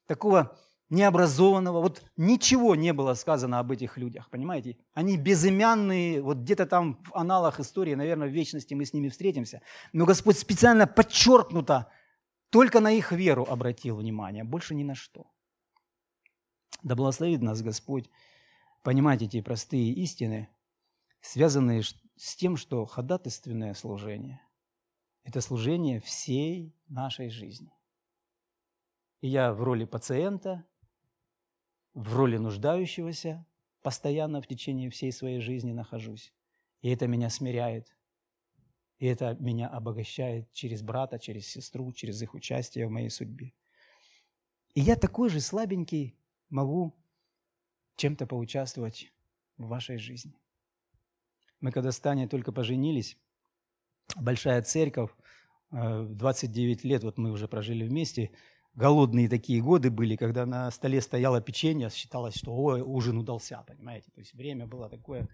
такого 0.05 0.57
необразованного. 0.89 1.81
Вот 1.81 2.03
ничего 2.17 2.75
не 2.75 2.93
было 2.93 3.13
сказано 3.13 3.59
об 3.59 3.71
этих 3.71 3.97
людях, 3.97 4.29
понимаете? 4.29 4.77
Они 4.93 5.17
безымянные, 5.17 6.21
вот 6.21 6.39
где-то 6.39 6.65
там 6.65 6.95
в 7.03 7.15
аналах 7.15 7.59
истории, 7.59 7.95
наверное, 7.95 8.27
в 8.27 8.31
вечности 8.31 8.73
мы 8.73 8.85
с 8.85 8.93
ними 8.93 9.09
встретимся. 9.09 9.61
Но 9.93 10.05
Господь 10.05 10.37
специально 10.37 10.87
подчеркнуто 10.87 11.91
только 12.49 12.79
на 12.79 12.91
их 12.91 13.11
веру 13.11 13.45
обратил 13.47 13.97
внимание, 13.97 14.43
больше 14.43 14.73
ни 14.73 14.83
на 14.83 14.95
что. 14.95 15.27
Да 16.81 16.95
благословит 16.95 17.41
нас 17.41 17.61
Господь 17.61 18.09
понимать 18.83 19.21
эти 19.21 19.41
простые 19.41 19.91
истины, 19.91 20.49
связанные 21.21 21.83
с 21.83 22.35
тем, 22.35 22.57
что 22.57 22.85
ходатайственное 22.85 23.73
служение 23.73 24.41
это 25.29 25.41
служение 25.41 25.99
всей 25.99 26.75
нашей 26.87 27.29
жизни. 27.29 27.71
И 29.21 29.27
я 29.27 29.53
в 29.53 29.61
роли 29.61 29.85
пациента, 29.85 30.65
в 31.93 32.15
роли 32.15 32.37
нуждающегося 32.37 33.45
постоянно 33.83 34.41
в 34.41 34.47
течение 34.47 34.89
всей 34.89 35.11
своей 35.11 35.39
жизни 35.39 35.71
нахожусь. 35.71 36.33
И 36.81 36.89
это 36.89 37.05
меня 37.07 37.29
смиряет. 37.29 37.95
И 38.97 39.05
это 39.05 39.35
меня 39.39 39.67
обогащает 39.67 40.51
через 40.51 40.81
брата, 40.81 41.19
через 41.19 41.47
сестру, 41.47 41.93
через 41.93 42.21
их 42.21 42.33
участие 42.33 42.87
в 42.87 42.91
моей 42.91 43.09
судьбе. 43.09 43.53
И 44.73 44.81
я 44.81 44.95
такой 44.95 45.29
же 45.29 45.41
слабенький 45.41 46.17
могу 46.49 46.97
чем-то 47.97 48.25
поучаствовать 48.25 49.13
в 49.57 49.67
вашей 49.67 49.97
жизни. 49.97 50.39
Мы 51.59 51.71
когда 51.71 51.91
с 51.91 51.99
Таней 51.99 52.27
только 52.27 52.51
поженились, 52.51 53.17
большая 54.15 54.61
церковь, 54.61 55.11
29 55.71 56.85
э, 56.85 56.87
лет 56.87 57.03
вот 57.03 57.17
мы 57.17 57.31
уже 57.31 57.47
прожили 57.47 57.87
вместе, 57.87 58.31
голодные 58.73 59.29
такие 59.29 59.61
годы 59.61 59.91
были, 59.91 60.15
когда 60.15 60.45
на 60.45 60.69
столе 60.71 61.01
стояло 61.01 61.41
печенье, 61.41 61.89
считалось, 61.89 62.35
что 62.35 62.55
ой, 62.55 62.81
ужин 62.81 63.17
удался, 63.17 63.63
понимаете, 63.67 64.11
то 64.11 64.19
есть 64.19 64.33
время 64.33 64.67
было 64.67 64.89
такое, 64.89 65.27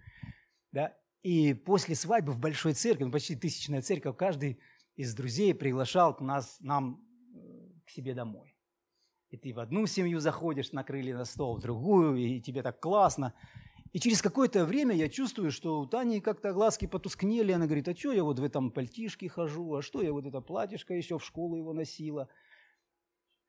да, 0.72 0.94
и 1.22 1.54
после 1.54 1.94
свадьбы 1.94 2.32
в 2.32 2.38
большой 2.38 2.74
церкви, 2.74 3.04
ну, 3.04 3.10
почти 3.10 3.34
тысячная 3.34 3.82
церковь, 3.82 4.16
каждый 4.16 4.60
из 4.94 5.14
друзей 5.14 5.54
приглашал 5.54 6.14
к 6.14 6.20
нас, 6.20 6.58
нам 6.60 7.02
э, 7.34 7.38
к 7.86 7.90
себе 7.90 8.14
домой. 8.14 8.56
И 9.30 9.36
ты 9.36 9.52
в 9.52 9.58
одну 9.58 9.86
семью 9.86 10.20
заходишь, 10.20 10.72
накрыли 10.72 11.12
на 11.12 11.24
стол, 11.24 11.56
в 11.56 11.60
другую, 11.60 12.16
и 12.16 12.40
тебе 12.40 12.62
так 12.62 12.80
классно. 12.80 13.34
И 13.96 13.98
через 13.98 14.20
какое-то 14.20 14.66
время 14.66 14.94
я 14.94 15.08
чувствую, 15.08 15.50
что 15.50 15.80
у 15.80 15.86
Тани 15.86 16.20
как-то 16.20 16.52
глазки 16.52 16.86
потускнели. 16.86 17.52
Она 17.52 17.64
говорит, 17.64 17.88
а 17.88 17.96
что 17.96 18.12
я 18.12 18.24
вот 18.24 18.38
в 18.38 18.44
этом 18.44 18.70
пальтишке 18.70 19.26
хожу, 19.26 19.74
а 19.74 19.80
что 19.80 20.02
я 20.02 20.12
вот 20.12 20.26
это 20.26 20.42
платьишко 20.42 20.92
еще 20.92 21.18
в 21.18 21.24
школу 21.24 21.56
его 21.56 21.72
носила. 21.72 22.28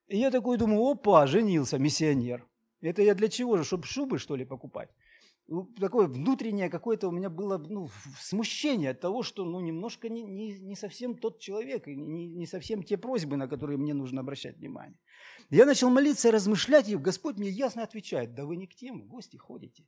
И 0.08 0.18
я 0.18 0.32
такой 0.32 0.58
думаю, 0.58 0.82
опа, 0.90 1.28
женился, 1.28 1.78
миссионер. 1.78 2.48
Это 2.80 3.02
я 3.02 3.14
для 3.14 3.28
чего 3.28 3.58
же, 3.58 3.66
чтобы 3.66 3.84
шубы, 3.84 4.20
что 4.20 4.38
ли, 4.38 4.46
покупать? 4.46 4.90
Такое 5.82 6.08
внутреннее 6.08 6.70
какое-то 6.70 7.10
у 7.10 7.12
меня 7.12 7.30
было 7.30 7.58
ну, 7.58 7.90
смущение 8.18 8.92
от 8.92 9.02
того, 9.02 9.24
что 9.24 9.44
ну, 9.44 9.60
немножко 9.60 10.08
не, 10.08 10.24
не, 10.24 10.58
не 10.60 10.78
совсем 10.78 11.18
тот 11.18 11.40
человек, 11.40 11.88
не, 11.88 12.30
не 12.30 12.46
совсем 12.46 12.84
те 12.84 12.98
просьбы, 12.98 13.36
на 13.36 13.50
которые 13.50 13.78
мне 13.78 13.94
нужно 13.94 14.22
обращать 14.22 14.56
внимание. 14.60 14.98
Я 15.50 15.66
начал 15.66 15.90
молиться 15.90 16.30
и 16.30 16.32
размышлять, 16.32 16.88
и 16.88 16.96
Господь 16.96 17.36
мне 17.36 17.50
ясно 17.50 17.84
отвечает, 17.84 18.34
да 18.34 18.46
вы 18.46 18.56
не 18.56 18.66
к 18.66 18.76
тем 18.76 19.02
в 19.02 19.08
гости 19.08 19.36
ходите. 19.36 19.84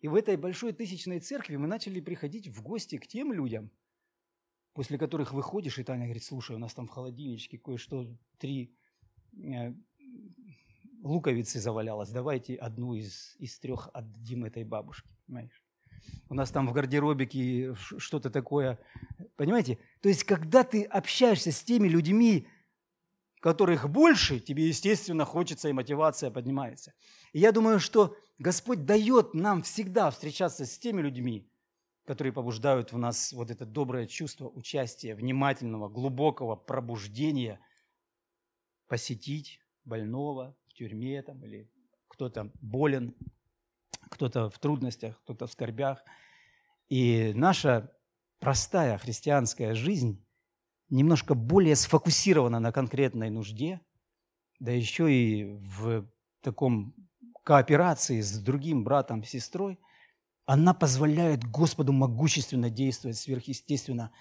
И 0.00 0.08
в 0.08 0.14
этой 0.14 0.36
большой 0.36 0.72
тысячной 0.72 1.20
церкви 1.20 1.56
мы 1.56 1.66
начали 1.66 2.00
приходить 2.00 2.48
в 2.48 2.62
гости 2.62 2.98
к 2.98 3.06
тем 3.06 3.32
людям, 3.32 3.70
после 4.72 4.96
которых 4.96 5.32
выходишь, 5.32 5.78
и 5.78 5.84
Таня 5.84 6.04
говорит, 6.04 6.22
слушай, 6.22 6.54
у 6.54 6.58
нас 6.58 6.72
там 6.74 6.86
в 6.86 6.90
холодильничке 6.90 7.58
кое-что, 7.58 8.06
три 8.38 8.76
э, 9.32 9.72
луковицы 11.02 11.58
завалялось, 11.58 12.10
давайте 12.10 12.54
одну 12.54 12.94
из, 12.94 13.34
из 13.38 13.58
трех 13.58 13.88
отдадим 13.92 14.44
этой 14.44 14.64
бабушке, 14.64 15.08
понимаешь? 15.26 15.64
У 16.28 16.34
нас 16.34 16.50
там 16.50 16.68
в 16.68 16.72
гардеробике 16.72 17.74
что-то 17.74 18.30
такое, 18.30 18.78
понимаете? 19.36 19.78
То 20.00 20.08
есть, 20.08 20.24
когда 20.24 20.62
ты 20.62 20.84
общаешься 20.84 21.50
с 21.50 21.62
теми 21.62 21.88
людьми, 21.88 22.46
которых 23.40 23.88
больше, 23.88 24.40
тебе, 24.40 24.68
естественно, 24.68 25.24
хочется 25.24 25.68
и 25.68 25.72
мотивация 25.72 26.30
поднимается. 26.30 26.92
И 27.32 27.38
я 27.38 27.52
думаю, 27.52 27.78
что 27.78 28.16
Господь 28.38 28.84
дает 28.84 29.34
нам 29.34 29.62
всегда 29.62 30.10
встречаться 30.10 30.64
с 30.64 30.78
теми 30.78 31.02
людьми, 31.02 31.50
которые 32.04 32.32
побуждают 32.32 32.92
в 32.92 32.98
нас 32.98 33.32
вот 33.32 33.50
это 33.50 33.66
доброе 33.66 34.06
чувство 34.06 34.48
участия, 34.48 35.16
внимательного, 35.16 35.88
глубокого 35.88 36.54
пробуждения, 36.54 37.60
посетить 38.86 39.60
больного 39.84 40.56
в 40.68 40.74
тюрьме 40.74 41.20
там, 41.22 41.44
или 41.44 41.68
кто-то 42.06 42.52
болен, 42.60 43.16
кто-то 44.08 44.50
в 44.50 44.58
трудностях, 44.60 45.20
кто-то 45.22 45.48
в 45.48 45.52
скорбях. 45.52 46.04
И 46.88 47.32
наша 47.34 47.92
простая 48.38 48.98
христианская 48.98 49.74
жизнь 49.74 50.24
немножко 50.90 51.34
более 51.34 51.74
сфокусирована 51.74 52.60
на 52.60 52.70
конкретной 52.70 53.30
нужде, 53.30 53.80
да 54.60 54.70
еще 54.70 55.12
и 55.12 55.44
в 55.44 56.08
таком 56.40 56.94
кооперации 57.48 58.20
с 58.20 58.38
другим 58.38 58.84
братом, 58.84 59.24
сестрой, 59.24 59.78
она 60.44 60.74
позволяет 60.74 61.44
Господу 61.44 61.94
могущественно 61.94 62.68
действовать 62.68 63.16
сверхъестественно, 63.16 64.12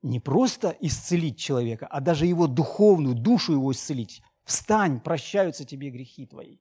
не 0.00 0.20
просто 0.20 0.74
исцелить 0.80 1.38
человека, 1.38 1.86
а 1.86 2.00
даже 2.00 2.24
его 2.24 2.46
духовную, 2.46 3.14
душу 3.14 3.52
его 3.52 3.72
исцелить. 3.72 4.22
Встань, 4.44 5.00
прощаются 5.00 5.66
тебе 5.66 5.90
грехи 5.90 6.24
твои. 6.24 6.60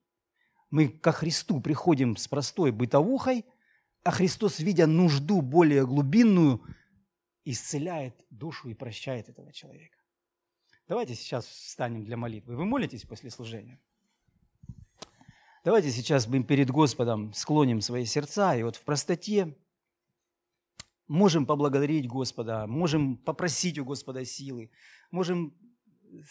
Мы 0.69 0.89
ко 0.89 1.13
Христу 1.13 1.61
приходим 1.61 2.17
с 2.17 2.27
простой 2.27 2.73
бытовухой, 2.73 3.45
а 4.03 4.11
Христос, 4.11 4.59
видя 4.59 4.87
нужду 4.87 5.41
более 5.41 5.87
глубинную, 5.87 6.61
исцеляет 7.45 8.25
душу 8.29 8.67
и 8.67 8.73
прощает 8.73 9.29
этого 9.29 9.53
человека. 9.53 9.97
Давайте 10.89 11.15
сейчас 11.15 11.45
встанем 11.45 12.03
для 12.03 12.17
молитвы. 12.17 12.57
Вы 12.57 12.65
молитесь 12.65 13.05
после 13.05 13.29
служения? 13.29 13.79
Давайте 15.63 15.91
сейчас 15.91 16.27
мы 16.27 16.43
перед 16.43 16.71
Господом 16.71 17.33
склоним 17.33 17.81
свои 17.81 18.05
сердца, 18.05 18.55
и 18.55 18.63
вот 18.63 18.77
в 18.77 18.83
простоте 18.83 19.55
можем 21.07 21.45
поблагодарить 21.45 22.07
Господа, 22.07 22.65
можем 22.65 23.15
попросить 23.15 23.77
у 23.77 23.85
Господа 23.85 24.25
силы, 24.25 24.71
можем 25.11 25.55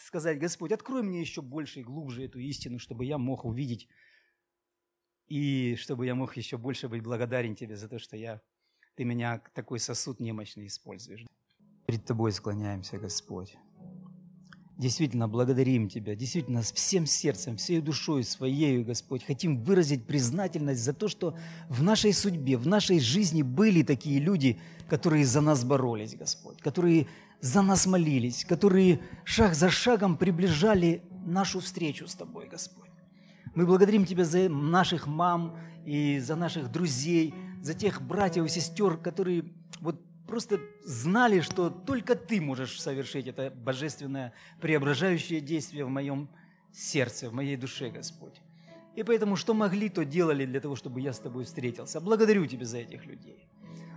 сказать, 0.04 0.40
Господь, 0.40 0.72
открой 0.72 1.04
мне 1.04 1.20
еще 1.20 1.42
больше 1.42 1.78
и 1.78 1.84
глубже 1.84 2.24
эту 2.24 2.40
истину, 2.40 2.80
чтобы 2.80 3.04
я 3.04 3.18
мог 3.18 3.44
увидеть 3.44 3.88
и 5.28 5.76
чтобы 5.76 6.06
я 6.06 6.16
мог 6.16 6.36
еще 6.36 6.58
больше 6.58 6.88
быть 6.88 7.04
благодарен 7.04 7.54
Тебе 7.54 7.76
за 7.76 7.88
то, 7.88 8.00
что 8.00 8.16
я, 8.16 8.42
Ты 8.96 9.04
меня 9.04 9.40
такой 9.54 9.78
сосуд 9.78 10.18
немощный 10.18 10.66
используешь. 10.66 11.24
Перед 11.86 12.04
Тобой 12.04 12.32
склоняемся, 12.32 12.98
Господь. 12.98 13.56
Действительно, 14.80 15.28
благодарим 15.28 15.90
Тебя, 15.90 16.14
действительно, 16.14 16.62
всем 16.62 17.04
сердцем, 17.04 17.58
всей 17.58 17.82
душой 17.82 18.24
своей, 18.24 18.82
Господь, 18.82 19.22
хотим 19.22 19.62
выразить 19.62 20.06
признательность 20.06 20.82
за 20.82 20.94
то, 20.94 21.06
что 21.06 21.36
в 21.68 21.82
нашей 21.82 22.14
судьбе, 22.14 22.56
в 22.56 22.66
нашей 22.66 22.98
жизни 22.98 23.42
были 23.42 23.82
такие 23.82 24.18
люди, 24.20 24.58
которые 24.88 25.26
за 25.26 25.42
нас 25.42 25.64
боролись, 25.64 26.14
Господь, 26.16 26.62
которые 26.62 27.08
за 27.42 27.60
нас 27.60 27.84
молились, 27.84 28.46
которые 28.46 29.00
шаг 29.22 29.54
за 29.54 29.68
шагом 29.68 30.16
приближали 30.16 31.02
нашу 31.26 31.60
встречу 31.60 32.08
с 32.08 32.14
Тобой, 32.14 32.48
Господь. 32.48 32.88
Мы 33.54 33.66
благодарим 33.66 34.06
Тебя 34.06 34.24
за 34.24 34.48
наших 34.48 35.06
мам 35.06 35.58
и 35.84 36.20
за 36.20 36.36
наших 36.36 36.72
друзей, 36.72 37.34
за 37.60 37.74
тех 37.74 38.00
братьев 38.00 38.46
и 38.46 38.48
сестер, 38.48 38.96
которые 38.96 39.44
вот 39.82 40.00
просто 40.30 40.60
знали, 40.84 41.40
что 41.40 41.68
только 41.68 42.14
Ты 42.14 42.40
можешь 42.40 42.80
совершить 42.80 43.26
это 43.26 43.50
божественное 43.50 44.32
преображающее 44.60 45.40
действие 45.40 45.84
в 45.84 45.88
моем 45.88 46.28
сердце, 46.72 47.28
в 47.28 47.34
моей 47.34 47.56
душе, 47.56 47.90
Господь. 47.90 48.40
И 48.94 49.02
поэтому, 49.02 49.36
что 49.36 49.54
могли, 49.54 49.88
то 49.88 50.04
делали 50.04 50.46
для 50.46 50.60
того, 50.60 50.76
чтобы 50.76 51.00
я 51.00 51.12
с 51.12 51.18
Тобой 51.18 51.44
встретился. 51.44 52.00
Благодарю 52.00 52.46
Тебя 52.46 52.64
за 52.64 52.78
этих 52.78 53.06
людей. 53.06 53.46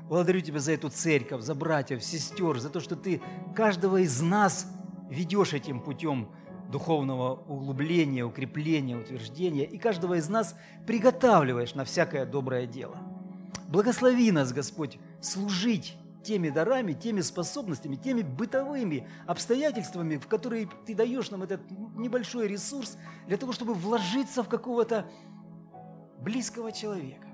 Благодарю 0.10 0.42
Тебя 0.42 0.60
за 0.60 0.74
эту 0.74 0.90
церковь, 0.90 1.42
за 1.42 1.56
братьев, 1.56 2.04
сестер, 2.04 2.60
за 2.60 2.70
то, 2.70 2.80
что 2.80 2.96
Ты 2.96 3.22
каждого 3.56 3.98
из 3.98 4.22
нас 4.22 4.68
ведешь 5.10 5.54
этим 5.54 5.80
путем 5.80 6.30
духовного 6.72 7.36
углубления, 7.48 8.26
укрепления, 8.26 8.98
утверждения, 8.98 9.66
и 9.66 9.78
каждого 9.78 10.16
из 10.16 10.28
нас 10.30 10.56
приготавливаешь 10.88 11.76
на 11.76 11.86
всякое 11.86 12.26
доброе 12.26 12.66
дело. 12.66 12.98
Благослови 13.68 14.32
нас, 14.32 14.52
Господь, 14.52 14.98
служить 15.22 15.98
теми 16.24 16.50
дарами, 16.50 16.94
теми 16.94 17.22
способностями, 17.22 17.96
теми 17.96 18.22
бытовыми 18.22 19.08
обстоятельствами, 19.28 20.18
в 20.18 20.28
которые 20.28 20.70
Ты 20.86 20.96
даешь 20.96 21.30
нам 21.32 21.44
этот 21.44 21.62
небольшой 21.96 22.48
ресурс 22.48 22.98
для 23.28 23.38
того, 23.38 23.52
чтобы 23.52 23.74
вложиться 23.74 24.44
в 24.44 24.50
какого-то 24.50 25.10
близкого 26.20 26.72
человека, 26.72 27.28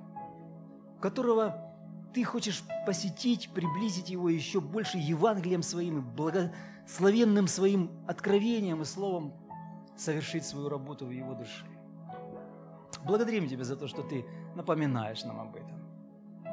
которого 0.99 1.69
ты 2.13 2.23
хочешь 2.23 2.63
посетить, 2.85 3.49
приблизить 3.53 4.09
его 4.09 4.29
еще 4.29 4.61
больше 4.61 4.97
Евангелием 4.97 5.61
своим, 5.61 6.01
благословенным 6.01 7.47
своим 7.47 7.91
откровением 8.07 8.81
и 8.81 8.85
словом 8.85 9.33
совершить 9.95 10.45
свою 10.45 10.69
работу 10.69 11.05
в 11.05 11.11
его 11.11 11.33
душе. 11.35 11.65
Благодарим 13.05 13.47
Тебя 13.47 13.63
за 13.63 13.75
то, 13.75 13.87
что 13.87 14.01
Ты 14.01 14.25
напоминаешь 14.55 15.23
нам 15.23 15.39
об 15.39 15.55
этом. 15.55 15.79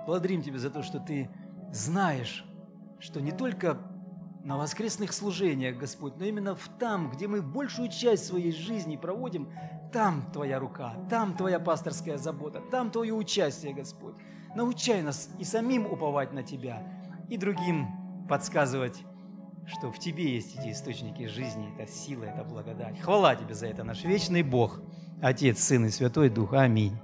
Благодарим 0.07 0.43
Тебя 0.43 0.59
за 0.59 0.71
то, 0.71 0.83
что 0.83 1.01
Ты 1.01 1.31
знаешь, 1.73 2.45
что 2.99 3.21
не 3.21 3.33
только 3.33 3.79
на 4.45 4.57
воскресных 4.57 5.13
служениях, 5.13 5.77
Господь, 5.77 6.17
но 6.19 6.25
именно 6.25 6.55
в 6.55 6.69
там, 6.79 7.11
где 7.11 7.27
мы 7.27 7.43
большую 7.43 7.89
часть 7.89 8.27
своей 8.27 8.53
жизни 8.53 8.97
проводим, 8.97 9.51
там 9.93 10.31
Твоя 10.33 10.59
рука, 10.59 10.95
там 11.11 11.37
Твоя 11.37 11.59
пасторская 11.59 12.17
забота, 12.17 12.61
там 12.71 12.91
Твое 12.91 13.13
участие, 13.13 13.75
Господь. 13.75 14.15
Научай 14.55 15.03
нас 15.03 15.29
и 15.39 15.45
самим 15.45 15.87
уповать 15.87 16.33
на 16.33 16.43
Тебя, 16.43 16.83
и 17.29 17.37
другим 17.37 17.89
подсказывать, 18.29 19.05
что 19.67 19.91
в 19.91 19.99
Тебе 19.99 20.35
есть 20.35 20.57
эти 20.57 20.71
источники 20.71 21.27
жизни, 21.27 21.75
это 21.77 21.91
сила, 21.91 22.25
это 22.25 22.45
благодать. 22.45 23.01
Хвала 23.01 23.35
Тебе 23.35 23.55
за 23.55 23.67
это, 23.67 23.83
наш 23.83 24.05
вечный 24.05 24.43
Бог, 24.43 24.81
Отец, 25.21 25.59
Сын 25.59 25.87
и 25.87 25.91
Святой 25.91 26.31
Дух. 26.31 26.53
Аминь. 26.53 26.97